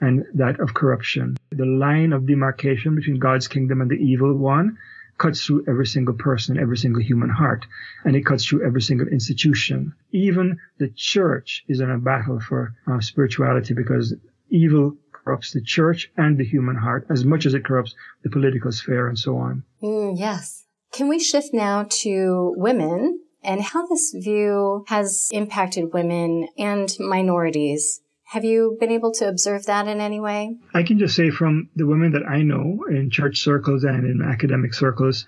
and 0.00 0.24
that 0.34 0.60
of 0.60 0.74
corruption. 0.74 1.36
The 1.50 1.66
line 1.66 2.12
of 2.12 2.26
demarcation 2.26 2.94
between 2.94 3.18
God's 3.18 3.48
kingdom 3.48 3.80
and 3.80 3.90
the 3.90 3.96
evil 3.96 4.34
one 4.34 4.78
cuts 5.18 5.44
through 5.44 5.64
every 5.68 5.86
single 5.86 6.14
person, 6.14 6.58
every 6.58 6.76
single 6.76 7.02
human 7.02 7.28
heart, 7.28 7.66
and 8.04 8.14
it 8.14 8.24
cuts 8.24 8.46
through 8.46 8.64
every 8.64 8.80
single 8.80 9.08
institution. 9.08 9.92
Even 10.12 10.58
the 10.78 10.88
church 10.94 11.64
is 11.68 11.80
in 11.80 11.90
a 11.90 11.98
battle 11.98 12.40
for 12.40 12.74
uh, 12.86 13.00
spirituality 13.00 13.74
because 13.74 14.14
evil 14.48 14.96
corrupts 15.12 15.52
the 15.52 15.60
church 15.60 16.10
and 16.16 16.38
the 16.38 16.44
human 16.44 16.76
heart 16.76 17.06
as 17.10 17.24
much 17.24 17.44
as 17.44 17.54
it 17.54 17.64
corrupts 17.64 17.94
the 18.22 18.30
political 18.30 18.72
sphere 18.72 19.08
and 19.08 19.18
so 19.18 19.36
on. 19.36 19.64
Mm, 19.82 20.18
yes. 20.18 20.64
Can 20.92 21.08
we 21.08 21.18
shift 21.18 21.52
now 21.52 21.86
to 22.02 22.54
women 22.56 23.20
and 23.42 23.60
how 23.60 23.86
this 23.86 24.14
view 24.16 24.84
has 24.88 25.28
impacted 25.32 25.92
women 25.92 26.48
and 26.56 26.94
minorities? 26.98 28.00
Have 28.32 28.44
you 28.44 28.76
been 28.78 28.90
able 28.90 29.10
to 29.12 29.26
observe 29.26 29.64
that 29.64 29.88
in 29.88 30.00
any 30.00 30.20
way? 30.20 30.54
I 30.74 30.82
can 30.82 30.98
just 30.98 31.16
say 31.16 31.30
from 31.30 31.70
the 31.74 31.86
women 31.86 32.12
that 32.12 32.28
I 32.28 32.42
know 32.42 32.84
in 32.90 33.08
church 33.08 33.38
circles 33.38 33.84
and 33.84 34.04
in 34.04 34.20
academic 34.20 34.74
circles, 34.74 35.24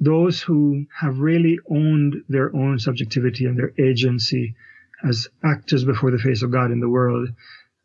those 0.00 0.42
who 0.42 0.86
have 0.98 1.20
really 1.20 1.60
owned 1.70 2.24
their 2.28 2.52
own 2.52 2.80
subjectivity 2.80 3.44
and 3.44 3.56
their 3.56 3.72
agency 3.78 4.56
as 5.04 5.28
actors 5.44 5.84
before 5.84 6.10
the 6.10 6.18
face 6.18 6.42
of 6.42 6.50
God 6.50 6.72
in 6.72 6.80
the 6.80 6.88
world, 6.88 7.28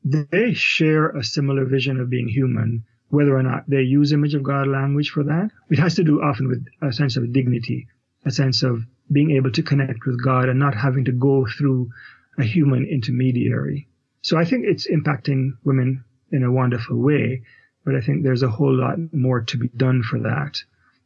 they 0.04 0.56
share 0.56 1.10
a 1.10 1.24
similar 1.24 1.66
vision 1.66 2.00
of 2.00 2.10
being 2.10 2.28
human 2.28 2.86
whether 3.10 3.38
or 3.38 3.44
not 3.44 3.70
they 3.70 3.84
use 3.84 4.14
image 4.14 4.34
of 4.34 4.42
God 4.42 4.68
language 4.68 5.12
for 5.12 5.24
that. 5.26 5.52
It 5.70 5.78
has 5.78 5.94
to 5.94 6.04
do 6.04 6.24
often 6.24 6.48
with 6.48 6.66
a 6.82 6.92
sense 6.92 7.18
of 7.18 7.32
dignity, 7.32 7.86
a 8.26 8.32
sense 8.32 8.64
of 8.64 8.82
being 9.12 9.30
able 9.30 9.52
to 9.52 9.62
connect 9.62 10.08
with 10.08 10.24
God 10.24 10.50
and 10.50 10.58
not 10.58 10.74
having 10.74 11.06
to 11.06 11.12
go 11.12 11.46
through 11.46 11.92
a 12.40 12.44
human 12.44 12.84
intermediary. 12.84 13.88
So 14.26 14.40
I 14.40 14.44
think 14.44 14.66
it's 14.66 14.88
impacting 14.88 15.52
women 15.64 16.04
in 16.32 16.42
a 16.44 16.52
wonderful 16.52 16.98
way, 16.98 17.44
but 17.86 17.94
I 17.94 18.02
think 18.02 18.24
there's 18.24 18.42
a 18.42 18.50
whole 18.50 18.74
lot 18.74 18.98
more 19.14 19.42
to 19.42 19.58
be 19.58 19.68
done 19.68 20.02
for 20.02 20.18
that. 20.22 20.64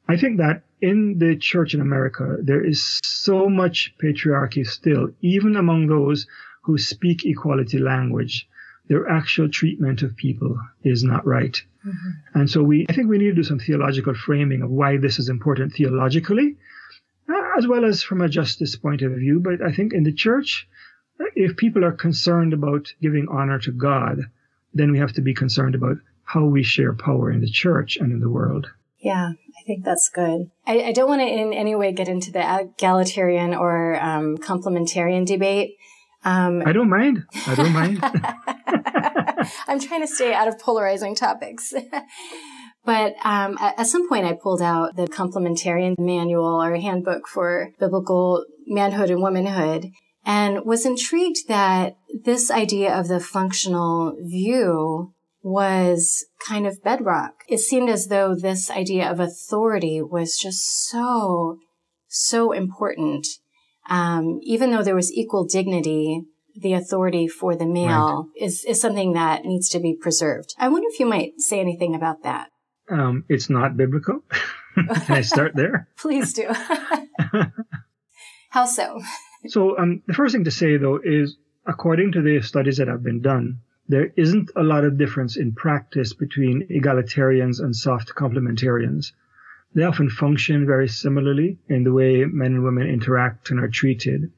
I 0.08 0.16
think 0.16 0.38
that 0.38 0.64
in 0.80 1.20
the 1.20 1.36
church 1.36 1.74
in 1.74 1.82
America, 1.82 2.38
there 2.42 2.64
is 2.64 3.02
so 3.04 3.50
much 3.50 3.94
patriarchy 4.02 4.66
still, 4.66 5.10
even 5.20 5.58
among 5.58 5.88
those 5.88 6.28
who 6.62 6.78
speak 6.78 7.26
equality 7.26 7.78
language 7.78 8.48
their 8.88 9.10
actual 9.10 9.50
treatment 9.50 10.02
of 10.02 10.16
people 10.16 10.58
is 10.84 11.04
not 11.04 11.28
right. 11.28 11.62
Mm-hmm. 11.86 12.40
And 12.40 12.50
so 12.50 12.64
we, 12.64 12.86
I 12.88 12.94
think 12.94 13.10
we 13.10 13.18
need 13.18 13.32
to 13.32 13.42
do 13.42 13.44
some 13.44 13.60
theological 13.60 14.16
framing 14.16 14.62
of 14.62 14.72
why 14.72 14.96
this 14.96 15.20
is 15.20 15.28
important 15.28 15.74
theologically, 15.74 16.56
uh, 17.30 17.58
as 17.58 17.68
well 17.68 17.84
as 17.84 18.02
from 18.02 18.22
a 18.22 18.30
justice 18.30 18.78
point 18.78 19.02
of 19.02 19.12
view. 19.12 19.42
But 19.42 19.62
I 19.62 19.74
think 19.74 19.92
in 19.92 20.04
the 20.04 20.14
church, 20.14 20.70
if 21.36 21.58
people 21.58 21.84
are 21.84 21.92
concerned 21.92 22.54
about 22.54 22.94
giving 23.02 23.28
honor 23.30 23.60
to 23.60 23.72
God, 23.72 24.20
then 24.74 24.92
we 24.92 25.00
have 25.00 25.14
to 25.14 25.22
be 25.22 25.34
concerned 25.34 25.76
about 25.76 25.98
how 26.24 26.46
we 26.46 26.64
share 26.64 26.94
power 26.94 27.32
in 27.32 27.42
the 27.42 27.50
church 27.50 27.98
and 27.98 28.12
in 28.12 28.20
the 28.20 28.30
world. 28.30 28.68
Yeah, 29.00 29.30
I 29.32 29.64
think 29.66 29.86
that's 29.86 30.10
good. 30.14 30.52
I, 30.68 30.84
I 30.84 30.92
don't 30.92 31.08
want 31.08 31.22
to 31.22 31.28
in 31.28 31.54
any 31.54 31.76
way 31.76 31.92
get 31.94 32.10
into 32.10 32.32
the 32.32 32.60
egalitarian 32.62 33.54
or 33.56 34.00
um, 34.02 34.38
complementarian 34.38 35.26
debate. 35.26 35.78
Um, 36.26 36.64
I 36.66 36.74
don't 36.74 36.90
mind. 36.90 37.24
I 37.48 37.56
don't 37.56 37.72
mind. 37.72 38.04
I'm 39.68 39.80
trying 39.80 40.02
to 40.02 40.08
stay 40.08 40.34
out 40.34 40.48
of 40.48 40.60
polarizing 40.60 41.16
topics. 41.16 41.74
But 42.86 43.14
um, 43.24 43.58
at 43.60 43.86
some 43.86 44.08
point, 44.08 44.26
I 44.26 44.34
pulled 44.34 44.62
out 44.62 44.96
the 44.96 45.06
complementarian 45.06 46.00
manual 46.00 46.64
or 46.64 46.74
handbook 46.76 47.28
for 47.28 47.70
biblical 47.78 48.46
manhood 48.66 49.12
and 49.12 49.22
womanhood 49.22 49.92
and 50.26 50.66
was 50.66 50.86
intrigued 50.86 51.48
that 51.48 51.98
this 52.24 52.52
idea 52.52 52.94
of 52.94 53.08
the 53.08 53.20
functional 53.20 54.16
view 54.22 55.14
was 55.42 56.26
kind 56.46 56.68
of 56.68 56.84
bedrock. 56.84 57.34
It 57.48 57.60
seemed 57.60 57.90
as 57.90 58.08
though 58.08 58.36
this 58.36 58.70
idea 58.70 59.10
of 59.10 59.20
authority 59.20 60.02
was 60.02 60.38
just 60.38 60.90
so, 60.90 61.58
so 62.08 62.52
important. 62.52 63.26
Um, 63.90 64.40
even 64.44 64.72
though 64.72 64.84
there 64.84 64.96
was 64.96 65.14
equal 65.14 65.46
dignity 65.46 66.24
the 66.62 66.74
authority 66.74 67.28
for 67.28 67.56
the 67.56 67.66
male 67.66 68.30
right. 68.36 68.46
is, 68.46 68.66
is 68.66 68.82
something 68.82 69.14
that 69.14 69.46
needs 69.46 69.70
to 69.70 69.80
be 69.80 69.96
preserved. 69.96 70.54
I 70.58 70.68
wonder 70.68 70.88
if 70.92 71.00
you 71.00 71.06
might 71.06 71.40
say 71.40 71.60
anything 71.60 71.96
about 71.96 72.24
that. 72.24 72.50
Um, 72.90 73.26
it's 73.30 73.50
not 73.50 73.78
biblical. 73.78 74.22
Can 74.76 75.16
I 75.16 75.22
start 75.22 75.56
there? 75.56 75.88
Please 75.98 76.34
do. 76.34 76.50
How 78.50 78.66
so? 78.66 79.02
So, 79.48 79.78
um, 79.78 80.02
the 80.06 80.14
first 80.14 80.34
thing 80.34 80.44
to 80.44 80.52
say 80.52 80.78
though 80.78 81.00
is, 81.04 81.38
according 81.66 82.12
to 82.14 82.22
the 82.22 82.42
studies 82.42 82.78
that 82.78 82.88
have 82.88 83.04
been 83.04 83.22
done, 83.22 83.60
there 83.88 84.12
isn't 84.16 84.52
a 84.56 84.64
lot 84.64 84.84
of 84.84 84.98
difference 84.98 85.38
in 85.38 85.54
practice 85.54 86.14
between 86.14 86.68
egalitarians 86.68 87.60
and 87.60 87.76
soft 87.76 88.14
complementarians. 88.16 89.14
They 89.74 89.84
often 89.84 90.10
function 90.10 90.66
very 90.66 90.88
similarly 90.88 91.58
in 91.68 91.84
the 91.84 91.94
way 91.94 92.26
men 92.26 92.54
and 92.56 92.64
women 92.64 92.88
interact 92.88 93.50
and 93.50 93.60
are 93.60 93.68
treated. 93.68 94.32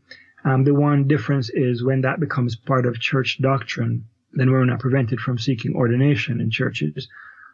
Um, 0.43 0.64
the 0.64 0.74
one 0.74 1.08
difference 1.08 1.49
is 1.49 1.84
when 1.84 2.02
that 2.02 2.20
becomes 2.20 2.56
part 2.56 2.86
of 2.86 2.99
church 2.99 3.41
doctrine, 3.41 4.06
then 4.34 4.52
we're 4.52 4.66
not 4.66 4.80
prevented 4.80 5.20
from 5.20 5.38
seeking 5.38 5.76
ordination 5.76 6.39
in 6.41 6.49
churches, 6.49 7.08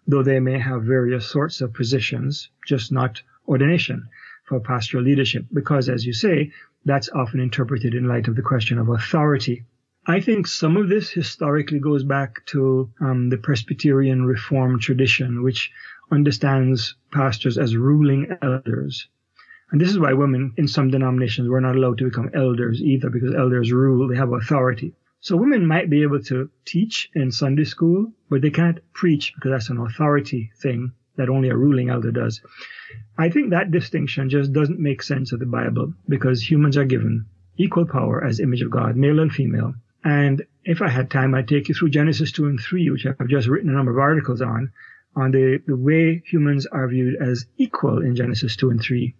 though 0.05 0.23
they 0.23 0.39
may 0.39 0.59
have 0.59 0.83
various 0.83 1.25
sorts 1.27 1.61
of 1.61 1.73
positions, 1.73 2.49
just 2.65 2.91
not 2.91 3.21
ordination 3.47 4.07
for 4.45 4.59
pastoral 4.59 5.03
leadership, 5.03 5.45
because 5.51 5.89
as 5.89 6.05
you 6.05 6.13
say, 6.13 6.51
that's 6.87 7.09
often 7.09 7.39
interpreted 7.39 7.93
in 7.93 8.07
light 8.07 8.27
of 8.27 8.35
the 8.35 8.41
question 8.41 8.77
of 8.79 8.89
authority. 8.89 9.65
I 10.05 10.21
think 10.21 10.47
some 10.47 10.77
of 10.77 10.87
this 10.87 11.09
historically 11.09 11.79
goes 11.79 12.03
back 12.03 12.45
to 12.47 12.89
um, 13.01 13.29
the 13.29 13.37
Presbyterian 13.37 14.25
Reformed 14.25 14.79
tradition, 14.79 15.43
which 15.43 15.69
understands 16.11 16.95
pastors 17.11 17.57
as 17.57 17.75
ruling 17.75 18.37
elders. 18.41 19.09
And 19.69 19.81
this 19.81 19.89
is 19.89 19.99
why 19.99 20.13
women 20.13 20.53
in 20.55 20.69
some 20.69 20.89
denominations 20.89 21.49
were 21.49 21.59
not 21.59 21.75
allowed 21.75 21.97
to 21.97 22.05
become 22.05 22.31
elders 22.33 22.81
either, 22.81 23.09
because 23.09 23.35
elders 23.35 23.73
rule, 23.73 24.07
they 24.07 24.15
have 24.15 24.31
authority. 24.31 24.93
So 25.19 25.35
women 25.35 25.67
might 25.67 25.89
be 25.89 26.03
able 26.03 26.21
to 26.23 26.49
teach 26.63 27.09
in 27.13 27.31
Sunday 27.31 27.65
school, 27.65 28.13
but 28.29 28.41
they 28.41 28.49
can't 28.49 28.79
preach 28.93 29.33
because 29.35 29.51
that's 29.51 29.69
an 29.69 29.77
authority 29.77 30.51
thing 30.61 30.93
that 31.17 31.29
only 31.29 31.49
a 31.49 31.55
ruling 31.57 31.89
elder 31.89 32.11
does. 32.11 32.41
I 33.17 33.29
think 33.29 33.49
that 33.49 33.71
distinction 33.71 34.29
just 34.29 34.53
doesn't 34.53 34.79
make 34.79 35.01
sense 35.03 35.31
of 35.31 35.39
the 35.39 35.45
Bible 35.45 35.93
because 36.07 36.49
humans 36.49 36.77
are 36.77 36.85
given 36.85 37.25
equal 37.57 37.85
power 37.85 38.23
as 38.23 38.39
image 38.39 38.61
of 38.61 38.71
God, 38.71 38.95
male 38.95 39.19
and 39.19 39.31
female. 39.31 39.73
And 40.03 40.43
if 40.63 40.81
I 40.81 40.89
had 40.89 41.09
time, 41.09 41.33
I'd 41.33 41.47
take 41.47 41.69
you 41.69 41.75
through 41.75 41.89
Genesis 41.89 42.31
2 42.31 42.45
and 42.45 42.59
3, 42.59 42.89
which 42.91 43.05
I've 43.05 43.27
just 43.27 43.47
written 43.47 43.69
a 43.69 43.73
number 43.73 43.91
of 43.91 43.97
articles 43.97 44.41
on, 44.41 44.71
on 45.15 45.31
the, 45.31 45.61
the 45.65 45.75
way 45.75 46.21
humans 46.25 46.65
are 46.67 46.87
viewed 46.87 47.15
as 47.21 47.45
equal 47.57 48.01
in 48.01 48.15
Genesis 48.15 48.55
2 48.55 48.69
and 48.69 48.81
3. 48.81 49.15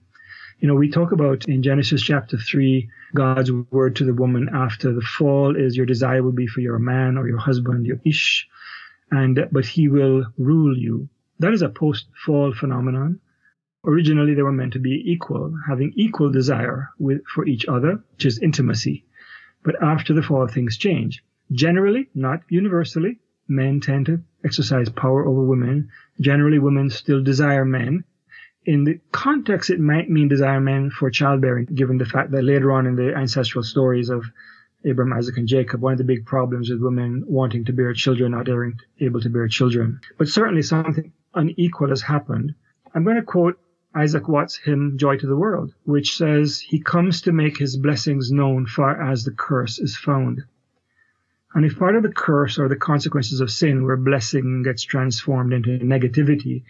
You 0.60 0.68
know, 0.68 0.76
we 0.76 0.90
talk 0.90 1.12
about 1.12 1.46
in 1.48 1.62
Genesis 1.62 2.02
chapter 2.02 2.38
3, 2.38 2.90
God's 3.14 3.52
word 3.52 3.96
to 3.98 4.06
the 4.06 4.14
woman 4.14 4.50
after 4.54 4.92
the 4.92 5.02
fall 5.02 5.56
is 5.56 5.78
your 5.78 5.86
desire 5.86 6.24
will 6.24 6.32
be 6.32 6.48
for 6.48 6.62
your 6.62 6.80
man 6.80 7.18
or 7.18 7.28
your 7.28 7.38
husband, 7.38 7.86
your 7.86 8.00
ish, 8.06 8.48
and 9.12 9.48
but 9.52 9.66
he 9.66 9.88
will 9.88 10.26
rule 10.38 10.76
you. 10.76 11.10
That 11.40 11.54
is 11.54 11.62
a 11.62 11.70
post-fall 11.70 12.54
phenomenon. 12.54 13.20
Originally, 13.86 14.34
they 14.34 14.42
were 14.42 14.52
meant 14.52 14.74
to 14.74 14.80
be 14.80 15.04
equal, 15.06 15.54
having 15.68 15.94
equal 15.96 16.32
desire 16.32 16.90
with, 16.98 17.22
for 17.34 17.46
each 17.46 17.66
other, 17.68 18.04
which 18.14 18.26
is 18.26 18.40
intimacy. 18.40 19.06
But 19.64 19.82
after 19.82 20.14
the 20.14 20.24
fall, 20.24 20.48
things 20.48 20.78
change. 20.78 21.24
Generally, 21.52 22.10
not 22.16 22.42
universally, 22.50 23.20
men 23.48 23.80
tend 23.80 24.08
to 24.08 24.22
exercise 24.44 24.90
power 24.90 25.26
over 25.26 25.42
women. 25.44 25.90
Generally, 26.20 26.60
women 26.60 26.90
still 26.90 27.24
desire 27.24 27.66
men. 27.66 28.04
In 28.66 28.84
the 28.84 29.00
context, 29.12 29.70
it 29.70 29.80
might 29.80 30.10
mean 30.10 30.28
desire 30.28 30.60
men 30.60 30.90
for 30.90 31.10
childbearing, 31.10 31.66
given 31.66 31.98
the 31.98 32.06
fact 32.06 32.32
that 32.32 32.44
later 32.44 32.72
on 32.72 32.86
in 32.86 32.96
the 32.96 33.16
ancestral 33.16 33.64
stories 33.64 34.10
of 34.10 34.26
Abraham, 34.84 35.14
Isaac, 35.14 35.38
and 35.38 35.48
Jacob, 35.48 35.82
one 35.82 35.94
of 35.94 35.98
the 35.98 36.04
big 36.04 36.26
problems 36.26 36.70
with 36.70 36.82
women 36.82 37.24
wanting 37.28 37.66
to 37.66 37.74
bear 37.74 37.94
children, 37.94 38.32
not 38.32 38.50
able 39.00 39.22
to 39.22 39.30
bear 39.30 39.48
children. 39.48 40.00
But 40.18 40.28
certainly 40.28 40.62
something 40.62 41.14
unequal 41.38 41.90
has 41.90 42.02
happened. 42.02 42.56
I'm 42.94 43.04
going 43.04 43.16
to 43.16 43.22
quote 43.22 43.60
Isaac 43.96 44.28
Watts' 44.28 44.58
hymn 44.58 44.98
Joy 44.98 45.18
to 45.18 45.28
the 45.28 45.36
World, 45.36 45.74
which 45.86 46.18
says, 46.18 46.60
He 46.60 46.80
comes 46.80 47.22
to 47.22 47.32
make 47.32 47.58
his 47.58 47.78
blessings 47.78 48.32
known 48.32 48.66
far 48.66 49.02
as 49.02 49.24
the 49.24 49.32
curse 49.32 49.80
is 49.80 49.96
found. 49.96 50.44
And 51.54 51.66
if 51.66 51.80
part 51.80 51.96
of 51.96 52.04
the 52.04 52.12
curse 52.12 52.60
or 52.60 52.68
the 52.68 52.76
consequences 52.76 53.40
of 53.40 53.50
sin, 53.50 53.84
where 53.84 53.98
blessing 53.98 54.64
gets 54.64 54.84
transformed 54.84 55.54
into 55.54 55.80
negativity, 55.80 56.64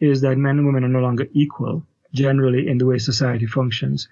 is 0.00 0.22
that 0.22 0.38
men 0.38 0.58
and 0.58 0.66
women 0.66 0.84
are 0.84 0.88
no 0.88 1.00
longer 1.00 1.28
equal, 1.32 1.86
generally 2.12 2.66
in 2.68 2.78
the 2.78 2.86
way 2.86 2.98
society 2.98 3.46
functions, 3.46 4.08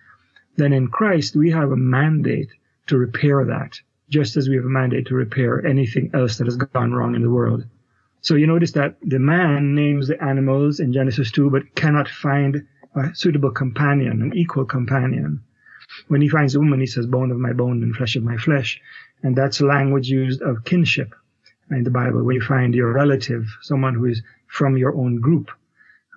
then 0.56 0.72
in 0.72 0.88
Christ 0.88 1.34
we 1.34 1.50
have 1.50 1.72
a 1.72 1.76
mandate 1.76 2.50
to 2.86 2.98
repair 2.98 3.44
that, 3.46 3.80
just 4.08 4.36
as 4.36 4.48
we 4.48 4.56
have 4.56 4.64
a 4.64 4.68
mandate 4.68 5.06
to 5.06 5.14
repair 5.14 5.64
anything 5.66 6.10
else 6.14 6.38
that 6.38 6.46
has 6.46 6.56
gone 6.56 6.92
wrong 6.92 7.14
in 7.14 7.22
the 7.22 7.30
world. 7.30 7.64
So 8.22 8.34
you 8.34 8.46
notice 8.46 8.72
that 8.72 8.96
the 9.02 9.18
man 9.18 9.74
names 9.74 10.08
the 10.08 10.22
animals 10.22 10.80
in 10.80 10.92
Genesis 10.92 11.30
2, 11.30 11.50
but 11.50 11.74
cannot 11.74 12.08
find 12.08 12.66
a 12.94 13.14
suitable 13.14 13.50
companion, 13.50 14.22
an 14.22 14.36
equal 14.36 14.64
companion. 14.64 15.42
When 16.08 16.20
he 16.20 16.28
finds 16.28 16.54
a 16.54 16.60
woman, 16.60 16.80
he 16.80 16.86
says, 16.86 17.06
bone 17.06 17.30
of 17.30 17.38
my 17.38 17.52
bone 17.52 17.82
and 17.82 17.96
flesh 17.96 18.16
of 18.16 18.22
my 18.22 18.36
flesh. 18.36 18.80
And 19.22 19.36
that's 19.36 19.60
language 19.60 20.08
used 20.08 20.42
of 20.42 20.64
kinship 20.64 21.14
in 21.70 21.84
the 21.84 21.90
Bible, 21.90 22.22
where 22.22 22.34
you 22.34 22.40
find 22.40 22.74
your 22.74 22.92
relative, 22.92 23.46
someone 23.62 23.94
who 23.94 24.06
is 24.06 24.22
from 24.46 24.76
your 24.76 24.94
own 24.94 25.20
group. 25.20 25.50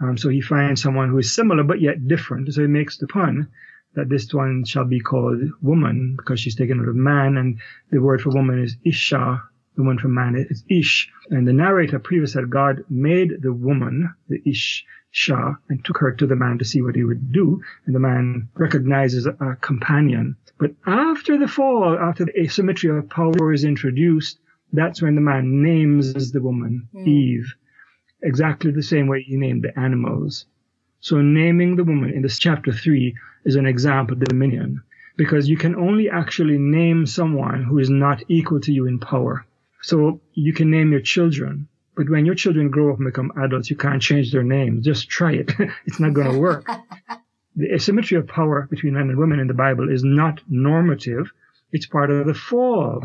Um, 0.02 0.18
so 0.18 0.30
he 0.30 0.42
finds 0.42 0.82
someone 0.82 1.10
who 1.10 1.20
is 1.20 1.34
similar 1.34 1.64
but 1.64 1.80
yet 1.80 2.08
different. 2.08 2.54
So 2.54 2.62
he 2.62 2.68
makes 2.68 2.98
the 2.98 3.08
pun 3.08 3.48
that 3.96 4.10
this 4.10 4.34
one 4.34 4.66
shall 4.66 4.86
be 4.86 5.00
called 5.00 5.42
woman 5.62 6.16
because 6.18 6.40
she's 6.40 6.56
taken 6.56 6.80
out 6.80 6.88
of 6.88 6.96
man, 6.96 7.38
and 7.38 7.60
the 7.92 8.00
word 8.00 8.22
for 8.22 8.32
woman 8.32 8.60
is 8.62 8.76
isha. 8.84 9.44
The 9.76 9.84
one 9.84 9.98
for 9.98 10.08
man 10.08 10.36
is 10.36 10.64
ish. 10.70 11.10
And 11.30 11.48
the 11.48 11.54
narrator 11.54 12.00
previously 12.00 12.42
said 12.42 12.50
God 12.50 12.84
made 12.90 13.42
the 13.42 13.54
woman, 13.54 14.14
the 14.28 14.42
ish, 14.46 14.86
Shah 15.16 15.54
and 15.70 15.86
took 15.86 16.00
her 16.00 16.12
to 16.12 16.26
the 16.26 16.36
man 16.36 16.58
to 16.58 16.66
see 16.66 16.82
what 16.82 16.96
he 16.96 17.04
would 17.04 17.32
do. 17.32 17.62
And 17.86 17.94
the 17.94 18.00
man 18.00 18.50
recognizes 18.56 19.28
a 19.28 19.58
companion. 19.62 20.38
But 20.58 20.74
after 20.88 21.38
the 21.38 21.48
fall, 21.48 21.98
after 22.00 22.26
the 22.26 22.40
asymmetry 22.40 22.90
of 22.90 23.10
power 23.10 23.54
is 23.54 23.64
introduced, 23.64 24.40
that's 24.72 25.04
when 25.04 25.14
the 25.14 25.22
man 25.22 25.62
names 25.62 26.32
the 26.32 26.42
woman 26.42 26.90
mm. 26.96 27.08
Eve, 27.08 27.54
exactly 28.24 28.72
the 28.72 28.82
same 28.82 29.06
way 29.06 29.22
he 29.22 29.38
named 29.38 29.64
the 29.64 29.80
animals. 29.80 30.48
So 31.00 31.22
naming 31.22 31.76
the 31.76 31.84
woman 31.84 32.10
in 32.10 32.24
this 32.24 32.40
chapter 32.40 32.72
three 32.72 33.16
is 33.46 33.56
an 33.56 33.68
example 33.68 34.16
of 34.16 34.24
dominion 34.24 34.82
because 35.16 35.48
you 35.48 35.58
can 35.58 35.76
only 35.76 36.10
actually 36.10 36.58
name 36.58 37.06
someone 37.06 37.64
who 37.64 37.78
is 37.78 37.90
not 37.92 38.24
equal 38.30 38.60
to 38.62 38.74
you 38.74 38.88
in 38.88 38.98
power. 38.98 39.46
So 39.84 40.22
you 40.34 40.54
can 40.54 40.72
name 40.72 40.92
your 40.92 41.02
children, 41.02 41.68
but 41.96 42.10
when 42.10 42.26
your 42.26 42.36
children 42.36 42.72
grow 42.72 42.94
up 42.94 43.00
and 43.00 43.06
become 43.06 43.34
adults, 43.38 43.70
you 43.70 43.76
can't 43.76 44.02
change 44.02 44.32
their 44.32 44.44
names. 44.44 44.86
Just 44.86 45.10
try 45.10 45.34
it. 45.34 45.52
it's 45.86 46.00
not 46.00 46.14
going 46.14 46.32
to 46.32 46.40
work. 46.40 46.66
the 47.58 47.74
asymmetry 47.74 48.18
of 48.18 48.26
power 48.26 48.66
between 48.70 48.94
men 48.94 49.10
and 49.10 49.18
women 49.18 49.40
in 49.40 49.48
the 49.48 49.54
Bible 49.54 49.92
is 49.92 50.02
not 50.02 50.42
normative. 50.48 51.32
It's 51.74 51.86
part 51.86 52.12
of 52.12 52.26
the 52.26 52.34
fall. 52.34 53.04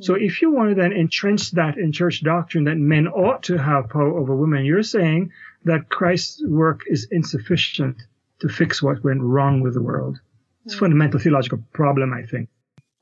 So 0.00 0.14
if 0.14 0.40
you 0.40 0.50
want 0.50 0.70
to 0.70 0.74
then 0.76 0.92
entrench 0.92 1.50
that 1.52 1.76
in 1.76 1.92
church 1.92 2.22
doctrine 2.22 2.64
that 2.64 2.78
men 2.78 3.06
ought 3.08 3.42
to 3.44 3.58
have 3.58 3.90
power 3.90 4.16
over 4.18 4.34
women, 4.34 4.64
you're 4.64 4.82
saying 4.82 5.32
that 5.64 5.90
Christ's 5.90 6.42
work 6.42 6.84
is 6.86 7.08
insufficient 7.10 7.96
to 8.40 8.48
fix 8.48 8.82
what 8.82 9.04
went 9.04 9.20
wrong 9.20 9.60
with 9.60 9.74
the 9.74 9.82
world. 9.82 10.20
It's 10.64 10.74
a 10.74 10.78
fundamental 10.78 11.20
theological 11.20 11.62
problem, 11.72 12.14
I 12.14 12.22
think. 12.22 12.48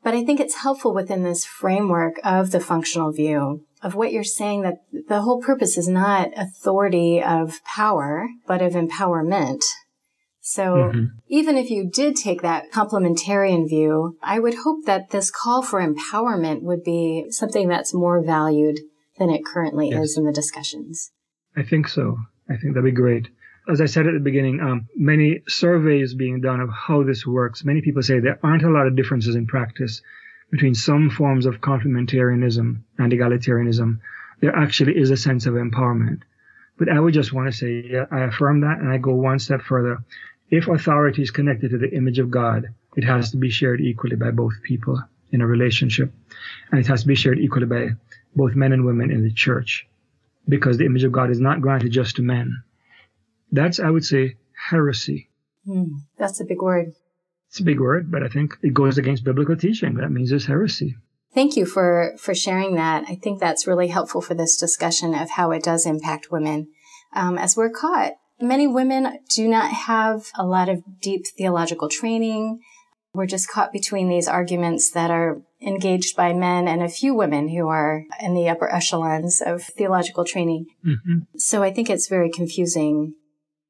But 0.06 0.14
I 0.14 0.24
think 0.24 0.38
it's 0.38 0.62
helpful 0.62 0.94
within 0.94 1.24
this 1.24 1.44
framework 1.44 2.20
of 2.22 2.52
the 2.52 2.60
functional 2.60 3.10
view 3.10 3.66
of 3.82 3.96
what 3.96 4.12
you're 4.12 4.22
saying 4.22 4.62
that 4.62 4.76
the 5.08 5.22
whole 5.22 5.42
purpose 5.42 5.76
is 5.76 5.88
not 5.88 6.30
authority 6.36 7.20
of 7.20 7.58
power, 7.64 8.28
but 8.46 8.62
of 8.62 8.74
empowerment. 8.74 9.64
So 10.40 10.62
mm-hmm. 10.62 11.04
even 11.26 11.56
if 11.56 11.70
you 11.70 11.90
did 11.92 12.14
take 12.14 12.42
that 12.42 12.70
complementarian 12.70 13.68
view, 13.68 14.16
I 14.22 14.38
would 14.38 14.54
hope 14.62 14.84
that 14.84 15.10
this 15.10 15.28
call 15.28 15.62
for 15.62 15.84
empowerment 15.84 16.62
would 16.62 16.84
be 16.84 17.26
something 17.30 17.66
that's 17.66 17.92
more 17.92 18.22
valued 18.22 18.78
than 19.18 19.28
it 19.28 19.44
currently 19.44 19.88
yes. 19.88 20.10
is 20.10 20.18
in 20.18 20.24
the 20.24 20.32
discussions. 20.32 21.10
I 21.56 21.64
think 21.64 21.88
so. 21.88 22.16
I 22.48 22.56
think 22.56 22.74
that'd 22.74 22.84
be 22.84 22.92
great. 22.92 23.26
As 23.68 23.80
I 23.80 23.86
said 23.86 24.06
at 24.06 24.14
the 24.14 24.20
beginning, 24.20 24.60
um, 24.60 24.88
many 24.94 25.42
surveys 25.48 26.14
being 26.14 26.40
done 26.40 26.60
of 26.60 26.70
how 26.70 27.02
this 27.02 27.26
works. 27.26 27.64
Many 27.64 27.80
people 27.80 28.02
say 28.02 28.20
there 28.20 28.38
aren't 28.42 28.62
a 28.62 28.70
lot 28.70 28.86
of 28.86 28.94
differences 28.96 29.34
in 29.34 29.46
practice 29.46 30.02
between 30.50 30.74
some 30.74 31.10
forms 31.10 31.46
of 31.46 31.60
complementarianism 31.60 32.78
and 32.98 33.12
egalitarianism, 33.12 33.98
there 34.40 34.54
actually 34.54 34.96
is 34.96 35.10
a 35.10 35.16
sense 35.16 35.46
of 35.46 35.54
empowerment. 35.54 36.22
But 36.78 36.88
I 36.88 37.00
would 37.00 37.14
just 37.14 37.32
want 37.32 37.50
to 37.50 37.56
say, 37.56 37.84
yeah, 37.90 38.06
I 38.10 38.20
affirm 38.20 38.60
that 38.60 38.78
and 38.78 38.88
I 38.88 38.98
go 38.98 39.14
one 39.14 39.38
step 39.38 39.62
further. 39.62 39.98
If 40.50 40.68
authority 40.68 41.22
is 41.22 41.30
connected 41.30 41.70
to 41.70 41.78
the 41.78 41.92
image 41.92 42.18
of 42.18 42.30
God, 42.30 42.68
it 42.96 43.04
has 43.04 43.30
to 43.32 43.36
be 43.36 43.50
shared 43.50 43.80
equally 43.80 44.16
by 44.16 44.30
both 44.30 44.62
people 44.62 45.02
in 45.32 45.40
a 45.40 45.46
relationship. 45.46 46.12
And 46.70 46.78
it 46.78 46.86
has 46.86 47.02
to 47.02 47.08
be 47.08 47.16
shared 47.16 47.40
equally 47.40 47.66
by 47.66 47.88
both 48.36 48.54
men 48.54 48.72
and 48.72 48.84
women 48.84 49.10
in 49.10 49.24
the 49.24 49.32
church. 49.32 49.86
Because 50.48 50.78
the 50.78 50.86
image 50.86 51.02
of 51.02 51.12
God 51.12 51.30
is 51.30 51.40
not 51.40 51.60
granted 51.60 51.90
just 51.90 52.16
to 52.16 52.22
men. 52.22 52.62
That's, 53.50 53.80
I 53.80 53.90
would 53.90 54.04
say, 54.04 54.36
heresy. 54.70 55.30
Mm, 55.66 56.00
that's 56.18 56.40
a 56.40 56.44
big 56.44 56.62
word. 56.62 56.92
It's 57.48 57.60
a 57.60 57.64
big 57.64 57.80
word, 57.80 58.10
but 58.10 58.22
I 58.22 58.28
think 58.28 58.56
it 58.62 58.74
goes 58.74 58.98
against 58.98 59.24
biblical 59.24 59.56
teaching. 59.56 59.94
That 59.94 60.10
means 60.10 60.32
it's 60.32 60.46
heresy. 60.46 60.96
Thank 61.34 61.56
you 61.56 61.66
for, 61.66 62.14
for 62.18 62.34
sharing 62.34 62.76
that. 62.76 63.04
I 63.08 63.14
think 63.14 63.40
that's 63.40 63.66
really 63.66 63.88
helpful 63.88 64.20
for 64.20 64.34
this 64.34 64.56
discussion 64.56 65.14
of 65.14 65.30
how 65.30 65.50
it 65.50 65.62
does 65.62 65.86
impact 65.86 66.30
women. 66.30 66.68
Um, 67.14 67.38
as 67.38 67.56
we're 67.56 67.70
caught, 67.70 68.12
many 68.40 68.66
women 68.66 69.18
do 69.34 69.48
not 69.48 69.70
have 69.70 70.30
a 70.36 70.46
lot 70.46 70.68
of 70.68 70.82
deep 71.00 71.26
theological 71.36 71.88
training. 71.88 72.60
We're 73.12 73.26
just 73.26 73.50
caught 73.50 73.72
between 73.72 74.08
these 74.08 74.28
arguments 74.28 74.90
that 74.90 75.10
are 75.10 75.42
engaged 75.60 76.16
by 76.16 76.32
men 76.32 76.68
and 76.68 76.82
a 76.82 76.88
few 76.88 77.14
women 77.14 77.48
who 77.48 77.68
are 77.68 78.04
in 78.20 78.34
the 78.34 78.48
upper 78.48 78.72
echelons 78.72 79.40
of 79.40 79.62
theological 79.62 80.24
training. 80.24 80.66
Mm-hmm. 80.84 81.18
So 81.38 81.62
I 81.62 81.72
think 81.72 81.88
it's 81.88 82.08
very 82.08 82.30
confusing 82.30 83.14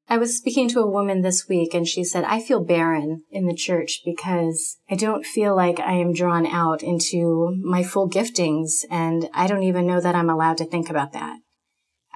I 0.09 0.17
was 0.17 0.37
speaking 0.37 0.69
to 0.69 0.79
a 0.79 0.89
woman 0.89 1.21
this 1.21 1.47
week 1.49 1.73
and 1.73 1.85
she 1.85 2.03
said, 2.03 2.23
I 2.23 2.41
feel 2.41 2.63
barren 2.63 3.23
in 3.29 3.45
the 3.45 3.53
church 3.53 4.01
because 4.05 4.77
I 4.89 4.95
don't 4.95 5.25
feel 5.25 5.55
like 5.55 5.79
I 5.79 5.93
am 5.93 6.13
drawn 6.13 6.45
out 6.45 6.81
into 6.81 7.53
my 7.61 7.83
full 7.83 8.09
giftings 8.09 8.85
and 8.89 9.29
I 9.33 9.47
don't 9.47 9.63
even 9.63 9.85
know 9.85 9.99
that 9.99 10.15
I'm 10.15 10.29
allowed 10.29 10.57
to 10.57 10.65
think 10.65 10.89
about 10.89 11.11
that. 11.11 11.39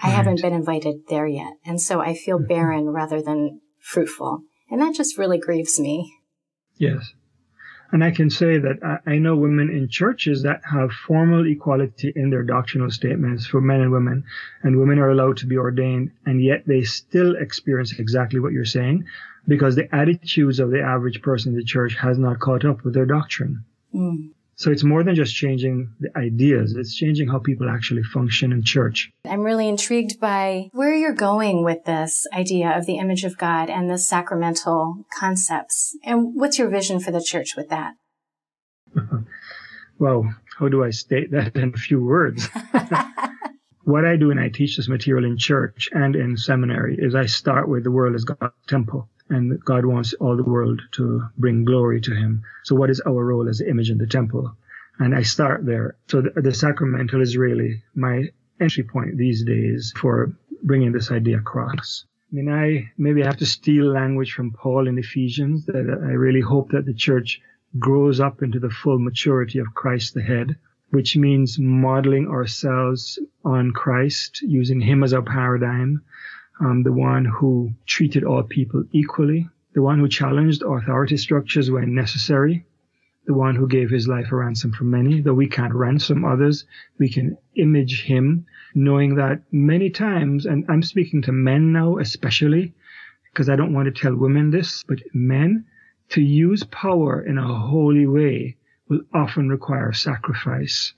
I 0.01 0.07
right. 0.07 0.15
haven't 0.15 0.41
been 0.41 0.53
invited 0.53 1.07
there 1.09 1.27
yet. 1.27 1.53
And 1.65 1.81
so 1.81 1.99
I 1.99 2.15
feel 2.15 2.37
mm-hmm. 2.37 2.47
barren 2.47 2.89
rather 2.89 3.21
than 3.21 3.59
fruitful. 3.79 4.43
And 4.69 4.81
that 4.81 4.95
just 4.95 5.17
really 5.17 5.37
grieves 5.37 5.77
me. 5.77 6.13
Yes. 6.77 7.11
And 7.91 8.03
I 8.03 8.11
can 8.11 8.29
say 8.29 8.57
that 8.57 9.01
I, 9.05 9.17
know 9.17 9.35
women 9.35 9.69
in 9.69 9.89
churches 9.89 10.43
that 10.43 10.61
have 10.63 10.91
formal 10.91 11.45
equality 11.45 12.13
in 12.15 12.29
their 12.29 12.43
doctrinal 12.43 12.89
statements 12.89 13.45
for 13.45 13.59
men 13.59 13.81
and 13.81 13.91
women, 13.91 14.23
and 14.63 14.79
women 14.79 14.97
are 14.97 15.09
allowed 15.09 15.37
to 15.37 15.45
be 15.45 15.57
ordained, 15.57 16.11
and 16.25 16.41
yet 16.41 16.65
they 16.65 16.83
still 16.83 17.35
experience 17.35 17.99
exactly 17.99 18.39
what 18.39 18.53
you're 18.53 18.63
saying 18.63 19.05
because 19.47 19.75
the 19.75 19.93
attitudes 19.93 20.59
of 20.59 20.71
the 20.71 20.81
average 20.81 21.21
person 21.21 21.51
in 21.51 21.57
the 21.57 21.65
church 21.65 21.95
has 21.95 22.17
not 22.17 22.39
caught 22.39 22.63
up 22.63 22.83
with 22.83 22.93
their 22.93 23.05
doctrine. 23.05 23.65
Mm. 23.93 24.29
So 24.61 24.69
it's 24.69 24.83
more 24.83 25.03
than 25.03 25.15
just 25.15 25.33
changing 25.33 25.91
the 25.99 26.15
ideas, 26.15 26.75
it's 26.75 26.95
changing 26.95 27.27
how 27.29 27.39
people 27.39 27.67
actually 27.67 28.03
function 28.03 28.51
in 28.51 28.61
church. 28.61 29.09
I'm 29.25 29.41
really 29.41 29.67
intrigued 29.67 30.19
by 30.19 30.69
where 30.71 30.93
you're 30.93 31.15
going 31.15 31.63
with 31.63 31.85
this 31.85 32.27
idea 32.31 32.69
of 32.77 32.85
the 32.85 32.99
image 32.99 33.23
of 33.23 33.39
God 33.39 33.71
and 33.71 33.89
the 33.89 33.97
sacramental 33.97 35.07
concepts. 35.17 35.97
And 36.03 36.35
what's 36.35 36.59
your 36.59 36.69
vision 36.69 36.99
for 36.99 37.09
the 37.09 37.23
church 37.23 37.55
with 37.57 37.69
that? 37.69 37.95
well, 39.97 40.31
how 40.59 40.69
do 40.69 40.83
I 40.83 40.91
state 40.91 41.31
that 41.31 41.55
in 41.55 41.73
a 41.73 41.77
few 41.79 42.05
words? 42.05 42.47
what 43.83 44.05
I 44.05 44.15
do 44.15 44.27
when 44.27 44.37
I 44.37 44.49
teach 44.49 44.77
this 44.77 44.87
material 44.87 45.25
in 45.25 45.39
church 45.39 45.89
and 45.91 46.15
in 46.15 46.37
seminary 46.37 46.97
is 46.99 47.15
I 47.15 47.25
start 47.25 47.67
with 47.67 47.83
the 47.83 47.89
world 47.89 48.13
as 48.13 48.25
God's 48.25 48.53
temple 48.67 49.09
and 49.31 49.59
God 49.63 49.85
wants 49.85 50.13
all 50.13 50.37
the 50.37 50.51
world 50.55 50.81
to 50.97 51.23
bring 51.37 51.65
glory 51.65 52.01
to 52.01 52.13
Him. 52.13 52.43
So, 52.65 52.75
what 52.75 52.89
is 52.89 53.01
our 53.01 53.23
role 53.25 53.49
as 53.49 53.57
the 53.59 53.69
image 53.69 53.89
in 53.89 53.97
the 53.97 54.07
temple? 54.07 54.55
And 54.99 55.15
I 55.15 55.23
start 55.23 55.65
there. 55.65 55.95
So, 56.07 56.21
the, 56.21 56.41
the 56.41 56.53
sacramental 56.53 57.21
is 57.21 57.37
really 57.37 57.81
my 57.95 58.15
entry 58.59 58.83
point 58.83 59.17
these 59.17 59.43
days 59.43 59.93
for 59.97 60.33
bringing 60.61 60.91
this 60.91 61.09
idea 61.11 61.37
across. 61.37 62.05
I 62.31 62.35
mean, 62.35 62.49
I 62.49 62.91
maybe 62.97 63.23
I 63.23 63.25
have 63.25 63.37
to 63.37 63.45
steal 63.45 63.85
language 63.91 64.33
from 64.33 64.51
Paul 64.51 64.87
in 64.87 64.97
Ephesians 64.97 65.65
that 65.65 65.75
I 65.75 66.13
really 66.13 66.41
hope 66.41 66.71
that 66.71 66.85
the 66.85 66.93
church 66.93 67.41
grows 67.79 68.19
up 68.19 68.43
into 68.43 68.59
the 68.59 68.69
full 68.69 68.99
maturity 68.99 69.59
of 69.59 69.73
Christ 69.73 70.13
the 70.13 70.21
head. 70.21 70.57
which 70.91 71.15
means 71.15 71.57
modeling 71.57 72.27
ourselves 72.27 73.17
on 73.45 73.71
Christ, 73.71 74.41
using 74.41 74.81
Him 74.81 75.03
as 75.03 75.13
our 75.13 75.21
paradigm, 75.21 76.01
um, 76.61 76.83
the 76.83 76.93
one 76.93 77.25
who 77.25 77.71
treated 77.87 78.23
all 78.23 78.43
people 78.43 78.83
equally, 78.91 79.49
the 79.73 79.81
one 79.81 79.97
who 79.97 80.07
challenged 80.07 80.61
authority 80.61 81.17
structures 81.17 81.71
when 81.71 81.95
necessary, 81.95 82.63
the 83.25 83.33
one 83.33 83.55
who 83.55 83.67
gave 83.67 83.89
his 83.89 84.07
life 84.07 84.31
a 84.31 84.35
ransom 84.35 84.71
for 84.71 84.83
many. 84.83 85.21
Though 85.21 85.33
we 85.33 85.47
can't 85.47 85.73
ransom 85.73 86.23
others, 86.23 86.65
we 86.99 87.09
can 87.09 87.37
image 87.55 88.03
him, 88.03 88.45
knowing 88.75 89.15
that 89.15 89.41
many 89.51 89.89
times, 89.89 90.45
and 90.45 90.63
I'm 90.69 90.83
speaking 90.83 91.23
to 91.23 91.31
men 91.31 91.71
now 91.71 91.97
especially, 91.97 92.73
because 93.31 93.49
I 93.49 93.55
don't 93.55 93.73
want 93.73 93.85
to 93.85 94.01
tell 94.01 94.15
women 94.15 94.51
this, 94.51 94.83
but 94.87 94.99
men, 95.13 95.65
to 96.09 96.21
use 96.21 96.63
power 96.65 97.21
in 97.21 97.39
a 97.39 97.57
holy 97.57 98.05
way 98.05 98.57
will 98.87 99.01
often 99.13 99.49
require 99.49 99.93
sacrifice. 99.93 100.93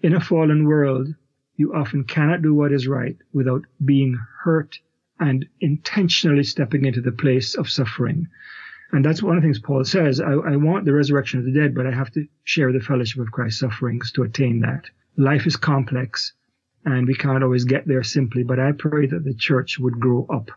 In 0.00 0.14
a 0.14 0.20
fallen 0.20 0.64
world, 0.64 1.08
you 1.56 1.74
often 1.74 2.04
cannot 2.04 2.42
do 2.42 2.54
what 2.54 2.72
is 2.72 2.86
right 2.86 3.16
without 3.32 3.64
being 3.84 4.18
hurt 4.44 4.78
and 5.20 5.46
intentionally 5.60 6.44
stepping 6.44 6.84
into 6.84 7.00
the 7.00 7.12
place 7.12 7.54
of 7.54 7.70
suffering. 7.70 8.28
And 8.92 9.04
that's 9.04 9.22
one 9.22 9.36
of 9.36 9.42
the 9.42 9.46
things 9.46 9.58
Paul 9.58 9.84
says. 9.84 10.20
I, 10.20 10.32
I, 10.32 10.56
want 10.56 10.84
the 10.84 10.92
resurrection 10.92 11.38
of 11.38 11.46
the 11.46 11.52
dead, 11.52 11.74
but 11.74 11.86
I 11.86 11.92
have 11.92 12.10
to 12.12 12.26
share 12.44 12.72
the 12.72 12.80
fellowship 12.80 13.20
of 13.20 13.32
Christ's 13.32 13.60
sufferings 13.60 14.12
to 14.12 14.22
attain 14.22 14.60
that. 14.60 14.84
Life 15.16 15.46
is 15.46 15.56
complex 15.56 16.32
and 16.84 17.06
we 17.06 17.14
can't 17.14 17.44
always 17.44 17.64
get 17.64 17.86
there 17.86 18.02
simply, 18.02 18.42
but 18.42 18.58
I 18.58 18.72
pray 18.72 19.06
that 19.06 19.24
the 19.24 19.34
church 19.34 19.78
would 19.78 20.00
grow 20.00 20.26
up. 20.28 20.50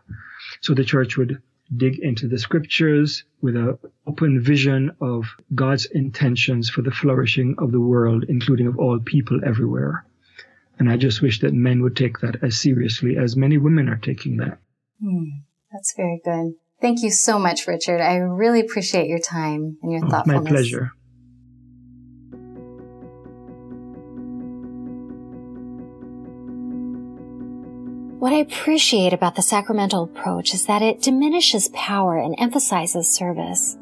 So 0.60 0.74
the 0.74 0.84
church 0.84 1.16
would 1.16 1.40
dig 1.76 1.98
into 1.98 2.28
the 2.28 2.38
scriptures 2.38 3.24
with 3.40 3.56
an 3.56 3.78
open 4.06 4.40
vision 4.40 4.92
of 5.00 5.24
God's 5.54 5.86
intentions 5.86 6.68
for 6.68 6.82
the 6.82 6.90
flourishing 6.90 7.54
of 7.58 7.72
the 7.72 7.80
world, 7.80 8.24
including 8.28 8.66
of 8.66 8.78
all 8.78 8.98
people 9.00 9.40
everywhere. 9.44 10.05
And 10.78 10.90
I 10.90 10.96
just 10.96 11.22
wish 11.22 11.40
that 11.40 11.54
men 11.54 11.82
would 11.82 11.96
take 11.96 12.20
that 12.20 12.42
as 12.42 12.60
seriously 12.60 13.16
as 13.16 13.36
many 13.36 13.56
women 13.56 13.88
are 13.88 13.96
taking 13.96 14.36
that. 14.38 14.58
Mm, 15.02 15.42
that's 15.72 15.94
very 15.96 16.20
good. 16.24 16.54
Thank 16.80 17.02
you 17.02 17.10
so 17.10 17.38
much, 17.38 17.66
Richard. 17.66 18.00
I 18.00 18.16
really 18.16 18.60
appreciate 18.60 19.08
your 19.08 19.18
time 19.18 19.78
and 19.82 19.92
your 19.92 20.04
oh, 20.04 20.10
thoughtfulness. 20.10 20.44
My 20.44 20.50
pleasure. 20.50 20.92
What 28.18 28.32
I 28.32 28.38
appreciate 28.38 29.12
about 29.12 29.36
the 29.36 29.42
sacramental 29.42 30.02
approach 30.02 30.52
is 30.52 30.66
that 30.66 30.82
it 30.82 31.00
diminishes 31.00 31.70
power 31.74 32.18
and 32.18 32.34
emphasizes 32.38 33.08
service. 33.08 33.76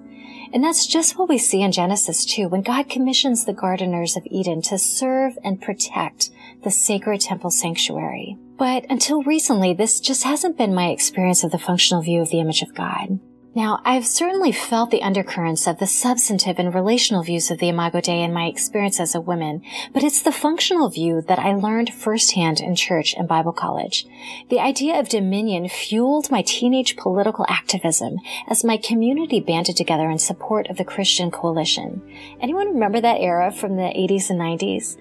And 0.53 0.63
that's 0.63 0.87
just 0.87 1.19
what 1.19 1.29
we 1.29 1.39
see 1.39 1.63
in 1.63 1.73
Genesis 1.73 2.25
2 2.27 2.49
when 2.49 2.63
God 2.63 2.89
commissions 2.89 3.45
the 3.45 3.53
gardeners 3.53 4.17
of 4.17 4.27
Eden 4.27 4.61
to 4.63 4.79
serve 4.79 5.39
and 5.43 5.63
protect 5.63 6.31
the 6.65 6.71
sacred 6.71 7.21
temple 7.21 7.51
sanctuary. 7.51 8.37
But 8.59 8.87
until 8.91 9.23
recently, 9.23 9.75
this 9.75 10.01
just 10.01 10.25
hasn't 10.25 10.59
been 10.59 10.75
my 10.75 10.89
experience 10.89 11.45
of 11.45 11.51
the 11.51 11.59
functional 11.59 12.03
view 12.03 12.21
of 12.21 12.31
the 12.31 12.41
image 12.41 12.63
of 12.63 12.75
God. 12.75 13.19
Now, 13.57 13.81
I've 13.85 14.07
certainly 14.07 14.51
felt 14.51 14.91
the 14.91 15.03
undercurrents 15.03 15.69
of 15.69 15.79
the 15.79 15.87
substantive 15.87 16.59
and 16.59 16.75
relational 16.75 17.23
views 17.23 17.53
of 17.53 17.59
the 17.59 17.69
Imago 17.69 18.01
Dei 18.01 18.21
in 18.21 18.33
my 18.33 18.47
experience 18.47 18.99
as 18.99 19.15
a 19.15 19.21
woman, 19.21 19.63
but 19.93 20.03
it's 20.03 20.23
the 20.23 20.33
functional 20.33 20.89
view 20.89 21.21
that 21.29 21.39
I 21.39 21.55
learned 21.55 21.95
firsthand 21.95 22.61
in 22.61 22.75
church 22.75 23.15
and 23.17 23.29
Bible 23.29 23.53
college. 23.53 24.07
The 24.51 24.59
idea 24.59 24.99
of 24.99 25.09
dominion 25.09 25.69
fueled 25.69 26.33
my 26.33 26.43
teenage 26.43 26.97
political 26.97 27.47
activism 27.49 28.17
as 28.49 28.65
my 28.65 28.77
community 28.77 29.39
banded 29.39 29.77
together 29.77 30.11
in 30.11 30.19
support 30.19 30.67
of 30.67 30.77
the 30.77 30.85
Christian 30.85 31.31
coalition. 31.31 32.03
Anyone 32.41 32.75
remember 32.75 33.01
that 33.01 33.21
era 33.21 33.53
from 33.53 33.77
the 33.77 33.83
80s 33.83 34.31
and 34.31 34.41
90s? 34.41 34.97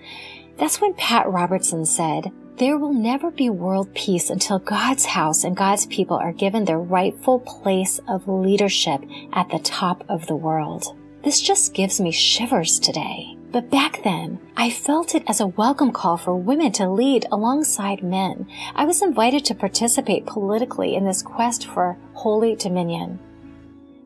That's 0.58 0.80
when 0.80 0.93
Pat 0.93 1.28
Robertson 1.30 1.86
said, 1.86 2.32
there 2.58 2.78
will 2.78 2.93
never 2.93 3.32
be 3.32 3.49
world 3.49 3.93
peace 3.95 4.30
until 4.30 4.60
God's 4.60 5.06
house 5.06 5.43
and 5.43 5.58
God's 5.58 5.88
people 5.88 6.18
are 6.18 6.32
given 6.32 6.66
their 6.66 6.80
rightful 6.80 7.39
place 7.39 7.99
of 8.08 8.28
leadership 8.28 9.01
at 9.34 9.49
the 9.49 9.58
top 9.60 10.04
of 10.08 10.28
the 10.28 10.36
world. 10.36 10.95
This 11.24 11.41
just 11.41 11.74
gives 11.74 11.99
me 11.99 12.12
shivers 12.12 12.80
today. 12.80 13.36
But 13.51 13.72
back 13.72 14.04
then, 14.04 14.39
I 14.56 14.70
felt 14.70 15.16
it 15.16 15.24
as 15.28 15.39
a 15.39 15.47
welcome 15.47 15.91
call 15.91 16.18
for 16.18 16.36
women 16.36 16.72
to 16.74 16.89
lead 16.89 17.26
alongside 17.32 18.04
men. 18.04 18.47
I 18.76 18.86
was 18.86 19.01
invited 19.01 19.45
to 19.45 19.56
participate 19.56 20.26
politically 20.26 20.95
in 20.95 21.06
this 21.06 21.24
quest 21.24 21.68
for 21.68 21.97
holy 22.14 22.56
dominion. 22.56 23.20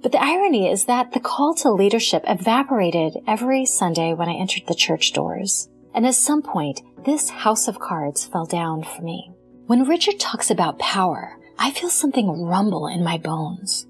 But 0.01 0.11
the 0.13 0.23
irony 0.23 0.71
is 0.71 0.85
that 0.85 1.11
the 1.11 1.19
call 1.19 1.53
to 1.55 1.71
leadership 1.71 2.23
evaporated 2.27 3.17
every 3.25 3.65
Sunday 3.65 4.13
when 4.13 4.29
I 4.29 4.33
entered 4.33 4.63
the 4.67 4.75
church 4.75 5.11
doors. 5.11 5.69
And 5.97 6.05
at 6.05 6.13
some 6.13 6.43
point, 6.43 6.83
this 7.05 7.31
house 7.31 7.67
of 7.67 7.79
cards 7.79 8.23
fell 8.23 8.45
down 8.45 8.83
for 8.83 9.01
me. 9.01 9.31
When 9.65 9.87
Richard 9.87 10.19
talks 10.19 10.51
about 10.51 10.77
power, 10.77 11.39
I 11.57 11.71
feel 11.71 11.89
something 11.89 12.43
rumble 12.43 12.85
in 12.85 13.03
my 13.03 13.17
bones. 13.17 13.87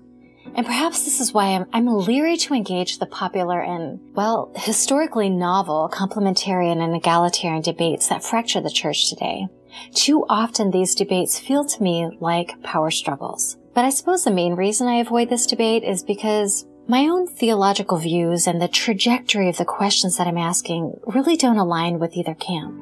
And 0.55 0.65
perhaps 0.65 1.03
this 1.03 1.19
is 1.19 1.33
why 1.33 1.47
I'm, 1.47 1.65
I'm 1.73 1.85
leery 1.85 2.37
to 2.37 2.53
engage 2.53 2.99
the 2.99 3.07
popular 3.07 3.59
and, 3.59 3.99
well, 4.15 4.53
historically 4.55 5.29
novel 5.29 5.91
complementarian 5.93 6.81
and 6.81 6.95
egalitarian 6.95 7.61
debates 7.61 8.07
that 8.07 8.23
fracture 8.23 8.61
the 8.61 8.71
church 8.71 9.09
today. 9.09 9.45
Too 9.93 10.23
often 10.29 10.71
these 10.71 10.95
debates 10.95 11.37
feel 11.37 11.65
to 11.65 11.83
me 11.83 12.09
like 12.21 12.63
power 12.63 12.89
struggles. 12.89 13.57
But 13.73 13.83
I 13.83 13.89
suppose 13.89 14.23
the 14.23 14.31
main 14.31 14.53
reason 14.53 14.87
I 14.87 15.01
avoid 15.01 15.29
this 15.29 15.45
debate 15.45 15.83
is 15.83 16.03
because 16.03 16.65
my 16.89 17.01
own 17.01 17.27
theological 17.27 17.97
views 17.97 18.47
and 18.47 18.61
the 18.61 18.67
trajectory 18.67 19.49
of 19.49 19.57
the 19.57 19.65
questions 19.65 20.17
that 20.17 20.27
I'm 20.27 20.37
asking 20.37 20.97
really 21.05 21.35
don't 21.35 21.57
align 21.57 21.99
with 21.99 22.15
either 22.15 22.33
camp. 22.33 22.81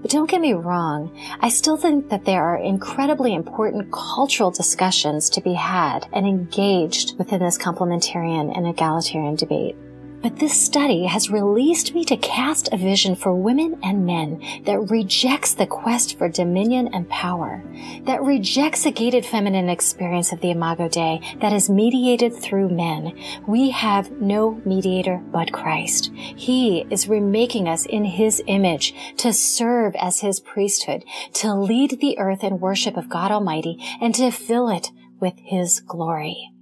But 0.00 0.10
don't 0.10 0.30
get 0.30 0.40
me 0.40 0.54
wrong, 0.54 1.14
I 1.40 1.50
still 1.50 1.76
think 1.76 2.08
that 2.08 2.24
there 2.24 2.42
are 2.42 2.56
incredibly 2.56 3.34
important 3.34 3.92
cultural 3.92 4.50
discussions 4.50 5.28
to 5.30 5.42
be 5.42 5.52
had 5.52 6.06
and 6.12 6.26
engaged 6.26 7.18
within 7.18 7.40
this 7.40 7.58
complementarian 7.58 8.56
and 8.56 8.66
egalitarian 8.66 9.34
debate. 9.34 9.76
But 10.24 10.38
this 10.38 10.58
study 10.58 11.04
has 11.04 11.28
released 11.28 11.94
me 11.94 12.02
to 12.06 12.16
cast 12.16 12.72
a 12.72 12.78
vision 12.78 13.14
for 13.14 13.34
women 13.34 13.78
and 13.82 14.06
men 14.06 14.42
that 14.64 14.90
rejects 14.90 15.52
the 15.52 15.66
quest 15.66 16.16
for 16.16 16.30
dominion 16.30 16.88
and 16.94 17.06
power, 17.10 17.62
that 18.04 18.22
rejects 18.22 18.86
a 18.86 18.90
gated 18.90 19.26
feminine 19.26 19.68
experience 19.68 20.32
of 20.32 20.40
the 20.40 20.50
Imago 20.50 20.88
Dei 20.88 21.20
that 21.42 21.52
is 21.52 21.68
mediated 21.68 22.34
through 22.34 22.70
men. 22.70 23.12
We 23.46 23.68
have 23.68 24.12
no 24.12 24.62
mediator 24.64 25.22
but 25.30 25.52
Christ. 25.52 26.10
He 26.14 26.86
is 26.88 27.06
remaking 27.06 27.68
us 27.68 27.84
in 27.84 28.06
His 28.06 28.42
image 28.46 28.94
to 29.18 29.30
serve 29.30 29.94
as 29.96 30.20
His 30.20 30.40
priesthood, 30.40 31.04
to 31.34 31.52
lead 31.52 32.00
the 32.00 32.18
earth 32.18 32.42
in 32.42 32.60
worship 32.60 32.96
of 32.96 33.10
God 33.10 33.30
Almighty, 33.30 33.76
and 34.00 34.14
to 34.14 34.30
fill 34.30 34.70
it 34.70 34.90
with 35.20 35.34
His 35.36 35.80
glory. 35.80 36.53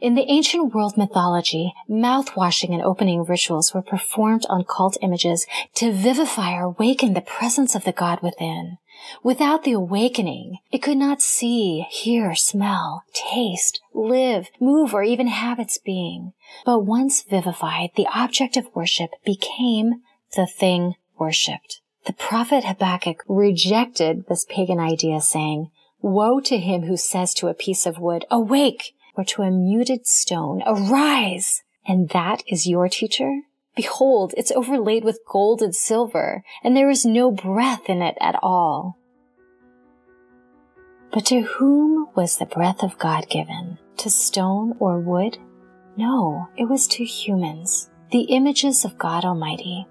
In 0.00 0.14
the 0.14 0.30
ancient 0.30 0.74
world 0.74 0.96
mythology, 0.96 1.74
mouth-washing 1.88 2.72
and 2.72 2.82
opening 2.82 3.24
rituals 3.24 3.72
were 3.72 3.82
performed 3.82 4.46
on 4.48 4.64
cult 4.64 4.96
images 5.02 5.46
to 5.74 5.92
vivify 5.92 6.54
or 6.54 6.64
awaken 6.64 7.14
the 7.14 7.20
presence 7.20 7.74
of 7.74 7.84
the 7.84 7.92
god 7.92 8.20
within. 8.22 8.78
Without 9.22 9.64
the 9.64 9.72
awakening, 9.72 10.58
it 10.70 10.78
could 10.78 10.96
not 10.96 11.20
see, 11.20 11.86
hear, 11.90 12.34
smell, 12.34 13.02
taste, 13.12 13.80
live, 13.92 14.48
move, 14.60 14.94
or 14.94 15.02
even 15.02 15.26
have 15.26 15.58
its 15.58 15.78
being. 15.78 16.32
But 16.64 16.80
once 16.80 17.22
vivified, 17.22 17.90
the 17.96 18.06
object 18.14 18.56
of 18.56 18.74
worship 18.74 19.10
became 19.24 20.02
the 20.36 20.46
thing 20.46 20.94
worshipped. 21.18 21.80
The 22.06 22.12
prophet 22.12 22.64
Habakkuk 22.64 23.24
rejected 23.28 24.26
this 24.28 24.44
pagan 24.48 24.78
idea 24.78 25.20
saying, 25.20 25.70
Woe 26.00 26.38
to 26.40 26.58
him 26.58 26.82
who 26.82 26.98
says 26.98 27.32
to 27.34 27.48
a 27.48 27.54
piece 27.54 27.86
of 27.86 27.98
wood, 27.98 28.26
Awake! 28.30 28.93
Or 29.16 29.24
to 29.24 29.42
a 29.42 29.50
muted 29.50 30.06
stone, 30.06 30.62
Arise! 30.66 31.62
And 31.86 32.08
that 32.10 32.42
is 32.46 32.66
your 32.66 32.88
teacher? 32.88 33.42
Behold, 33.76 34.34
it's 34.36 34.52
overlaid 34.52 35.04
with 35.04 35.20
gold 35.28 35.60
and 35.60 35.74
silver, 35.74 36.44
and 36.62 36.76
there 36.76 36.90
is 36.90 37.04
no 37.04 37.30
breath 37.30 37.88
in 37.88 38.02
it 38.02 38.16
at 38.20 38.38
all. 38.42 38.98
But 41.12 41.26
to 41.26 41.42
whom 41.42 42.08
was 42.14 42.38
the 42.38 42.46
breath 42.46 42.82
of 42.82 42.98
God 42.98 43.28
given? 43.28 43.78
To 43.98 44.10
stone 44.10 44.74
or 44.78 45.00
wood? 45.00 45.38
No, 45.96 46.48
it 46.56 46.68
was 46.68 46.88
to 46.88 47.04
humans, 47.04 47.90
the 48.10 48.22
images 48.22 48.84
of 48.84 48.98
God 48.98 49.24
Almighty. 49.24 49.86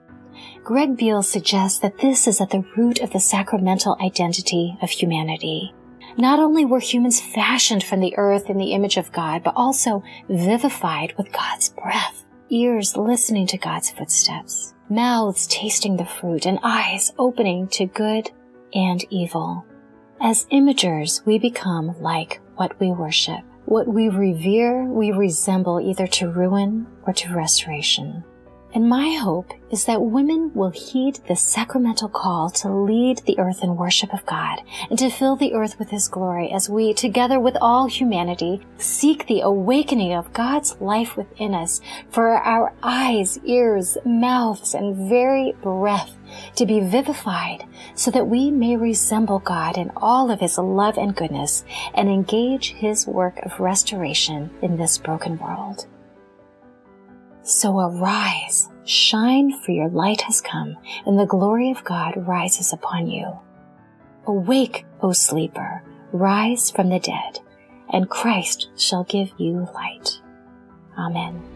Greg 0.63 0.97
Beale 0.97 1.23
suggests 1.23 1.79
that 1.79 1.99
this 1.99 2.27
is 2.27 2.41
at 2.41 2.49
the 2.49 2.65
root 2.75 3.01
of 3.01 3.11
the 3.11 3.19
sacramental 3.19 3.97
identity 4.01 4.77
of 4.81 4.89
humanity. 4.89 5.73
Not 6.17 6.39
only 6.39 6.63
were 6.65 6.79
humans 6.79 7.19
fashioned 7.19 7.83
from 7.83 7.99
the 7.99 8.15
earth 8.17 8.49
in 8.49 8.57
the 8.57 8.73
image 8.73 8.97
of 8.97 9.11
God, 9.11 9.43
but 9.43 9.55
also 9.55 10.03
vivified 10.29 11.13
with 11.17 11.31
God's 11.31 11.69
breath, 11.69 12.23
ears 12.49 12.95
listening 12.95 13.47
to 13.47 13.57
God's 13.57 13.89
footsteps, 13.89 14.75
mouths 14.89 15.47
tasting 15.47 15.97
the 15.97 16.05
fruit, 16.05 16.45
and 16.45 16.59
eyes 16.61 17.11
opening 17.17 17.67
to 17.69 17.87
good 17.87 18.29
and 18.73 19.03
evil. 19.09 19.65
As 20.21 20.45
imagers, 20.45 21.25
we 21.25 21.39
become 21.39 21.95
like 21.99 22.39
what 22.55 22.79
we 22.79 22.91
worship. 22.91 23.41
What 23.65 23.87
we 23.87 24.09
revere, 24.09 24.83
we 24.85 25.11
resemble 25.11 25.79
either 25.79 26.05
to 26.07 26.29
ruin 26.29 26.85
or 27.07 27.13
to 27.13 27.33
restoration. 27.33 28.23
And 28.73 28.89
my 28.89 29.11
hope 29.11 29.53
is 29.69 29.85
that 29.85 30.01
women 30.01 30.51
will 30.55 30.71
heed 30.71 31.19
the 31.27 31.35
sacramental 31.35 32.09
call 32.09 32.49
to 32.49 32.73
lead 32.73 33.19
the 33.19 33.37
earth 33.37 33.63
in 33.63 33.75
worship 33.75 34.11
of 34.11 34.25
God 34.25 34.61
and 34.89 34.97
to 34.97 35.11
fill 35.11 35.35
the 35.35 35.53
earth 35.53 35.77
with 35.77 35.91
His 35.91 36.07
glory 36.07 36.51
as 36.51 36.71
we, 36.71 36.91
together 36.91 37.39
with 37.39 37.55
all 37.61 37.85
humanity, 37.85 38.65
seek 38.77 39.27
the 39.27 39.41
awakening 39.41 40.13
of 40.13 40.33
God's 40.33 40.75
life 40.81 41.15
within 41.15 41.53
us 41.53 41.81
for 42.09 42.29
our 42.29 42.73
eyes, 42.81 43.37
ears, 43.45 43.95
mouths, 44.05 44.73
and 44.73 45.07
very 45.07 45.53
breath 45.61 46.15
to 46.55 46.65
be 46.65 46.79
vivified 46.79 47.65
so 47.93 48.09
that 48.09 48.27
we 48.27 48.49
may 48.49 48.75
resemble 48.75 49.37
God 49.37 49.77
in 49.77 49.91
all 49.97 50.31
of 50.31 50.39
His 50.39 50.57
love 50.57 50.97
and 50.97 51.15
goodness 51.15 51.63
and 51.93 52.09
engage 52.09 52.71
His 52.71 53.05
work 53.05 53.37
of 53.43 53.59
restoration 53.59 54.49
in 54.63 54.77
this 54.77 54.97
broken 54.97 55.37
world. 55.37 55.85
So 57.43 57.79
arise, 57.79 58.69
shine, 58.85 59.51
for 59.59 59.71
your 59.71 59.89
light 59.89 60.21
has 60.21 60.41
come, 60.41 60.77
and 61.05 61.19
the 61.19 61.25
glory 61.25 61.71
of 61.71 61.83
God 61.83 62.15
rises 62.15 62.71
upon 62.71 63.07
you. 63.07 63.27
Awake, 64.25 64.85
O 65.01 65.11
sleeper, 65.11 65.83
rise 66.13 66.71
from 66.71 66.89
the 66.89 66.99
dead, 66.99 67.39
and 67.89 68.09
Christ 68.09 68.69
shall 68.77 69.03
give 69.03 69.31
you 69.37 69.67
light. 69.73 70.21
Amen. 70.97 71.52